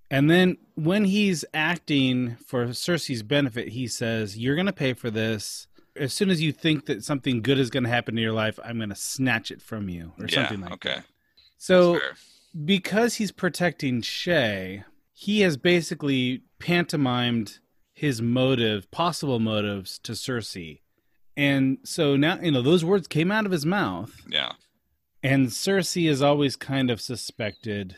And 0.09 0.29
then 0.29 0.57
when 0.75 1.03
he's 1.03 1.43
acting 1.53 2.37
for 2.45 2.67
Cersei's 2.67 3.23
benefit, 3.23 3.69
he 3.69 3.87
says, 3.87 4.37
You're 4.37 4.55
going 4.55 4.67
to 4.67 4.73
pay 4.73 4.93
for 4.93 5.11
this. 5.11 5.67
As 5.97 6.13
soon 6.13 6.29
as 6.29 6.41
you 6.41 6.51
think 6.53 6.85
that 6.85 7.03
something 7.03 7.41
good 7.41 7.59
is 7.59 7.69
going 7.69 7.83
to 7.83 7.89
happen 7.89 8.17
in 8.17 8.23
your 8.23 8.31
life, 8.31 8.59
I'm 8.63 8.77
going 8.77 8.89
to 8.89 8.95
snatch 8.95 9.51
it 9.51 9.61
from 9.61 9.89
you, 9.89 10.13
or 10.19 10.27
yeah. 10.27 10.47
something 10.47 10.61
like 10.61 10.69
that. 10.69 10.89
okay. 10.89 10.99
that. 10.99 11.05
So, 11.57 11.99
because 12.65 13.15
he's 13.15 13.31
protecting 13.31 14.01
Shae, 14.01 14.83
he 15.13 15.41
has 15.41 15.57
basically 15.57 16.43
pantomimed 16.59 17.59
his 17.93 18.21
motive, 18.21 18.89
possible 18.91 19.39
motives 19.39 19.99
to 19.99 20.11
Cersei. 20.13 20.81
And 21.35 21.77
so 21.83 22.15
now, 22.15 22.39
you 22.41 22.51
know, 22.51 22.61
those 22.61 22.85
words 22.85 23.07
came 23.07 23.31
out 23.31 23.45
of 23.45 23.51
his 23.51 23.65
mouth, 23.65 24.11
Yeah. 24.29 24.53
and 25.23 25.47
Cersei 25.47 26.09
is 26.09 26.21
always 26.21 26.55
kind 26.55 26.89
of 26.89 27.01
suspected. 27.01 27.95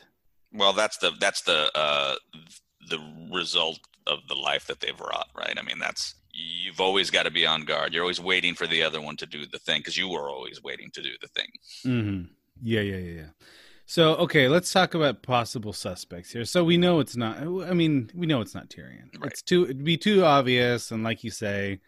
Well, 0.52 0.72
that's 0.72 0.96
the 0.98 1.12
that's 1.20 1.42
the 1.42 1.70
uh 1.74 2.16
the 2.88 2.98
result 3.32 3.78
of 4.06 4.18
the 4.28 4.34
life 4.34 4.66
that 4.66 4.80
they've 4.80 4.98
wrought, 4.98 5.28
right? 5.36 5.56
I 5.58 5.62
mean, 5.62 5.78
that's 5.78 6.14
you've 6.32 6.80
always 6.80 7.10
got 7.10 7.24
to 7.24 7.30
be 7.30 7.46
on 7.46 7.64
guard. 7.64 7.92
You're 7.92 8.02
always 8.02 8.20
waiting 8.20 8.54
for 8.54 8.66
the 8.66 8.82
other 8.82 9.00
one 9.00 9.16
to 9.16 9.26
do 9.26 9.46
the 9.46 9.58
thing 9.58 9.80
because 9.80 9.96
you 9.96 10.08
were 10.08 10.28
always 10.30 10.62
waiting 10.62 10.90
to 10.94 11.02
do 11.02 11.10
the 11.20 11.28
thing. 11.28 11.48
hmm 11.84 12.22
Yeah, 12.62 12.80
yeah, 12.80 12.96
yeah, 12.96 13.12
yeah. 13.22 13.26
So, 13.86 14.14
okay, 14.16 14.46
let's 14.48 14.72
talk 14.72 14.94
about 14.94 15.22
possible 15.22 15.72
suspects 15.72 16.30
here. 16.32 16.44
So 16.44 16.62
we 16.62 16.76
know 16.76 17.00
it's 17.00 17.16
not. 17.16 17.38
I 17.38 17.74
mean, 17.74 18.10
we 18.14 18.26
know 18.26 18.40
it's 18.40 18.54
not 18.54 18.68
Tyrion. 18.68 19.08
Right. 19.18 19.32
It's 19.32 19.42
too. 19.42 19.64
It'd 19.64 19.82
be 19.84 19.96
too 19.96 20.24
obvious, 20.24 20.90
and 20.92 21.02
like 21.02 21.24
you 21.24 21.30
say, 21.30 21.80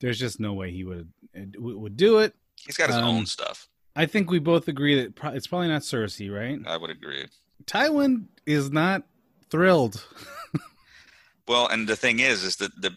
there's 0.00 0.18
just 0.18 0.40
no 0.40 0.52
way 0.52 0.72
he 0.72 0.82
would 0.84 1.12
would 1.56 1.96
do 1.96 2.18
it. 2.18 2.34
He's 2.56 2.76
got 2.76 2.88
his 2.88 2.96
Um, 2.98 3.04
own 3.04 3.26
stuff. 3.26 3.68
I 3.94 4.06
think 4.06 4.30
we 4.30 4.38
both 4.38 4.66
agree 4.68 5.00
that 5.00 5.14
pro- 5.14 5.30
it's 5.30 5.46
probably 5.46 5.68
not 5.68 5.82
Cersei, 5.82 6.32
right? 6.34 6.58
I 6.66 6.76
would 6.76 6.90
agree. 6.90 7.26
Tywin 7.66 8.24
is 8.46 8.70
not 8.70 9.04
thrilled. 9.50 10.04
Well, 11.48 11.66
and 11.68 11.88
the 11.88 11.96
thing 11.96 12.20
is, 12.20 12.44
is 12.44 12.56
that 12.56 12.70
the 12.80 12.96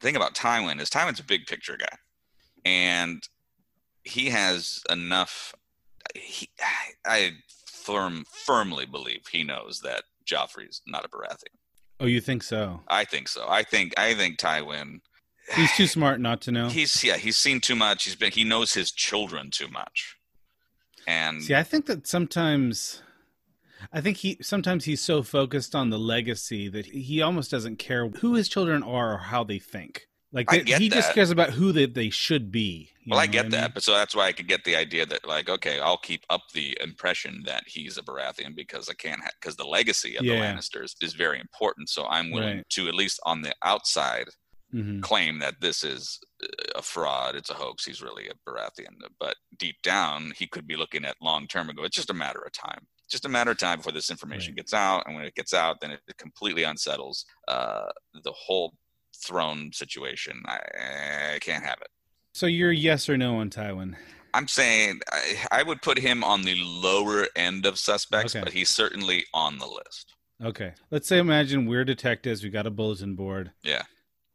thing 0.00 0.16
about 0.16 0.34
Tywin 0.34 0.80
is 0.80 0.88
Tywin's 0.88 1.20
a 1.20 1.24
big 1.24 1.46
picture 1.46 1.76
guy, 1.76 1.96
and 2.64 3.22
he 4.02 4.30
has 4.30 4.82
enough. 4.90 5.54
He, 6.18 6.48
I 7.06 7.32
firm 7.66 8.24
firmly 8.44 8.86
believe 8.86 9.26
he 9.30 9.44
knows 9.44 9.80
that 9.80 10.04
Joffrey's 10.26 10.82
not 10.86 11.04
a 11.04 11.08
Baratheon. 11.08 11.54
Oh, 12.00 12.06
you 12.06 12.20
think 12.20 12.42
so? 12.42 12.80
I 12.88 13.04
think 13.04 13.28
so. 13.28 13.46
I 13.48 13.62
think 13.62 13.94
I 13.98 14.14
think 14.14 14.38
Tywin. 14.38 15.00
He's 15.54 15.72
too 15.76 15.86
smart 15.86 16.20
not 16.20 16.40
to 16.42 16.52
know. 16.52 16.68
He's 16.68 17.02
yeah. 17.04 17.16
He's 17.16 17.36
seen 17.36 17.60
too 17.60 17.76
much. 17.76 18.04
He's 18.04 18.16
been. 18.16 18.32
He 18.32 18.44
knows 18.44 18.74
his 18.74 18.90
children 18.90 19.50
too 19.50 19.68
much, 19.68 20.16
and 21.06 21.42
See, 21.42 21.54
I 21.54 21.62
think 21.62 21.86
that 21.86 22.06
sometimes, 22.06 23.02
I 23.92 24.00
think 24.00 24.18
he 24.18 24.38
sometimes 24.42 24.84
he's 24.84 25.00
so 25.00 25.22
focused 25.22 25.74
on 25.74 25.90
the 25.90 25.98
legacy 25.98 26.68
that 26.68 26.86
he 26.86 27.22
almost 27.22 27.50
doesn't 27.50 27.78
care 27.78 28.08
who 28.08 28.34
his 28.34 28.48
children 28.48 28.82
are 28.82 29.14
or 29.14 29.18
how 29.18 29.44
they 29.44 29.60
think. 29.60 30.06
Like 30.36 30.52
I 30.52 30.58
they- 30.58 30.78
he 30.78 30.88
just 30.90 31.14
cares 31.14 31.30
about 31.30 31.50
who 31.50 31.72
they, 31.72 31.86
they 31.86 32.10
should 32.10 32.52
be. 32.52 32.90
well, 33.06 33.18
I 33.18 33.26
get 33.26 33.50
that, 33.50 33.62
mean? 33.62 33.70
but 33.74 33.82
so 33.82 33.92
that's 33.94 34.14
why 34.14 34.26
I 34.26 34.32
could 34.32 34.48
get 34.48 34.64
the 34.64 34.76
idea 34.76 35.06
that 35.06 35.26
like, 35.26 35.48
okay, 35.48 35.80
I'll 35.80 35.96
keep 35.96 36.24
up 36.28 36.42
the 36.52 36.76
impression 36.80 37.42
that 37.46 37.62
he's 37.66 37.96
a 37.96 38.02
Baratheon 38.02 38.54
because 38.54 38.88
I 38.90 38.94
can't 38.94 39.22
because 39.40 39.56
the 39.56 39.64
legacy 39.64 40.16
of 40.16 40.24
Yeah. 40.24 40.34
the 40.34 40.40
Lannisters 40.40 40.94
is 41.00 41.14
very 41.14 41.40
important. 41.40 41.88
So 41.88 42.06
I'm 42.06 42.30
willing 42.30 42.56
Right. 42.58 42.68
to 42.76 42.86
at 42.88 42.94
least 42.94 43.18
on 43.24 43.40
the 43.42 43.54
outside 43.64 44.28
Mhm. 44.74 45.00
claim 45.00 45.38
that 45.38 45.60
this 45.60 45.82
is 45.84 46.18
a 46.74 46.82
fraud, 46.82 47.34
it's 47.36 47.48
a 47.50 47.54
hoax. 47.54 47.84
He's 47.86 48.02
really 48.02 48.28
a 48.28 48.34
Baratheon, 48.46 48.96
but 49.18 49.36
deep 49.56 49.80
down 49.82 50.32
he 50.36 50.46
could 50.46 50.66
be 50.66 50.76
looking 50.76 51.04
at 51.06 51.16
long 51.22 51.46
term 51.48 51.68
and 51.70 51.78
go, 51.78 51.84
it's 51.84 51.96
just 51.96 52.10
a 52.10 52.14
matter 52.14 52.40
of 52.42 52.52
time. 52.52 52.86
just 53.08 53.24
a 53.24 53.28
matter 53.28 53.52
of 53.52 53.58
time 53.58 53.78
before 53.78 53.92
this 53.92 54.10
information 54.10 54.50
Right. 54.50 54.56
gets 54.56 54.74
out, 54.74 55.04
and 55.06 55.14
when 55.14 55.24
it 55.24 55.36
gets 55.36 55.54
out, 55.54 55.80
then 55.80 55.92
it 55.92 56.02
completely 56.18 56.64
unsettles 56.64 57.24
uh, 57.46 57.86
the 58.24 58.32
whole 58.32 58.76
throne 59.16 59.70
situation. 59.72 60.42
I, 60.46 60.58
I 61.34 61.38
can't 61.40 61.64
have 61.64 61.78
it. 61.80 61.88
So 62.34 62.46
you're 62.46 62.72
yes 62.72 63.08
or 63.08 63.16
no 63.16 63.38
on 63.38 63.50
Tywin? 63.50 63.94
I'm 64.34 64.48
saying 64.48 65.00
I, 65.10 65.36
I 65.50 65.62
would 65.62 65.80
put 65.80 65.98
him 65.98 66.22
on 66.22 66.42
the 66.42 66.56
lower 66.56 67.26
end 67.36 67.64
of 67.64 67.78
suspects, 67.78 68.36
Okay. 68.36 68.44
but 68.44 68.52
he's 68.52 68.68
certainly 68.68 69.24
on 69.32 69.58
the 69.58 69.66
list. 69.66 70.12
Okay. 70.44 70.74
Let's 70.90 71.08
say 71.08 71.18
imagine 71.18 71.64
we're 71.66 71.84
detectives. 71.86 72.42
We 72.44 72.50
got 72.50 72.66
a 72.66 72.70
bulletin 72.70 73.14
board. 73.14 73.52
Yeah. 73.62 73.82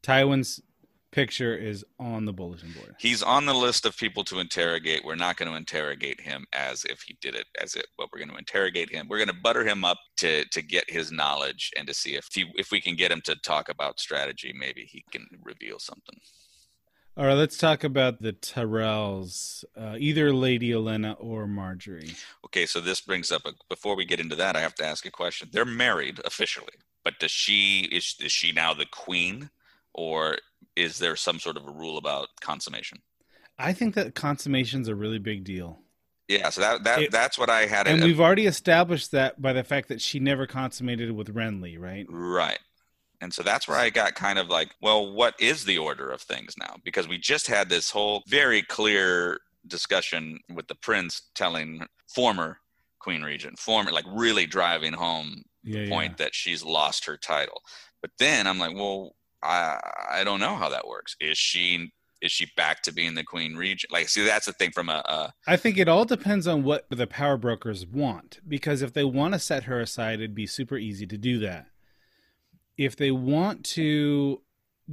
Tywin's 0.03 0.59
picture 1.11 1.55
is 1.55 1.85
on 1.99 2.25
the 2.25 2.33
bulletin 2.33 2.71
board. 2.71 2.95
He's 2.99 3.21
on 3.21 3.45
the 3.45 3.53
list 3.53 3.85
of 3.85 3.97
people 3.97 4.23
to 4.25 4.39
interrogate. 4.39 5.03
We're 5.03 5.15
not 5.15 5.37
going 5.37 5.51
to 5.51 5.57
interrogate 5.57 6.21
him 6.21 6.45
as 6.53 6.85
if 6.85 7.01
he 7.01 7.17
did 7.21 7.35
it 7.35 7.45
as 7.61 7.75
it, 7.75 7.87
but 7.97 8.07
we're 8.11 8.19
going 8.19 8.31
to 8.31 8.37
interrogate 8.37 8.89
him. 8.89 9.07
We're 9.09 9.17
going 9.17 9.27
to 9.27 9.41
butter 9.41 9.65
him 9.65 9.83
up 9.83 9.99
to 10.17 10.45
to 10.45 10.61
get 10.61 10.89
his 10.89 11.11
knowledge 11.11 11.71
and 11.77 11.87
to 11.87 11.93
see 11.93 12.15
if 12.15 12.27
he 12.33 12.51
if 12.55 12.71
we 12.71 12.81
can 12.81 12.95
get 12.95 13.11
him 13.11 13.21
to 13.25 13.35
talk 13.35 13.69
about 13.69 13.99
strategy. 13.99 14.53
Maybe 14.57 14.83
he 14.83 15.03
can 15.11 15.27
reveal 15.43 15.79
something. 15.79 16.19
All 17.17 17.25
right. 17.25 17.33
Let's 17.33 17.57
talk 17.57 17.83
about 17.83 18.21
the 18.21 18.31
Tyrells. 18.31 19.65
Uh, 19.77 19.97
either 19.99 20.33
Lady 20.33 20.69
Olenna 20.69 21.17
or 21.19 21.45
Margaery. 21.45 22.17
Okay, 22.45 22.65
so 22.65 22.79
this 22.79 23.01
brings 23.01 23.33
up 23.33 23.41
a, 23.45 23.51
before 23.69 23.97
we 23.97 24.05
get 24.05 24.21
into 24.21 24.35
that, 24.37 24.55
I 24.55 24.61
have 24.61 24.75
to 24.75 24.85
ask 24.85 25.05
a 25.05 25.11
question. 25.11 25.49
They're 25.51 25.65
married 25.65 26.21
officially, 26.23 26.73
but 27.03 27.19
does 27.19 27.31
she 27.31 27.81
is 27.91 28.15
is 28.21 28.31
she 28.31 28.53
now 28.53 28.73
the 28.73 28.85
queen, 28.85 29.49
or 29.93 30.37
is 30.75 30.97
there 30.99 31.15
some 31.15 31.39
sort 31.39 31.57
of 31.57 31.67
a 31.67 31.71
rule 31.71 31.97
about 31.97 32.29
consummation? 32.41 32.99
I 33.57 33.73
think 33.73 33.95
that 33.95 34.15
consummation's 34.15 34.87
a 34.87 34.95
really 34.95 35.19
big 35.19 35.43
deal. 35.43 35.79
Yeah, 36.27 36.49
so 36.49 36.61
that 36.61 36.83
that 36.85 37.01
It- 37.03 37.11
that's 37.11 37.37
what 37.37 37.49
I 37.49 37.65
had. 37.65 37.87
And 37.87 38.01
it- 38.01 38.05
we've 38.05 38.19
already 38.21 38.45
established 38.45 39.11
that 39.11 39.41
by 39.41 39.53
the 39.53 39.63
fact 39.63 39.89
that 39.89 40.01
she 40.01 40.19
never 40.19 40.47
consummated 40.47 41.11
with 41.11 41.33
Renly, 41.35 41.77
right? 41.77 42.05
Right. 42.09 42.59
And 43.19 43.33
so 43.33 43.43
that's 43.43 43.67
where 43.67 43.77
I 43.77 43.89
got 43.91 44.15
kind 44.15 44.39
of 44.39 44.47
like, 44.47 44.73
well, 44.81 45.11
what 45.13 45.35
is 45.39 45.65
the 45.65 45.77
order 45.77 46.09
of 46.09 46.21
things 46.21 46.55
now? 46.57 46.77
Because 46.83 47.07
we 47.07 47.17
just 47.19 47.47
had 47.47 47.69
this 47.69 47.91
whole 47.91 48.23
very 48.27 48.63
clear 48.63 49.39
discussion 49.67 50.39
with 50.49 50.67
the 50.67 50.75
prince 50.75 51.29
telling 51.35 51.85
former 52.07 52.59
queen 52.97 53.21
regent, 53.21 53.59
former, 53.59 53.91
like 53.91 54.05
really 54.07 54.47
driving 54.47 54.93
home 54.93 55.43
Yeah. 55.63 55.83
the 55.83 55.89
point 55.89 56.17
that 56.17 56.33
she's 56.33 56.63
lost 56.63 57.05
her 57.05 57.17
title. 57.17 57.61
But 58.01 58.11
then 58.17 58.47
I'm 58.47 58.57
like, 58.57 58.73
well, 58.73 59.15
I 59.43 59.79
I 60.09 60.23
don't 60.23 60.39
know 60.39 60.55
how 60.55 60.69
that 60.69 60.87
works. 60.87 61.15
Is 61.19 61.37
she 61.37 61.91
is 62.21 62.31
she 62.31 62.47
back 62.55 62.83
to 62.83 62.93
being 62.93 63.15
the 63.15 63.23
queen 63.23 63.55
regent? 63.55 63.91
Like, 63.91 64.07
see, 64.07 64.23
that's 64.23 64.45
the 64.45 64.53
thing 64.53 64.71
from 64.71 64.89
a, 64.89 65.01
a 65.05 65.33
I 65.47 65.57
think 65.57 65.77
it 65.77 65.87
all 65.87 66.05
depends 66.05 66.47
on 66.47 66.63
what 66.63 66.85
the 66.89 67.07
power 67.07 67.37
brokers 67.37 67.85
want. 67.85 68.39
Because 68.47 68.81
if 68.81 68.93
they 68.93 69.03
want 69.03 69.33
to 69.33 69.39
set 69.39 69.63
her 69.63 69.79
aside, 69.79 70.15
it'd 70.15 70.35
be 70.35 70.47
super 70.47 70.77
easy 70.77 71.07
to 71.07 71.17
do 71.17 71.39
that. 71.39 71.67
If 72.77 72.95
they 72.95 73.11
want 73.11 73.65
to 73.65 74.41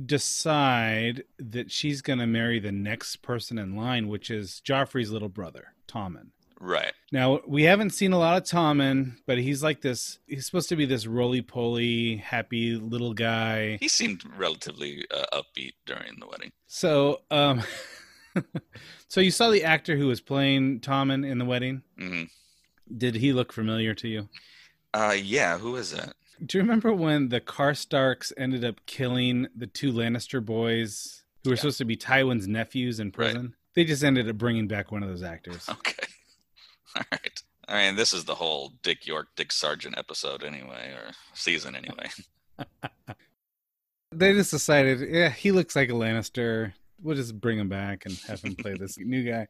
decide 0.07 1.25
that 1.39 1.71
she's 1.71 2.03
going 2.03 2.19
to 2.19 2.27
marry 2.27 2.61
the 2.61 2.73
next 2.73 3.17
person 3.17 3.59
in 3.59 3.77
line, 3.77 4.09
which 4.09 4.31
is 4.31 4.63
Joffrey's 4.65 5.11
little 5.11 5.29
brother, 5.29 5.75
Tommen. 5.87 6.29
Right. 6.61 6.93
Now, 7.13 7.41
we 7.47 7.63
haven't 7.65 7.91
seen 7.91 8.13
a 8.13 8.19
lot 8.19 8.37
of 8.37 8.45
Tommen, 8.45 9.17
but 9.27 9.39
he's 9.39 9.63
like 9.63 9.81
this, 9.81 10.19
he's 10.27 10.47
supposed 10.47 10.69
to 10.71 10.77
be 10.77 10.85
this 10.87 11.07
roly 11.07 11.43
poly, 11.43 12.17
happy 12.17 12.75
little 12.77 13.15
guy. 13.15 13.79
He 13.81 13.89
seemed 13.89 14.23
relatively 14.37 15.07
uh, 15.15 15.25
upbeat 15.43 15.73
during 15.87 16.19
the 16.21 16.27
wedding. 16.27 16.53
So, 16.67 17.23
um, 17.31 17.63
so 19.09 19.21
you 19.21 19.31
saw 19.31 19.51
the 19.51 19.65
actor 19.65 19.97
who 19.97 20.07
was 20.07 20.21
playing 20.21 20.81
Tommen 20.81 21.29
in 21.29 21.39
the 21.39 21.45
wedding. 21.45 21.83
hmm 21.99 22.25
Did 22.97 23.17
he 23.17 23.33
look 23.33 23.53
familiar 23.53 23.95
to 23.95 24.09
you? 24.09 24.29
Uh, 24.95 25.17
yeah. 25.21 25.59
Who 25.59 25.77
is 25.77 25.91
that? 25.93 26.15
Do 26.45 26.59
you 26.59 26.63
remember 26.63 26.93
when 26.93 27.29
the 27.31 27.41
Karstarks 27.41 28.33
ended 28.37 28.65
up 28.65 28.81
killing 28.87 29.49
the 29.57 29.67
two 29.67 29.93
Lannister 29.93 30.45
boys 30.45 31.23
who 31.45 31.51
were 31.51 31.57
Yeah. 31.57 31.61
supposed 31.61 31.79
to 31.79 31.85
be 31.85 31.97
Tywin's 31.97 32.47
nephews 32.47 33.01
in 33.01 33.11
prison? 33.11 33.55
They 33.75 33.85
just 33.85 34.03
ended 34.05 34.29
up 34.29 34.39
bringing 34.39 34.67
back 34.69 34.91
one 34.93 35.03
of 35.03 35.09
those 35.09 35.23
actors. 35.23 35.69
Okay. 35.79 35.95
All 36.97 37.03
right. 37.13 37.43
I 37.69 37.87
mean, 37.87 37.97
this 37.97 38.13
is 38.13 38.25
the 38.25 38.35
whole 38.35 38.73
Dick 38.83 39.07
York, 39.07 39.29
Dick 39.37 39.53
Sargent 39.53 39.99
episode 39.99 40.43
anyway, 40.43 40.95
or 40.95 41.13
season 41.35 41.77
anyway. 41.77 42.09
They 44.11 44.33
just 44.33 44.51
decided, 44.51 45.01
yeah, 45.11 45.29
he 45.29 45.53
looks 45.53 45.77
like 45.77 45.91
a 45.91 45.93
Lannister. 45.93 46.73
We'll 47.03 47.17
just 47.17 47.39
bring 47.39 47.59
him 47.59 47.69
back 47.69 48.07
and 48.07 48.17
have 48.27 48.41
him 48.41 48.57
play 48.57 48.75
this 48.75 48.99
new 48.99 49.23
guy. 49.31 49.49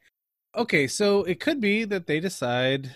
Okay, 0.56 0.88
so 0.88 1.22
it 1.24 1.40
could 1.40 1.60
be 1.60 1.84
that 1.84 2.06
they 2.06 2.20
decide 2.20 2.90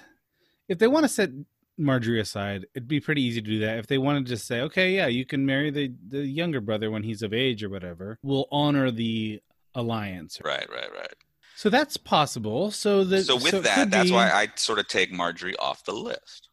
if 0.68 0.78
they 0.78 0.88
want 0.88 1.04
to 1.04 1.08
set 1.08 1.30
Margaery 1.78 2.20
aside, 2.20 2.66
it'd 2.74 2.88
be 2.88 3.00
pretty 3.00 3.22
easy 3.22 3.40
to 3.40 3.48
do 3.48 3.58
that. 3.60 3.78
If 3.78 3.86
they 3.86 3.98
want 3.98 4.24
to 4.24 4.28
just 4.28 4.46
say, 4.46 4.60
okay, 4.62 4.90
yeah, 4.90 5.06
you 5.06 5.24
can 5.24 5.46
marry 5.46 5.70
the 5.70 5.92
the 6.08 6.26
younger 6.26 6.60
brother 6.60 6.90
when 6.90 7.02
he's 7.02 7.22
of 7.22 7.32
age 7.32 7.62
or 7.62 7.70
whatever, 7.70 8.18
we'll 8.22 8.48
honor 8.50 8.90
the 8.90 9.40
alliance. 9.74 10.40
right, 10.44 10.68
right, 10.68 10.92
right. 10.92 11.14
So 11.56 11.70
that's 11.70 11.96
possible. 11.96 12.70
So 12.70 13.04
the 13.04 13.22
so 13.22 13.36
with 13.36 13.54
it 13.54 13.62
that, 13.64 13.90
that's 13.90 14.10
be- 14.10 14.14
why 14.14 14.30
I 14.30 14.48
sort 14.56 14.78
of 14.78 14.88
take 14.88 15.12
Margaery 15.12 15.54
off 15.58 15.84
the 15.84 15.92
list 15.92 16.48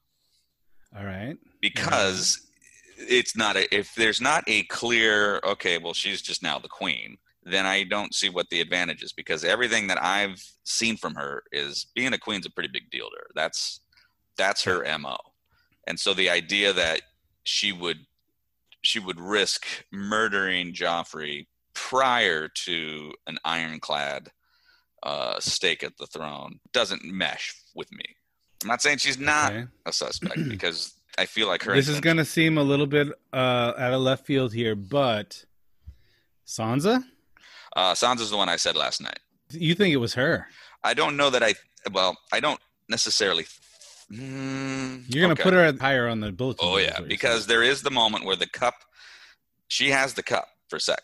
All 0.97 1.06
right. 1.06 1.38
because 1.62 2.47
it's 2.97 3.36
not 3.36 3.56
a, 3.56 3.74
if 3.76 3.95
there's 3.95 4.22
not 4.22 4.43
a 4.47 4.64
clear 4.64 5.39
okay, 5.45 5.78
well, 5.78 5.93
she's 5.93 6.22
just 6.22 6.43
now 6.43 6.60
the 6.60 6.68
queen. 6.68 7.18
Then 7.43 7.66
I 7.66 7.84
don't 7.84 8.14
see 8.14 8.30
what 8.30 8.50
the 8.50 8.62
advantage 8.62 9.02
is 9.02 9.14
because 9.14 9.43
everything 9.43 9.88
that 9.88 10.04
I've 10.04 10.43
seen 10.66 10.97
from 10.97 11.16
her 11.16 11.43
is 11.52 11.88
being 11.95 12.14
a 12.14 12.18
queen's 12.18 12.45
a 12.45 12.52
pretty 12.52 12.70
big 12.72 12.89
deal 12.91 13.10
to 13.10 13.16
her. 13.18 13.28
That's 13.34 13.80
that's 14.38 14.64
her 14.64 14.86
mo, 15.00 15.18
and 15.88 16.00
so 16.00 16.14
the 16.14 16.30
idea 16.30 16.74
that 16.74 17.02
she 17.43 17.72
would 17.72 17.97
she 18.82 19.00
would 19.00 19.20
risk 19.20 19.66
murdering 19.91 20.74
Joffrey 20.74 21.47
prior 21.74 22.50
to 22.50 23.14
an 23.28 23.38
ironclad 23.45 24.32
uh, 25.04 25.39
stake 25.39 25.84
at 25.84 25.97
the 25.97 26.06
throne 26.08 26.60
doesn't 26.74 27.04
mesh 27.04 27.54
with 27.76 27.91
me. 27.91 28.04
I'm 28.64 28.68
not 28.68 28.82
saying 28.82 28.97
she's 28.97 29.18
not 29.20 29.52
Okay. 29.54 29.66
a 29.86 29.93
suspect 29.93 30.38
because 30.50 30.93
I 31.18 31.26
feel 31.26 31.47
like 31.47 31.64
her. 31.64 31.74
This 31.74 31.88
is 31.88 32.00
going 32.00 32.18
to 32.18 32.26
seem 32.26 32.58
a 32.58 32.64
little 32.64 32.88
bit 32.88 33.08
uh, 33.34 33.74
out 33.78 33.93
of 33.93 34.02
left 34.02 34.26
field 34.26 34.54
here, 34.54 34.76
but 34.76 35.45
Sansa, 36.47 37.04
Uh, 37.76 37.93
Sansa's 37.93 38.30
the 38.32 38.38
one 38.38 38.50
I 38.50 38.56
said 38.58 38.76
last 38.76 39.02
night. 39.02 39.20
you 39.52 39.76
think 39.76 39.93
it 39.93 39.97
was 39.97 40.14
her? 40.16 40.47
I 40.84 40.93
don't 40.93 41.16
know 41.18 41.30
that 41.30 41.43
I. 41.43 41.56
Well, 41.91 42.18
I 42.32 42.39
don't 42.39 42.60
necessarily. 42.89 43.45
Mm, 44.12 45.04
You're 45.14 45.22
going 45.26 45.36
to 45.36 45.41
okay. 45.41 45.43
put 45.43 45.54
her 45.54 45.74
higher 45.80 46.08
on 46.08 46.20
the 46.20 46.32
bulletin. 46.32 46.68
Oh 46.68 46.78
yeah, 46.78 47.00
because 47.00 47.45
there 47.47 47.62
is 47.64 47.82
the 47.82 47.91
moment 47.91 48.26
where 48.26 48.36
the 48.36 48.47
cup. 48.47 48.76
She 49.68 49.89
has 49.91 50.16
the 50.16 50.24
cup 50.24 50.47
for 50.68 50.78
a 50.78 50.80
sec, 50.80 51.02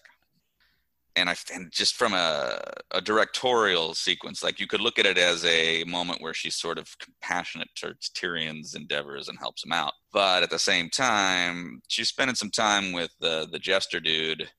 and 1.15 1.29
I 1.29 1.35
and 1.53 1.71
just 1.71 1.95
from 1.95 2.13
a 2.13 2.59
a 2.91 3.01
directorial 3.01 3.93
sequence, 3.93 4.43
like 4.43 4.59
you 4.59 4.67
could 4.67 4.81
look 4.81 4.99
at 4.99 5.05
it 5.05 5.17
as 5.17 5.43
a 5.45 5.83
moment 5.85 6.21
where 6.21 6.33
she's 6.33 6.55
sort 6.55 6.77
of 6.77 6.97
compassionate 6.99 7.69
towards 7.75 8.09
Tyrion's 8.09 8.75
endeavors 8.75 9.27
and 9.27 9.37
helps 9.39 9.63
him 9.63 9.71
out, 9.71 9.93
but 10.11 10.43
at 10.43 10.49
the 10.49 10.59
same 10.59 10.89
time, 10.89 11.81
she's 11.87 12.09
spending 12.09 12.35
some 12.35 12.51
time 12.51 12.91
with 12.91 13.11
the 13.19 13.47
the 13.51 13.59
jester 13.59 13.99
dude. 13.99 14.49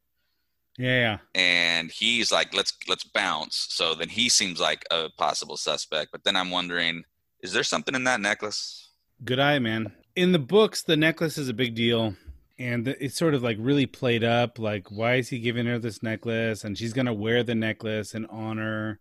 Yeah, 0.78 0.98
yeah. 1.00 1.18
and 1.34 1.90
he's 1.90 2.30
like 2.30 2.52
let's 2.52 2.76
let's 2.86 3.04
bounce 3.04 3.68
so 3.70 3.94
then 3.94 4.10
he 4.10 4.28
seems 4.28 4.60
like 4.60 4.84
a 4.90 5.08
possible 5.16 5.56
suspect 5.56 6.12
but 6.12 6.22
then 6.22 6.36
i'm 6.36 6.50
wondering 6.50 7.02
is 7.40 7.54
there 7.54 7.62
something 7.62 7.94
in 7.94 8.04
that 8.04 8.20
necklace 8.20 8.86
Good 9.24 9.40
eye, 9.40 9.58
man. 9.58 9.92
In 10.14 10.32
the 10.32 10.38
books, 10.38 10.82
the 10.82 10.96
necklace 10.96 11.38
is 11.38 11.48
a 11.48 11.54
big 11.54 11.74
deal. 11.74 12.14
And 12.58 12.88
it's 12.88 13.16
sort 13.16 13.34
of 13.34 13.42
like 13.42 13.58
really 13.60 13.86
played 13.86 14.24
up. 14.24 14.58
Like, 14.58 14.90
why 14.90 15.16
is 15.16 15.28
he 15.28 15.38
giving 15.38 15.66
her 15.66 15.78
this 15.78 16.02
necklace? 16.02 16.64
And 16.64 16.76
she's 16.76 16.92
going 16.92 17.06
to 17.06 17.12
wear 17.12 17.42
the 17.42 17.54
necklace 17.54 18.14
in 18.14 18.26
honor. 18.26 18.98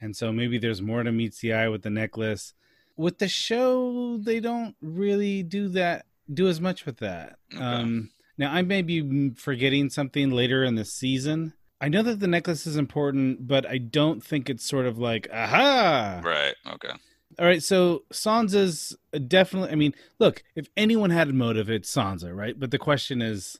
And 0.00 0.16
so 0.16 0.32
maybe 0.32 0.58
there's 0.58 0.82
more 0.82 1.02
to 1.02 1.10
meets 1.10 1.40
the 1.40 1.52
eye 1.54 1.68
with 1.68 1.82
the 1.82 1.90
necklace. 1.90 2.54
With 2.96 3.18
the 3.18 3.28
show, 3.28 4.18
they 4.18 4.38
don't 4.38 4.76
really 4.80 5.42
do 5.42 5.68
that, 5.70 6.06
do 6.32 6.46
as 6.46 6.60
much 6.60 6.86
with 6.86 6.98
that. 6.98 7.38
Okay. 7.52 7.62
Um, 7.62 8.10
now, 8.36 8.52
I 8.52 8.62
may 8.62 8.82
be 8.82 9.30
forgetting 9.30 9.90
something 9.90 10.30
later 10.30 10.64
in 10.64 10.74
the 10.74 10.84
season. 10.84 11.54
I 11.80 11.88
know 11.88 12.02
that 12.02 12.20
the 12.20 12.26
necklace 12.26 12.66
is 12.66 12.76
important, 12.76 13.46
but 13.46 13.66
I 13.66 13.78
don't 13.78 14.22
think 14.22 14.48
it's 14.48 14.64
sort 14.64 14.86
of 14.86 14.98
like, 14.98 15.28
aha! 15.32 16.20
right 16.24 16.54
okay 16.72 16.94
All 17.38 17.46
right, 17.46 17.62
so 17.62 18.04
Sansa's 18.12 18.96
definitely. 19.28 19.70
I 19.70 19.74
mean, 19.74 19.94
look, 20.18 20.42
if 20.54 20.68
anyone 20.76 21.10
had 21.10 21.28
a 21.28 21.32
motive, 21.32 21.70
it's 21.70 21.92
Sansa, 21.94 22.34
right? 22.34 22.58
But 22.58 22.70
the 22.70 22.78
question 22.78 23.22
is, 23.22 23.58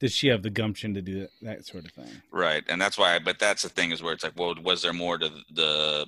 does 0.00 0.12
she 0.12 0.28
have 0.28 0.42
the 0.42 0.50
gumption 0.50 0.94
to 0.94 1.02
do 1.02 1.20
that, 1.20 1.30
that 1.42 1.66
sort 1.66 1.84
of 1.84 1.92
thing? 1.92 2.22
right 2.32 2.64
and 2.68 2.80
that's 2.80 2.98
why 2.98 3.20
but 3.20 3.38
that's 3.38 3.62
the 3.62 3.68
thing 3.68 3.92
is 3.92 4.02
where 4.02 4.12
it's 4.12 4.24
like 4.24 4.32
well 4.36 4.54
was 4.60 4.82
there 4.82 4.92
more 4.92 5.16
to 5.16 5.30
the 5.52 6.06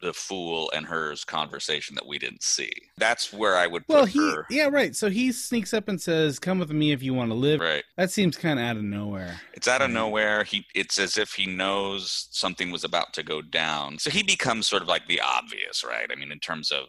the 0.00 0.12
fool 0.12 0.70
and 0.74 0.86
hers 0.86 1.24
conversation 1.24 1.94
that 1.94 2.06
we 2.06 2.18
didn't 2.18 2.42
see 2.42 2.70
that's 2.96 3.32
where 3.32 3.56
i 3.56 3.66
would 3.66 3.86
put 3.86 3.94
Well, 3.94 4.04
he, 4.06 4.18
her 4.18 4.46
yeah, 4.50 4.68
right. 4.68 4.94
So 4.96 5.10
he 5.10 5.30
sneaks 5.32 5.72
up 5.74 5.88
and 5.88 6.00
says, 6.00 6.38
"Come 6.38 6.58
with 6.58 6.70
me 6.70 6.92
if 6.92 7.02
you 7.02 7.12
want 7.14 7.30
to 7.30 7.34
live." 7.34 7.60
right 7.60 7.84
That 7.96 8.10
seems 8.10 8.36
kind 8.36 8.58
of 8.58 8.64
out 8.64 8.76
of 8.76 8.82
nowhere. 8.82 9.40
it's 9.54 9.68
out 9.68 9.82
of 9.82 9.90
nowhere 9.90 10.44
he 10.44 10.66
it's 10.74 10.98
as 10.98 11.16
if 11.18 11.32
he 11.34 11.46
knows 11.46 12.28
something 12.30 12.70
was 12.70 12.84
about 12.84 13.12
to 13.14 13.22
go 13.22 13.42
down 13.42 13.98
so 13.98 14.10
he 14.10 14.22
becomes 14.22 14.66
sort 14.66 14.82
of 14.82 14.88
like 14.88 15.06
the 15.06 15.20
obvious 15.20 15.84
right 15.84 16.08
i 16.10 16.14
mean 16.18 16.32
in 16.32 16.38
terms 16.40 16.70
of 16.70 16.84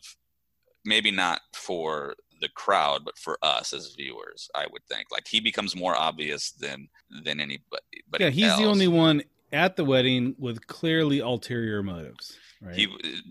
maybe 0.85 1.11
not 1.11 1.41
for 1.53 2.15
the 2.39 2.49
crowd, 2.49 3.05
but 3.05 3.15
for 3.19 3.37
us 3.43 3.71
as 3.71 3.93
viewers, 3.95 4.49
I 4.55 4.65
would 4.71 4.83
think. 4.89 5.11
Like 5.11 5.27
he 5.27 5.39
becomes 5.39 5.75
more 5.75 5.95
obvious 5.95 6.49
than 6.51 6.87
than 7.23 7.39
anybody. 7.39 8.01
yeah, 8.19 8.31
he's 8.31 8.45
else. 8.45 8.59
the 8.59 8.65
only 8.65 8.87
one 8.87 9.21
at 9.53 9.75
the 9.75 9.85
wedding 9.85 10.35
with 10.39 10.65
clearly 10.65 11.19
ulterior 11.19 11.83
motives. 11.83 12.37
Right? 12.61 12.75
He 12.75 12.87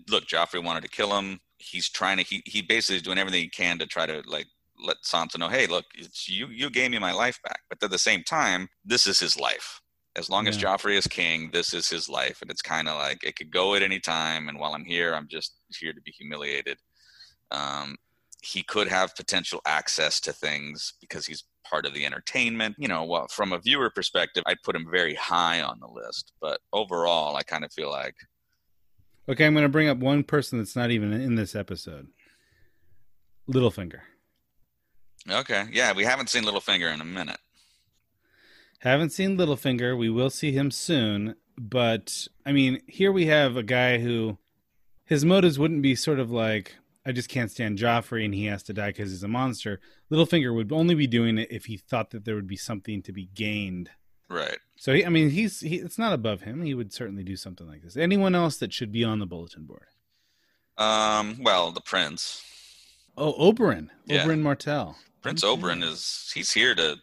look, 0.09 0.25
Joffrey 0.25 0.63
wanted 0.63 0.81
to 0.83 0.89
kill 0.89 1.17
him. 1.17 1.39
He's 1.57 1.89
trying 1.89 2.17
to. 2.17 2.23
He 2.23 2.43
he 2.45 2.61
basically 2.61 2.97
is 2.97 3.01
doing 3.01 3.17
everything 3.17 3.41
he 3.41 3.49
can 3.49 3.79
to 3.79 3.85
try 3.85 4.05
to 4.05 4.21
like 4.25 4.47
let 4.83 4.97
Sansa 5.03 5.37
know, 5.37 5.47
hey, 5.47 5.67
look, 5.67 5.85
it's 5.95 6.27
you. 6.27 6.47
You 6.47 6.69
gave 6.69 6.91
me 6.91 6.99
my 6.99 7.11
life 7.11 7.39
back, 7.43 7.61
but 7.69 7.81
at 7.83 7.91
the 7.91 7.99
same 7.99 8.23
time, 8.23 8.67
this 8.83 9.07
is 9.07 9.19
his 9.19 9.39
life. 9.39 9.79
As 10.15 10.29
long 10.29 10.47
as 10.47 10.57
Yeah. 10.61 10.63
Joffrey 10.75 10.97
is 10.97 11.07
king, 11.07 11.51
this 11.51 11.73
is 11.73 11.87
his 11.87 12.09
life, 12.09 12.41
and 12.41 12.51
it's 12.51 12.61
kind 12.61 12.89
of 12.89 12.97
like 12.97 13.23
it 13.23 13.35
could 13.35 13.51
go 13.51 13.75
at 13.75 13.83
any 13.83 13.99
time. 13.99 14.49
And 14.49 14.59
while 14.59 14.73
I'm 14.73 14.83
here, 14.85 15.13
I'm 15.13 15.27
just 15.27 15.55
here 15.79 15.93
to 15.93 16.01
be 16.01 16.11
humiliated. 16.11 16.77
Um, 17.51 17.97
he 18.43 18.63
could 18.63 18.87
have 18.87 19.15
potential 19.15 19.61
access 19.65 20.19
to 20.21 20.33
things 20.33 20.93
because 20.99 21.25
he's 21.27 21.43
part 21.63 21.85
of 21.85 21.93
the 21.93 22.05
entertainment. 22.05 22.75
You 22.77 22.87
know, 22.87 23.03
well, 23.05 23.27
from 23.27 23.53
a 23.53 23.59
viewer 23.59 23.89
perspective, 23.91 24.43
I'd 24.47 24.63
put 24.63 24.75
him 24.75 24.87
very 24.89 25.13
high 25.15 25.61
on 25.61 25.79
the 25.79 25.87
list. 25.87 26.33
But 26.41 26.59
overall, 26.73 27.35
I 27.35 27.43
kind 27.43 27.63
of 27.63 27.71
feel 27.71 27.91
like 27.91 28.15
Okay, 29.29 29.45
I'm 29.45 29.53
going 29.53 29.63
to 29.63 29.69
bring 29.69 29.87
up 29.87 29.99
one 29.99 30.23
person 30.23 30.57
that's 30.57 30.75
not 30.75 30.91
even 30.91 31.13
in 31.13 31.35
this 31.35 31.55
episode. 31.55 32.07
Littlefinger. 33.49 34.01
Okay. 35.29 35.65
Yeah, 35.71 35.93
we 35.93 36.03
haven't 36.03 36.29
seen 36.29 36.43
Littlefinger 36.43 36.93
in 36.93 37.01
a 37.01 37.05
minute. 37.05 37.39
Haven't 38.79 39.11
seen 39.11 39.37
Littlefinger. 39.37 39.97
We 39.97 40.09
will 40.09 40.31
see 40.31 40.51
him 40.51 40.71
soon. 40.71 41.35
But, 41.57 42.27
I 42.45 42.51
mean, 42.51 42.81
here 42.87 43.11
we 43.11 43.27
have 43.27 43.55
a 43.55 43.63
guy 43.63 43.99
who 43.99 44.37
his 45.05 45.23
motives 45.23 45.59
wouldn't 45.59 45.83
be 45.83 45.95
sort 45.95 46.19
of 46.19 46.31
like, 46.31 46.75
I 47.05 47.11
just 47.11 47.29
can't 47.29 47.51
stand 47.51 47.77
Joffrey 47.77 48.25
and 48.25 48.33
he 48.33 48.45
has 48.45 48.63
to 48.63 48.73
die 48.73 48.89
because 48.89 49.11
he's 49.11 49.23
a 49.23 49.27
monster. 49.27 49.79
Littlefinger 50.11 50.55
would 50.55 50.71
only 50.71 50.95
be 50.95 51.07
doing 51.07 51.37
it 51.37 51.51
if 51.51 51.65
he 51.65 51.77
thought 51.77 52.09
that 52.11 52.25
there 52.25 52.35
would 52.35 52.47
be 52.47 52.57
something 52.57 53.03
to 53.03 53.11
be 53.11 53.29
gained. 53.35 53.91
Right. 54.31 54.57
So, 54.77 54.93
he, 54.93 55.05
I 55.05 55.09
mean, 55.09 55.29
he's 55.29 55.59
he, 55.59 55.75
it's 55.75 55.97
not 55.97 56.13
above 56.13 56.41
him. 56.41 56.63
He 56.63 56.73
would 56.73 56.93
certainly 56.93 57.23
do 57.23 57.35
something 57.35 57.67
like 57.67 57.81
this. 57.83 57.97
Anyone 57.97 58.33
else 58.33 58.57
that 58.57 58.71
should 58.73 58.91
be 58.91 59.03
on 59.03 59.19
the 59.19 59.25
bulletin 59.25 59.65
board? 59.65 59.87
Um, 60.77 61.37
well, 61.43 61.71
the 61.71 61.81
prince. 61.81 62.41
Oh, 63.17 63.33
Oberyn. 63.33 63.89
Yeah. 64.05 64.23
Oberyn 64.25 64.39
Martell. 64.41 64.95
Prince 65.21 65.43
Okay. 65.43 65.61
Oberyn 65.61 65.83
is 65.83 66.31
he's 66.33 66.51
here 66.51 66.73
to 66.75 66.97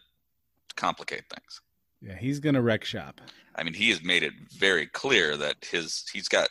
complicate 0.75 1.23
things. 1.29 1.61
Yeah, 2.01 2.15
he's 2.17 2.39
going 2.39 2.55
to 2.55 2.61
wreck 2.61 2.83
shop. 2.83 3.21
I 3.55 3.63
mean, 3.63 3.73
he 3.73 3.89
has 3.89 4.03
made 4.03 4.23
it 4.23 4.33
very 4.57 4.87
clear 4.87 5.37
that 5.37 5.57
his 5.69 6.05
he's 6.11 6.27
got 6.27 6.49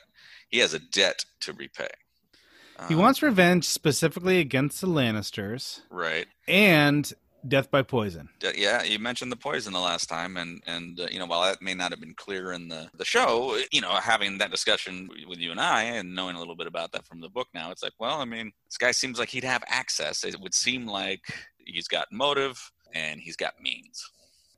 he 0.49 0.59
has 0.59 0.75
a 0.75 0.79
debt 0.79 1.25
to 1.41 1.53
repay. 1.53 1.89
He 2.87 2.95
Um, 2.95 3.01
wants 3.01 3.23
revenge 3.23 3.65
specifically 3.65 4.39
against 4.39 4.81
the 4.81 4.87
Lannisters 4.87 5.81
right. 5.91 6.27
and 6.47 7.13
death 7.47 7.71
by 7.71 7.83
poison. 7.83 8.29
Yeah, 8.57 8.83
you 8.83 8.99
mentioned 8.99 9.31
the 9.31 9.37
poison 9.37 9.73
the 9.73 9.79
last 9.79 10.09
time, 10.09 10.37
and 10.37 10.63
and 10.67 10.99
uh, 10.99 11.07
you 11.11 11.19
know 11.19 11.27
while 11.27 11.43
that 11.43 11.63
may 11.63 11.75
not 11.75 11.91
have 11.91 12.01
been 12.01 12.15
clear 12.15 12.53
in 12.53 12.69
the 12.69 12.89
the 12.97 13.05
show, 13.05 13.59
you 13.73 13.81
know 13.81 13.91
having 13.91 14.39
that 14.39 14.51
discussion 14.51 15.09
with 15.29 15.39
you 15.39 15.51
and 15.51 15.61
I, 15.61 15.83
and 15.83 16.15
knowing 16.15 16.37
a 16.37 16.39
little 16.39 16.57
bit 16.57 16.67
about 16.67 16.93
that 16.93 17.07
from 17.07 17.21
the 17.21 17.29
book 17.29 17.49
now, 17.55 17.71
it's 17.71 17.83
like, 17.83 17.95
well, 17.99 18.21
I 18.21 18.25
mean, 18.25 18.53
this 18.67 18.77
guy 18.79 18.91
seems 18.91 19.19
like 19.19 19.29
he'd 19.29 19.45
have 19.45 19.63
access. 19.69 20.25
It 20.25 20.41
would 20.41 20.55
seem 20.55 20.87
like 20.87 21.21
he's 21.59 21.89
got 21.89 22.09
motive 22.11 22.73
and 22.95 23.21
he's 23.21 23.37
got 23.37 23.61
means. 23.61 24.11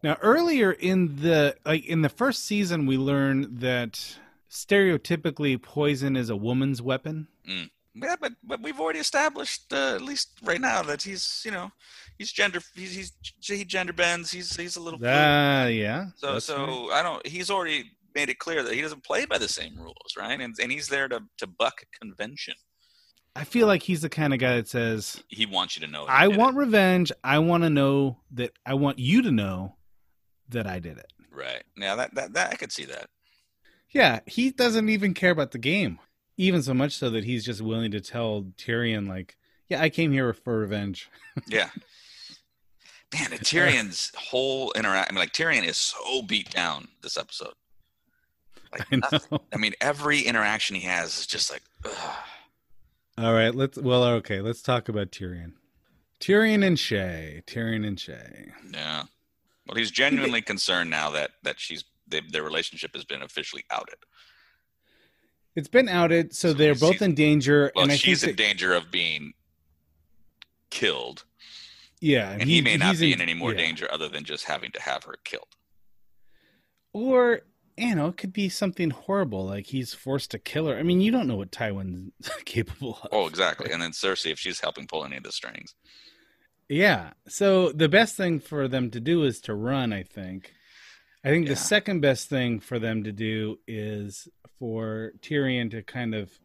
Now, 0.03 0.17
earlier 0.23 0.73
in 0.73 1.17
the 1.17 1.57
like 1.65 1.85
in 1.85 2.03
the 2.03 2.09
first 2.09 2.45
season, 2.45 2.87
we 2.87 2.97
learned 2.97 3.61
that 3.61 4.17
stereotypically 4.51 5.61
poison 5.61 6.17
is 6.17 6.31
a 6.31 6.37
woman's 6.37 6.81
weapon. 6.81 7.29
Yeah, 7.95 8.17
but 8.21 8.33
but 8.45 8.63
we've 8.63 8.79
already 8.79 9.01
established 9.01 9.73
uh, 9.73 9.95
at 9.95 10.03
least 10.03 10.39
right 10.45 10.61
now 10.61 10.83
that 10.83 11.03
he's 11.03 11.43
you 11.45 11.51
know 11.51 11.71
he's 12.19 12.31
gender 12.31 12.61
he's, 12.75 12.95
he's 12.95 13.13
he 13.41 13.65
gender 13.65 13.93
bends. 13.93 14.31
He's 14.31 14.57
he's 14.57 14.77
a 14.77 14.81
little. 14.81 15.01
Ah, 15.05 15.67
yeah. 15.67 16.07
So 16.17 16.39
so 16.39 16.89
right. 16.89 17.01
I 17.01 17.03
don't. 17.03 17.27
He's 17.27 17.51
already 17.51 17.91
made 18.15 18.29
it 18.29 18.39
clear 18.39 18.63
that 18.63 18.75
he 18.75 18.81
doesn't 18.81 19.05
play 19.05 19.25
by 19.25 19.39
the 19.39 19.49
same 19.49 19.77
rules, 19.77 20.15
right? 20.17 20.41
And 20.41 20.55
and 20.61 20.71
he's 20.71 20.89
there 20.89 21.09
to 21.09 21.21
to 21.39 21.47
buck 21.47 21.83
convention. 22.01 22.55
I 23.37 23.45
feel 23.45 23.67
like 23.67 23.83
he's 23.83 24.03
the 24.03 24.09
kind 24.09 24.35
of 24.35 24.41
guy 24.41 24.57
that 24.57 24.69
says, 24.69 25.23
He 25.29 25.47
wants 25.47 25.77
you 25.77 25.87
to 25.87 25.91
know. 25.91 26.05
"I 26.07 26.29
want 26.29 26.57
revenge. 26.57 27.13
I 27.23 27.39
want 27.39 27.63
to 27.63 27.71
know 27.71 28.19
that. 28.33 28.53
I 28.67 28.75
want 28.75 28.99
you 28.99 29.23
to 29.23 29.31
know 29.31 29.77
that 30.49 30.67
I 30.67 30.79
did 30.81 30.99
it." 30.99 31.13
it. 31.19 31.27
right. 31.33 31.63
now, 31.77 31.97
that, 31.97 32.15
that 32.15 32.33
that 32.35 32.53
I 32.53 32.57
could 32.57 32.73
see 32.73 32.85
that. 32.87 33.09
Yeah, 33.91 34.21
he 34.27 34.51
doesn't 34.51 34.89
even 34.89 35.15
care 35.15 35.31
about 35.31 35.53
the 35.53 35.59
game. 35.59 35.99
Even 36.41 36.63
so 36.63 36.73
much 36.73 36.97
so 36.97 37.11
that 37.11 37.25
he's 37.25 37.45
just 37.45 37.61
willing 37.61 37.91
to 37.91 38.01
tell 38.01 38.47
Tyrion, 38.57 39.09
like, 39.09 39.37
"Yeah, 39.69 39.83
I 39.83 39.91
came 39.91 40.11
here 40.13 40.33
for 40.33 40.59
revenge." 40.59 41.11
Yeah. 41.47 41.71
Man, 43.15 43.33
uh, 43.33 43.37
Tyrion's 43.37 44.13
whole 44.17 44.73
interact. 44.73 45.11
I 45.11 45.15
mean, 45.15 45.21
like 45.21 45.33
Tyrion 45.33 45.65
is 45.65 45.77
so 45.77 46.23
beat 46.23 46.51
down 46.51 46.89
this 47.03 47.17
episode. 47.17 47.55
Like, 48.73 48.87
I 48.93 48.97
know. 48.97 49.41
I 49.53 49.57
mean, 49.57 49.73
every 49.81 50.21
interaction 50.21 50.77
he 50.77 50.83
has 50.83 51.19
is 51.19 51.27
just 51.27 51.51
like, 51.51 51.63
ugh. 51.85 52.17
All 53.19 53.33
right, 53.33 53.55
let's. 53.55 53.79
Well, 53.79 54.05
okay, 54.05 54.41
let's 54.41 54.63
talk 54.63 54.89
about 54.89 55.11
Tyrion. 55.11 55.53
Tyrion 56.21 56.65
and 56.65 56.77
Shae. 56.77 57.45
Tyrion 57.47 57.87
and 57.87 57.97
Shae. 57.97 58.51
yeah. 58.73 59.05
Well, 59.67 59.77
he's 59.77 59.91
genuinely 59.91 60.43
concerned 60.43 60.91
now 60.91 61.11
that 61.11 61.31
that 61.43 61.61
she's 61.61 61.85
they, 62.09 62.21
their 62.21 62.43
relationship 62.43 62.95
has 62.95 63.05
been 63.05 63.23
officially 63.23 63.65
outed. 63.71 63.97
It's 65.57 65.69
been 65.69 65.89
outed, 65.89 66.35
so 66.35 66.53
they're 66.53 66.75
she's- 66.75 66.81
both 66.81 67.03
in 67.03 67.15
danger. 67.15 67.73
Well, 67.75 67.85
and 67.85 67.93
I 67.93 67.97
she's 67.97 68.23
in 68.23 68.31
that- 68.31 68.37
danger 68.37 68.73
of 68.75 68.91
being 68.91 69.33
killed, 70.71 71.25
Yeah, 72.01 72.31
and 72.31 72.49
he, 72.49 72.61
may 72.61 72.77
not 72.77 72.99
be 72.99 73.13
in 73.13 73.21
any 73.21 73.35
more 73.35 73.51
yeah. 73.53 73.59
danger 73.59 73.89
other 73.93 74.09
than 74.09 74.25
just 74.25 74.45
having 74.45 74.71
to 74.73 74.81
have 74.81 75.05
her 75.05 75.17
killed. 75.25 75.57
Or 76.93 77.43
you 77.77 77.95
know, 77.95 78.09
it 78.09 78.19
could 78.19 78.33
be 78.35 78.49
something 78.51 78.91
horrible, 78.91 79.47
like 79.47 79.67
he's 79.67 79.95
forced 79.95 80.31
to 80.33 80.39
kill 80.39 80.67
her. 80.67 80.77
I 80.77 80.83
mean, 80.83 81.01
you 81.01 81.11
don't 81.11 81.27
know 81.27 81.37
what 81.37 81.51
Tywin's 81.51 82.13
capable 82.45 82.99
of. 83.03 83.09
Oh, 83.11 83.27
exactly. 83.27 83.71
And 83.73 83.81
then 83.81 83.93
Cersei, 83.93 84.31
if 84.33 84.39
she's 84.39 84.61
helping 84.61 84.87
pull 84.87 85.03
any 85.05 85.17
of 85.17 85.23
the 85.23 85.33
strings, 85.33 85.75
Yeah. 86.69 87.13
So 87.27 87.73
the 87.73 87.89
best 87.89 88.17
thing 88.17 88.39
for 88.39 88.69
them 88.69 88.91
to 88.91 89.01
do 89.01 89.25
is 89.25 89.41
to 89.43 89.55
run, 89.55 89.93
I 89.95 90.03
think. 90.03 90.53
I 91.25 91.31
think 91.31 91.47
Yeah. 91.47 91.55
the 91.55 91.57
second 91.57 92.01
best 92.01 92.29
thing 92.29 92.61
for 92.61 92.79
them 92.79 93.03
to 93.05 93.13
do 93.13 93.59
is 93.67 94.29
for 94.61 95.13
Tyrion 95.21 95.73
to 95.73 95.83
kind 95.83 96.15
of 96.15 96.39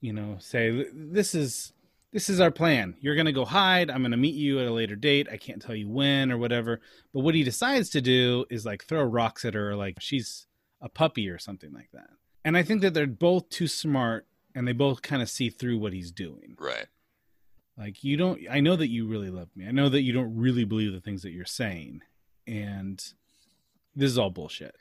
you 0.00 0.12
know, 0.12 0.36
say 0.38 0.86
this 0.92 1.34
is 1.34 1.72
this 2.12 2.30
is 2.30 2.40
our 2.40 2.50
plan. 2.50 2.94
You're 3.00 3.14
going 3.14 3.26
to 3.26 3.32
go 3.32 3.44
hide. 3.44 3.90
I'm 3.90 4.00
going 4.00 4.12
to 4.12 4.16
meet 4.16 4.34
you 4.34 4.60
at 4.60 4.66
a 4.66 4.72
later 4.72 4.96
date. 4.96 5.28
I 5.30 5.36
can't 5.36 5.60
tell 5.60 5.74
you 5.74 5.88
when 5.88 6.32
or 6.32 6.38
whatever. 6.38 6.80
But 7.12 7.20
what 7.20 7.34
he 7.34 7.42
decides 7.42 7.90
to 7.90 8.00
do 8.00 8.46
is 8.48 8.64
like 8.64 8.84
throw 8.84 9.02
rocks 9.02 9.44
at 9.44 9.54
her 9.54 9.76
like 9.76 9.96
she's 10.00 10.46
a 10.80 10.88
puppy 10.88 11.28
or 11.28 11.38
something 11.38 11.72
like 11.72 11.90
that. 11.92 12.10
And 12.44 12.56
I 12.56 12.62
think 12.62 12.80
that 12.82 12.94
they're 12.94 13.06
both 13.06 13.50
too 13.50 13.68
smart 13.68 14.26
and 14.54 14.66
they 14.66 14.72
both 14.72 15.02
kind 15.02 15.20
of 15.20 15.28
see 15.28 15.50
through 15.50 15.78
what 15.78 15.92
he's 15.92 16.10
doing. 16.10 16.56
right? 16.58 16.86
Like 17.76 18.02
you 18.02 18.16
don't 18.16 18.40
I 18.50 18.60
know 18.60 18.76
that 18.76 18.88
you 18.88 19.06
really 19.06 19.30
love 19.30 19.48
me. 19.54 19.66
I 19.66 19.70
know 19.72 19.88
that 19.88 20.02
you 20.02 20.12
don't 20.12 20.36
really 20.36 20.64
believe 20.64 20.92
the 20.92 21.00
things 21.00 21.22
that 21.22 21.32
you're 21.32 21.44
saying. 21.44 22.02
And 22.46 23.02
this 23.94 24.10
is 24.10 24.18
all 24.18 24.30
bullshit. 24.30 24.74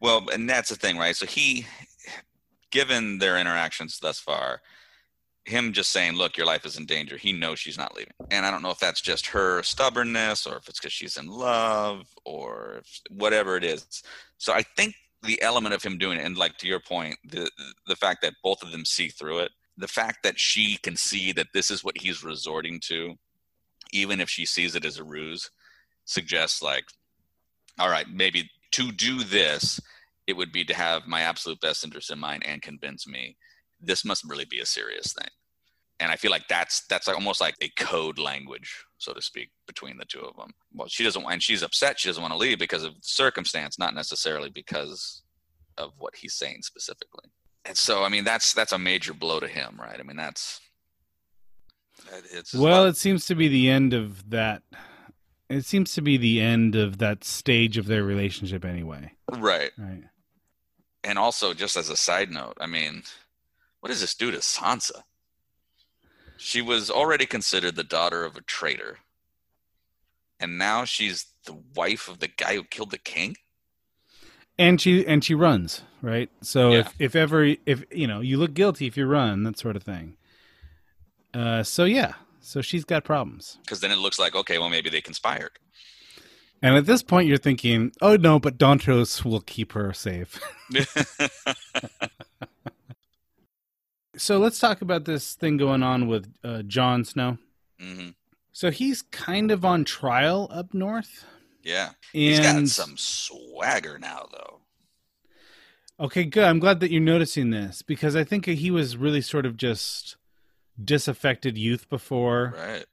Well, 0.00 0.28
and 0.32 0.48
that's 0.48 0.68
the 0.68 0.76
thing, 0.76 0.96
right? 0.96 1.16
So 1.16 1.26
he, 1.26 1.66
given 2.70 3.18
their 3.18 3.38
interactions 3.38 3.98
thus 3.98 4.18
far, 4.18 4.60
him 5.44 5.72
just 5.72 5.90
saying, 5.90 6.14
"Look, 6.14 6.36
your 6.36 6.46
life 6.46 6.64
is 6.66 6.76
in 6.76 6.86
danger." 6.86 7.16
He 7.16 7.32
knows 7.32 7.58
she's 7.58 7.78
not 7.78 7.96
leaving, 7.96 8.12
and 8.30 8.46
I 8.46 8.50
don't 8.50 8.62
know 8.62 8.70
if 8.70 8.78
that's 8.78 9.00
just 9.00 9.26
her 9.28 9.62
stubbornness, 9.62 10.46
or 10.46 10.56
if 10.56 10.68
it's 10.68 10.78
because 10.78 10.92
she's 10.92 11.16
in 11.16 11.26
love, 11.26 12.06
or 12.24 12.82
whatever 13.08 13.56
it 13.56 13.64
is. 13.64 14.02
So 14.38 14.52
I 14.52 14.62
think 14.62 14.94
the 15.22 15.40
element 15.42 15.74
of 15.74 15.82
him 15.82 15.98
doing 15.98 16.18
it, 16.18 16.24
and 16.24 16.36
like 16.36 16.56
to 16.58 16.68
your 16.68 16.80
point, 16.80 17.16
the 17.24 17.50
the 17.86 17.96
fact 17.96 18.22
that 18.22 18.34
both 18.42 18.62
of 18.62 18.70
them 18.70 18.84
see 18.84 19.08
through 19.08 19.40
it, 19.40 19.50
the 19.76 19.88
fact 19.88 20.22
that 20.22 20.38
she 20.38 20.76
can 20.76 20.94
see 20.96 21.32
that 21.32 21.48
this 21.52 21.70
is 21.70 21.82
what 21.82 21.98
he's 21.98 22.22
resorting 22.22 22.78
to, 22.80 23.16
even 23.92 24.20
if 24.20 24.28
she 24.28 24.44
sees 24.44 24.74
it 24.74 24.84
as 24.84 24.98
a 24.98 25.04
ruse, 25.04 25.50
suggests 26.04 26.62
like, 26.62 26.84
all 27.80 27.90
right, 27.90 28.06
maybe 28.08 28.50
to 28.72 28.92
do 28.92 29.24
this, 29.24 29.80
it 30.26 30.36
would 30.36 30.52
be 30.52 30.64
to 30.64 30.74
have 30.74 31.06
my 31.06 31.22
absolute 31.22 31.60
best 31.60 31.84
interest 31.84 32.10
in 32.10 32.18
mind 32.18 32.44
and 32.46 32.62
convince 32.62 33.06
me 33.06 33.36
this 33.80 34.04
must 34.04 34.24
really 34.24 34.44
be 34.44 34.60
a 34.60 34.66
serious 34.66 35.12
thing. 35.12 35.28
And 35.98 36.10
I 36.10 36.16
feel 36.16 36.30
like 36.30 36.48
that's 36.48 36.86
that's 36.88 37.06
like 37.06 37.16
almost 37.16 37.40
like 37.40 37.56
a 37.60 37.68
code 37.76 38.18
language, 38.18 38.84
so 38.98 39.12
to 39.12 39.20
speak, 39.20 39.50
between 39.66 39.98
the 39.98 40.06
two 40.06 40.20
of 40.20 40.36
them. 40.36 40.52
Well, 40.72 40.88
she 40.88 41.04
doesn't, 41.04 41.22
want, 41.22 41.34
and 41.34 41.42
she's 41.42 41.62
upset. 41.62 41.98
She 41.98 42.08
doesn't 42.08 42.22
want 42.22 42.32
to 42.32 42.38
leave 42.38 42.58
because 42.58 42.84
of 42.84 42.94
the 42.94 43.00
circumstance, 43.02 43.78
not 43.78 43.94
necessarily 43.94 44.48
because 44.48 45.22
of 45.76 45.92
what 45.98 46.14
he's 46.16 46.34
saying 46.34 46.62
specifically. 46.62 47.30
And 47.66 47.76
so, 47.76 48.02
I 48.02 48.08
mean, 48.08 48.24
that's 48.24 48.54
that's 48.54 48.72
a 48.72 48.78
major 48.78 49.12
blow 49.12 49.40
to 49.40 49.48
him, 49.48 49.78
right? 49.78 50.00
I 50.00 50.02
mean, 50.02 50.16
that's 50.16 50.60
it's 52.32 52.54
Well, 52.54 52.86
it 52.86 52.96
seems 52.96 53.26
to 53.26 53.34
be 53.34 53.48
the 53.48 53.68
end 53.68 53.92
of 53.92 54.30
that 54.30 54.62
it 55.50 55.64
seems 55.66 55.92
to 55.94 56.00
be 56.02 56.16
the 56.16 56.40
end 56.40 56.74
of 56.76 56.98
that 56.98 57.24
stage 57.24 57.76
of 57.76 57.86
their 57.86 58.02
relationship 58.04 58.64
anyway. 58.64 59.12
right. 59.30 59.72
Right. 59.76 60.04
And 61.02 61.18
also, 61.18 61.54
just 61.54 61.76
as 61.76 61.88
a 61.88 61.96
side 61.96 62.30
note, 62.30 62.56
I 62.60 62.66
mean, 62.66 63.02
what 63.80 63.88
does 63.88 64.00
this 64.00 64.14
do 64.14 64.30
to 64.30 64.38
Sansa? 64.38 65.02
She 66.36 66.60
was 66.62 66.90
already 66.90 67.26
considered 67.26 67.74
the 67.76 67.84
daughter 67.84 68.24
of 68.24 68.36
a 68.36 68.42
traitor. 68.42 68.98
And 70.38 70.56
now 70.58 70.84
she's 70.84 71.26
the 71.44 71.58
wife 71.74 72.08
of 72.08 72.18
the 72.20 72.28
guy 72.28 72.54
who 72.54 72.64
killed 72.64 72.90
the 72.90 72.98
king? 72.98 73.36
And 74.58 74.78
she 74.80 75.06
and 75.06 75.24
she 75.24 75.34
runs, 75.34 75.82
right? 76.02 76.28
So 76.42 76.72
Yeah. 76.72 76.78
if 76.80 76.94
if 76.98 77.16
ever 77.16 77.54
if 77.66 77.84
you 77.90 78.06
know, 78.06 78.20
you 78.20 78.36
look 78.36 78.52
guilty 78.52 78.86
if 78.86 78.96
you 78.96 79.06
run, 79.06 79.42
that 79.44 79.58
sort 79.58 79.76
of 79.76 79.82
thing. 79.82 80.16
Uh 81.32 81.62
so 81.62 81.84
yeah. 81.84 82.14
So 82.40 82.60
she's 82.62 82.84
got 82.84 83.04
problems. 83.04 83.58
Because 83.62 83.80
then 83.80 83.90
it 83.90 83.98
looks 83.98 84.18
like, 84.18 84.34
okay, 84.34 84.58
well, 84.58 84.70
maybe 84.70 84.90
they 84.90 85.00
conspired. 85.00 85.58
And 86.62 86.74
at 86.76 86.86
this 86.86 87.02
point 87.02 87.26
you're 87.26 87.38
thinking, 87.38 87.92
"Oh 88.02 88.16
no, 88.16 88.38
but 88.38 88.58
Dontos 88.58 89.24
will 89.24 89.40
keep 89.40 89.72
her 89.72 89.92
safe." 89.94 90.38
so 94.16 94.38
let's 94.38 94.58
talk 94.58 94.82
about 94.82 95.04
this 95.04 95.34
thing 95.34 95.56
going 95.56 95.82
on 95.82 96.06
with 96.06 96.32
uh, 96.44 96.62
Jon 96.62 97.04
Snow. 97.04 97.38
hmm 97.80 98.08
So 98.52 98.70
he's 98.70 99.02
kind 99.02 99.50
of 99.50 99.64
on 99.64 99.84
trial 99.84 100.48
up 100.52 100.74
north. 100.74 101.24
Yeah. 101.62 101.90
He's 102.12 102.40
got 102.40 102.66
some 102.68 102.96
swagger 102.96 103.98
now, 103.98 104.26
though. 104.32 104.60
okay, 105.98 106.24
good. 106.24 106.44
I'm 106.44 106.58
glad 106.58 106.80
that 106.80 106.90
you're 106.90 107.00
noticing 107.02 107.50
this 107.50 107.82
because 107.82 108.16
I 108.16 108.24
think 108.24 108.46
he 108.46 108.70
was 108.70 108.96
really 108.96 109.20
sort 109.20 109.46
of 109.46 109.56
just 109.56 110.16
disaffected 110.82 111.56
youth 111.58 111.88
before, 111.88 112.54
Right. 112.56 112.84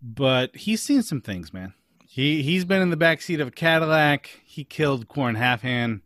but 0.00 0.54
he's 0.56 0.82
seen 0.82 1.02
some 1.02 1.20
things, 1.20 1.52
man. 1.52 1.74
He 2.06 2.42
he's 2.42 2.64
been 2.64 2.82
in 2.82 2.90
the 2.90 2.96
back 2.96 3.22
seat 3.22 3.40
of 3.40 3.48
a 3.48 3.52
Cadillac. 3.52 4.40
He 4.44 4.64
killed 4.64 5.08
Qhorin 5.08 5.36
Halfhand. 5.38 6.02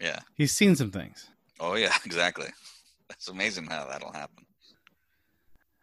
Yeah. 0.00 0.20
He's 0.34 0.52
seen 0.52 0.74
some 0.76 0.90
things. 0.90 1.28
Oh, 1.58 1.74
yeah, 1.74 1.92
exactly. 2.06 2.46
That's 3.08 3.28
amazing 3.28 3.66
how 3.66 3.86
that'll 3.86 4.12
happen. 4.12 4.46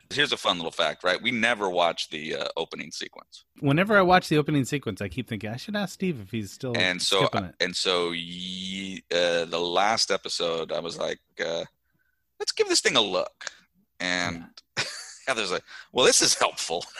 Here's 0.09 0.31
a 0.31 0.37
fun 0.37 0.55
little 0.55 0.71
fact, 0.71 1.03
right? 1.03 1.21
We 1.21 1.31
never 1.31 1.69
watch 1.69 2.09
the 2.09 2.37
uh, 2.37 2.47
opening 2.55 2.91
sequence. 2.91 3.43
Whenever 3.59 3.97
I 3.97 4.01
watch 4.01 4.29
the 4.29 4.37
opening 4.37 4.63
sequence, 4.63 5.01
I 5.01 5.09
keep 5.09 5.27
thinking 5.27 5.49
I 5.49 5.57
should 5.57 5.75
ask 5.75 5.93
Steve 5.95 6.21
if 6.21 6.31
he's 6.31 6.49
still 6.51 6.73
and 6.77 7.01
so 7.01 7.27
and 7.59 7.75
so 7.75 8.11
ye, 8.13 9.03
uh, 9.13 9.43
the 9.45 9.59
last 9.59 10.09
episode 10.09 10.71
i 10.71 10.79
was 10.79 10.97
like 10.97 11.19
uh, 11.45 11.65
let's 12.39 12.53
give 12.53 12.69
this 12.69 12.79
thing 12.79 12.95
a 12.95 13.01
look 13.01 13.45
and 13.99 14.45
heather's 15.27 15.51
like 15.51 15.63
well 15.93 16.05
this 16.05 16.21
is 16.21 16.33
helpful. 16.35 16.83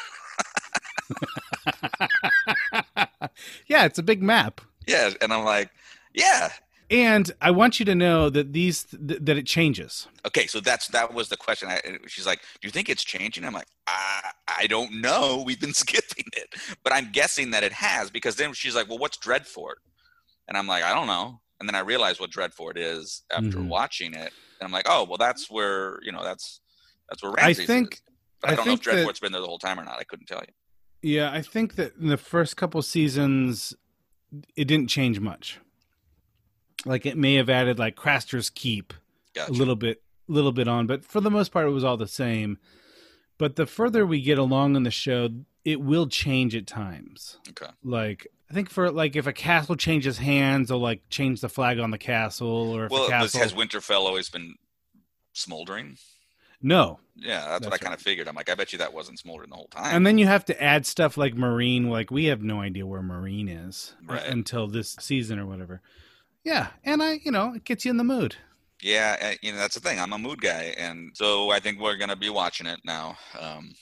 Yeah, 3.67 3.85
it's 3.85 3.99
a 3.99 4.03
big 4.03 4.21
map. 4.23 4.61
yeah 4.87 5.11
and 5.21 5.31
i'm 5.33 5.43
like 5.45 5.69
yeah. 6.13 6.49
And 6.89 7.29
I 7.41 7.51
want 7.51 7.79
you 7.79 7.85
to 7.85 7.93
know 7.95 8.29
that 8.29 8.53
these 8.53 8.85
th- 8.85 9.19
that 9.21 9.35
it 9.37 9.45
changes. 9.45 10.07
okay 10.25 10.47
so 10.47 10.59
that's 10.61 10.87
that 10.87 11.13
was 11.13 11.27
the 11.29 11.35
question. 11.37 11.67
I, 11.69 11.81
she's 12.07 12.25
like 12.25 12.39
do 12.61 12.67
you 12.67 12.71
think 12.71 12.87
it's 12.89 13.03
changing? 13.03 13.43
I'm 13.43 13.53
like 13.53 13.67
I, 13.87 14.31
I 14.61 14.67
don't 14.67 15.01
know. 15.01 15.43
We've 15.45 15.59
been 15.59 15.73
skipping 15.85 16.25
it. 16.35 16.55
But 16.83 16.93
i'm 16.93 17.11
guessing 17.11 17.51
that 17.51 17.63
it 17.63 17.73
has 17.73 18.09
because 18.09 18.35
then 18.37 18.53
she's 18.53 18.73
like 18.75 18.87
well 18.89 18.97
what's 18.97 19.17
dreadfort? 19.17 19.75
And 20.47 20.57
i'm 20.57 20.65
like 20.67 20.83
i 20.83 20.93
don't 20.93 21.07
know. 21.07 21.41
And 21.59 21.67
then 21.67 21.75
i 21.75 21.79
realized 21.79 22.19
what 22.19 22.31
dreadfort 22.31 22.73
is 22.77 23.23
after 23.31 23.57
Mhm. 23.57 23.67
watching 23.67 24.13
it. 24.13 24.31
And 24.59 24.63
i'm 24.67 24.71
like 24.71 24.85
oh 24.89 25.03
well 25.07 25.17
that's 25.17 25.51
where 25.51 25.99
you 26.03 26.11
know 26.13 26.23
that's 26.23 26.61
that's 27.09 27.23
where 27.23 27.34
I 27.38 27.53
think 27.53 27.93
is. 27.95 28.01
I, 28.43 28.51
I 28.51 28.55
don't 28.55 28.67
know 28.67 28.73
if 28.73 28.84
think 28.84 28.97
Dreadfort's 28.97 29.19
been 29.19 29.31
there 29.31 29.41
the 29.41 29.47
whole 29.47 29.59
time 29.59 29.79
or 29.79 29.84
not. 29.84 29.99
I 29.99 30.03
couldn't 30.03 30.27
tell 30.27 30.41
you. 30.47 30.53
Yeah, 31.01 31.31
I 31.31 31.41
think 31.41 31.75
that 31.75 31.95
in 31.99 32.07
the 32.07 32.17
first 32.17 32.57
couple 32.57 32.81
seasons, 32.81 33.73
it 34.55 34.65
didn't 34.65 34.88
change 34.88 35.19
much. 35.19 35.59
Like 36.85 37.05
it 37.05 37.17
may 37.17 37.35
have 37.35 37.49
added 37.49 37.79
like 37.79 37.95
Craster's 37.95 38.49
Keep 38.49 38.93
Gotcha. 39.34 39.51
a 39.51 39.53
little 39.53 39.75
bit, 39.75 40.01
little 40.27 40.51
bit 40.51 40.67
on, 40.67 40.88
but 40.88 41.03
for 41.03 41.21
the 41.21 41.31
most 41.31 41.51
part, 41.51 41.67
it 41.67 41.71
was 41.71 41.84
all 41.84 41.97
the 41.97 42.07
same. 42.07 42.57
But 43.38 43.55
the 43.55 43.65
further 43.65 44.05
we 44.05 44.21
get 44.21 44.38
along 44.38 44.75
in 44.75 44.84
the 44.84 44.91
show, 44.91 45.29
it 45.63 45.81
will 45.81 46.07
change 46.07 46.55
at 46.55 46.65
times. 46.67 47.38
Okay. 47.49 47.71
Like 47.84 48.27
I 48.49 48.53
think 48.53 48.69
for 48.69 48.89
like 48.91 49.15
if 49.15 49.27
a 49.27 49.34
castle 49.34 49.75
changes 49.75 50.17
hands, 50.19 50.69
they'll 50.69 50.79
like 50.79 51.01
change 51.09 51.41
the 51.41 51.49
flag 51.49 51.79
on 51.79 51.91
the 51.91 51.97
castle, 51.97 52.47
or 52.47 52.85
if 52.85 52.91
Well, 52.91 53.09
castle 53.09 53.41
has 53.41 53.53
Winterfell 53.53 54.01
always 54.01 54.29
been 54.29 54.55
smoldering? 55.34 55.97
No. 56.61 56.99
Yeah, 57.15 57.39
that's, 57.47 57.65
what 57.65 57.67
I 57.67 57.69
That's 57.71 57.84
kind 57.84 57.93
of 57.95 58.01
figured. 58.01 58.27
I'm 58.27 58.35
like, 58.35 58.49
I 58.49 58.55
bet 58.55 58.71
you 58.71 58.79
that 58.79 58.93
wasn't 58.93 59.17
smoldering 59.19 59.49
the 59.49 59.55
whole 59.55 59.67
time. 59.69 59.95
And 59.95 60.05
then 60.05 60.17
you 60.17 60.27
have 60.27 60.45
to 60.45 60.63
add 60.63 60.85
stuff 60.85 61.17
like 61.17 61.34
Meereen. 61.35 61.88
Like 61.89 62.11
we 62.11 62.25
have 62.25 62.41
no 62.43 62.61
idea 62.61 62.85
where 62.85 63.01
Meereen 63.01 63.67
is 63.67 63.95
Right. 64.05 64.23
until 64.25 64.67
this 64.67 64.95
season 64.99 65.39
or 65.39 65.45
whatever. 65.47 65.81
Yeah, 66.43 66.67
and 66.84 67.01
I, 67.03 67.13
you 67.23 67.31
know, 67.31 67.53
it 67.55 67.63
gets 67.63 67.85
you 67.85 67.91
in 67.91 67.97
the 67.97 68.03
mood. 68.03 68.35
yeah, 68.81 69.17
uh, 69.21 69.34
you 69.41 69.51
know, 69.51 69.57
that's 69.57 69.73
the 69.75 69.81
thing. 69.81 69.99
I'm 69.99 70.13
a 70.13 70.17
mood 70.19 70.39
guy, 70.41 70.75
and 70.77 71.11
so 71.15 71.49
I 71.51 71.59
think 71.59 71.79
we're 71.81 71.97
gonna 71.97 72.15
be 72.15 72.29
watching 72.29 72.67
it 72.67 72.79
now. 72.85 73.17
Um, 73.39 73.73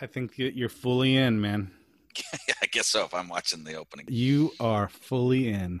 I 0.00 0.06
think 0.06 0.32
you're 0.36 0.68
fully 0.68 1.16
in, 1.16 1.40
man. 1.40 1.72
I 2.62 2.66
guess 2.70 2.86
so. 2.86 3.04
If 3.04 3.12
I'm 3.14 3.28
watching 3.28 3.64
the 3.64 3.74
opening, 3.74 4.06
You 4.08 4.52
are 4.60 4.88
fully 4.88 5.48
in. 5.48 5.80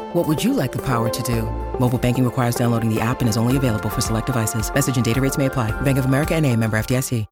What 0.13 0.27
would 0.27 0.43
you 0.43 0.53
like 0.53 0.71
the 0.71 0.81
power 0.81 1.09
to 1.09 1.23
do? 1.23 1.43
Mobile 1.79 1.97
banking 1.97 2.23
requires 2.25 2.55
downloading 2.55 2.93
the 2.93 3.01
app 3.01 3.21
and 3.21 3.29
is 3.29 3.37
only 3.37 3.57
available 3.57 3.89
for 3.89 4.01
select 4.01 4.27
devices. 4.27 4.73
Message 4.73 4.95
and 4.95 5.03
data 5.03 5.19
rates 5.19 5.37
may 5.37 5.47
apply. 5.47 5.71
Bank 5.81 5.97
of 5.97 6.05
America 6.05 6.35
and 6.35 6.45
a 6.45 6.55
member 6.55 6.77
FDIC. 6.77 7.25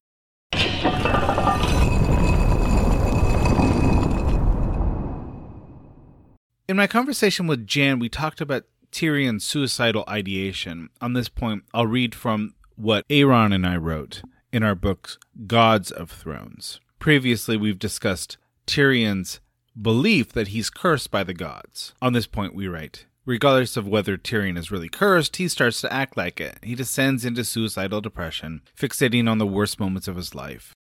In 6.70 6.78
my 6.78 6.86
conversation 6.86 7.48
with 7.48 7.66
Jan, 7.66 7.98
we 7.98 8.10
talked 8.10 8.42
about 8.42 8.66
Tyrion's 8.92 9.44
suicidal 9.44 10.04
ideation. 10.08 10.90
On 11.02 11.14
this 11.14 11.28
point, 11.28 11.64
I'll 11.74 11.88
read 11.88 12.14
from 12.14 12.54
what 12.76 13.06
Aaron 13.10 13.52
and 13.52 13.66
I 13.66 13.76
wrote 13.76 14.22
in 14.54 14.62
our 14.62 14.76
books 14.76 15.18
Gods 15.48 15.90
of 15.92 16.12
Thrones. 16.12 16.80
Previously, 17.00 17.58
we've 17.58 17.80
discussed 17.80 18.38
Tyrion's 18.68 19.40
belief 19.82 20.32
that 20.34 20.50
he's 20.50 20.70
cursed 20.70 21.12
by 21.12 21.24
the 21.24 21.34
gods. 21.34 21.94
On 22.02 22.14
this 22.14 22.28
point, 22.28 22.56
we 22.56 22.68
write 22.68 23.06
Regardless 23.26 23.78
of 23.78 23.88
whether 23.88 24.18
Tyrion 24.18 24.58
is 24.58 24.72
really 24.72 24.90
cursed, 24.90 25.36
he 25.36 25.48
starts 25.48 25.82
to 25.82 25.94
act 25.94 26.18
like 26.18 26.42
it. 26.42 26.58
He 26.64 26.74
descends 26.74 27.24
into 27.24 27.44
suicidal 27.44 28.02
depression, 28.02 28.62
fixating 28.76 29.30
on 29.30 29.38
the 29.38 29.46
worst 29.46 29.80
moments 29.80 30.08
of 30.08 30.16
his 30.16 30.34
life. 30.34 30.74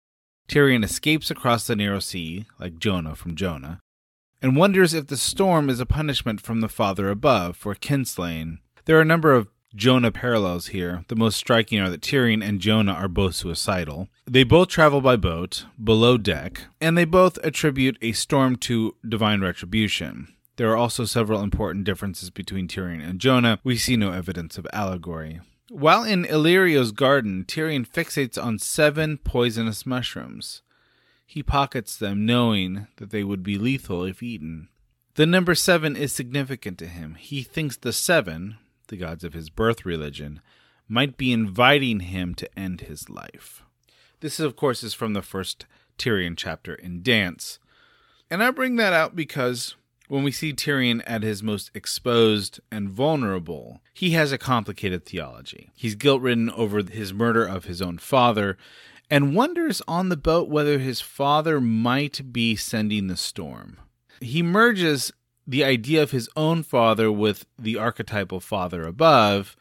Tyrion 0.48 0.84
escapes 0.84 1.30
across 1.30 1.66
the 1.66 1.74
narrow 1.74 1.98
sea, 1.98 2.46
like 2.60 2.78
Jonah 2.78 3.16
from 3.16 3.34
Jonah, 3.34 3.80
and 4.40 4.54
wonders 4.54 4.94
if 4.94 5.08
the 5.08 5.16
storm 5.16 5.68
is 5.68 5.80
a 5.80 5.86
punishment 5.86 6.40
from 6.40 6.60
the 6.60 6.68
Father 6.68 7.10
above 7.10 7.56
for 7.56 7.74
kinslaying. 7.74 8.58
There 8.84 8.96
are 8.96 9.02
a 9.02 9.04
number 9.04 9.34
of 9.34 9.48
Jonah 9.74 10.12
parallels 10.12 10.68
here. 10.68 11.04
The 11.08 11.16
most 11.16 11.36
striking 11.36 11.80
are 11.80 11.90
that 11.90 12.00
Tyrion 12.00 12.42
and 12.42 12.60
Jonah 12.60 12.92
are 12.92 13.08
both 13.08 13.34
suicidal. 13.34 14.08
They 14.26 14.44
both 14.44 14.68
travel 14.68 15.00
by 15.00 15.16
boat, 15.16 15.66
below 15.82 16.16
deck, 16.16 16.64
and 16.80 16.96
they 16.96 17.04
both 17.04 17.38
attribute 17.44 17.98
a 18.00 18.12
storm 18.12 18.56
to 18.56 18.94
divine 19.06 19.40
retribution. 19.40 20.28
There 20.56 20.70
are 20.70 20.76
also 20.76 21.04
several 21.04 21.42
important 21.42 21.84
differences 21.84 22.30
between 22.30 22.68
Tyrion 22.68 23.06
and 23.06 23.20
Jonah. 23.20 23.58
We 23.62 23.76
see 23.76 23.96
no 23.96 24.12
evidence 24.12 24.56
of 24.56 24.66
allegory. 24.72 25.40
While 25.68 26.04
in 26.04 26.24
Illyrio's 26.24 26.92
garden, 26.92 27.44
Tyrion 27.46 27.86
fixates 27.86 28.42
on 28.42 28.58
seven 28.58 29.18
poisonous 29.18 29.84
mushrooms. 29.84 30.62
He 31.26 31.42
pockets 31.42 31.96
them, 31.96 32.24
knowing 32.24 32.86
that 32.96 33.10
they 33.10 33.24
would 33.24 33.42
be 33.42 33.58
lethal 33.58 34.04
if 34.04 34.22
eaten. 34.22 34.68
The 35.16 35.26
number 35.26 35.54
seven 35.54 35.96
is 35.96 36.12
significant 36.12 36.78
to 36.78 36.86
him. 36.86 37.16
He 37.16 37.42
thinks 37.42 37.76
the 37.76 37.92
seven, 37.92 38.58
the 38.88 38.96
gods 38.96 39.24
of 39.24 39.34
his 39.34 39.50
birth 39.50 39.84
religion, 39.84 40.40
might 40.88 41.16
be 41.16 41.32
inviting 41.32 42.00
him 42.00 42.34
to 42.34 42.58
end 42.58 42.82
his 42.82 43.08
life. 43.10 43.62
This, 44.20 44.40
of 44.40 44.56
course, 44.56 44.82
is 44.82 44.94
from 44.94 45.12
the 45.12 45.22
first 45.22 45.66
Tyrion 45.98 46.36
chapter 46.36 46.74
in 46.74 47.02
Dance. 47.02 47.58
And 48.30 48.42
I 48.42 48.50
bring 48.50 48.76
that 48.76 48.92
out 48.92 49.14
because 49.16 49.76
when 50.08 50.22
we 50.22 50.30
see 50.30 50.52
Tyrion 50.52 51.02
at 51.06 51.22
his 51.22 51.42
most 51.42 51.70
exposed 51.74 52.60
and 52.70 52.88
vulnerable, 52.88 53.80
he 53.92 54.10
has 54.10 54.32
a 54.32 54.38
complicated 54.38 55.04
theology. 55.04 55.70
He's 55.74 55.94
guilt 55.94 56.22
ridden 56.22 56.50
over 56.50 56.82
his 56.82 57.12
murder 57.12 57.44
of 57.44 57.64
his 57.64 57.82
own 57.82 57.98
father 57.98 58.56
and 59.10 59.34
wonders 59.34 59.82
on 59.86 60.08
the 60.08 60.16
boat 60.16 60.48
whether 60.48 60.78
his 60.78 61.00
father 61.00 61.60
might 61.60 62.32
be 62.32 62.56
sending 62.56 63.06
the 63.06 63.16
storm. 63.16 63.78
He 64.20 64.42
merges 64.42 65.12
the 65.46 65.64
idea 65.64 66.02
of 66.02 66.10
his 66.10 66.28
own 66.36 66.62
father 66.62 67.10
with 67.10 67.46
the 67.58 67.76
archetypal 67.76 68.40
father 68.40 68.86
above, 68.86 69.56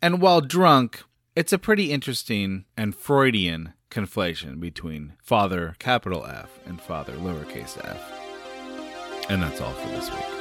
and 0.00 0.20
while 0.20 0.40
drunk, 0.40 1.02
it's 1.36 1.52
a 1.52 1.58
pretty 1.58 1.92
interesting 1.92 2.64
and 2.76 2.94
Freudian 2.94 3.74
conflation 3.90 4.60
between 4.60 5.14
father 5.22 5.76
capital 5.78 6.26
F 6.26 6.58
and 6.66 6.80
father 6.80 7.14
lowercase 7.14 7.78
f. 7.84 9.30
And 9.30 9.42
that's 9.42 9.60
all 9.60 9.72
for 9.72 9.88
this 9.88 10.10
week. 10.10 10.37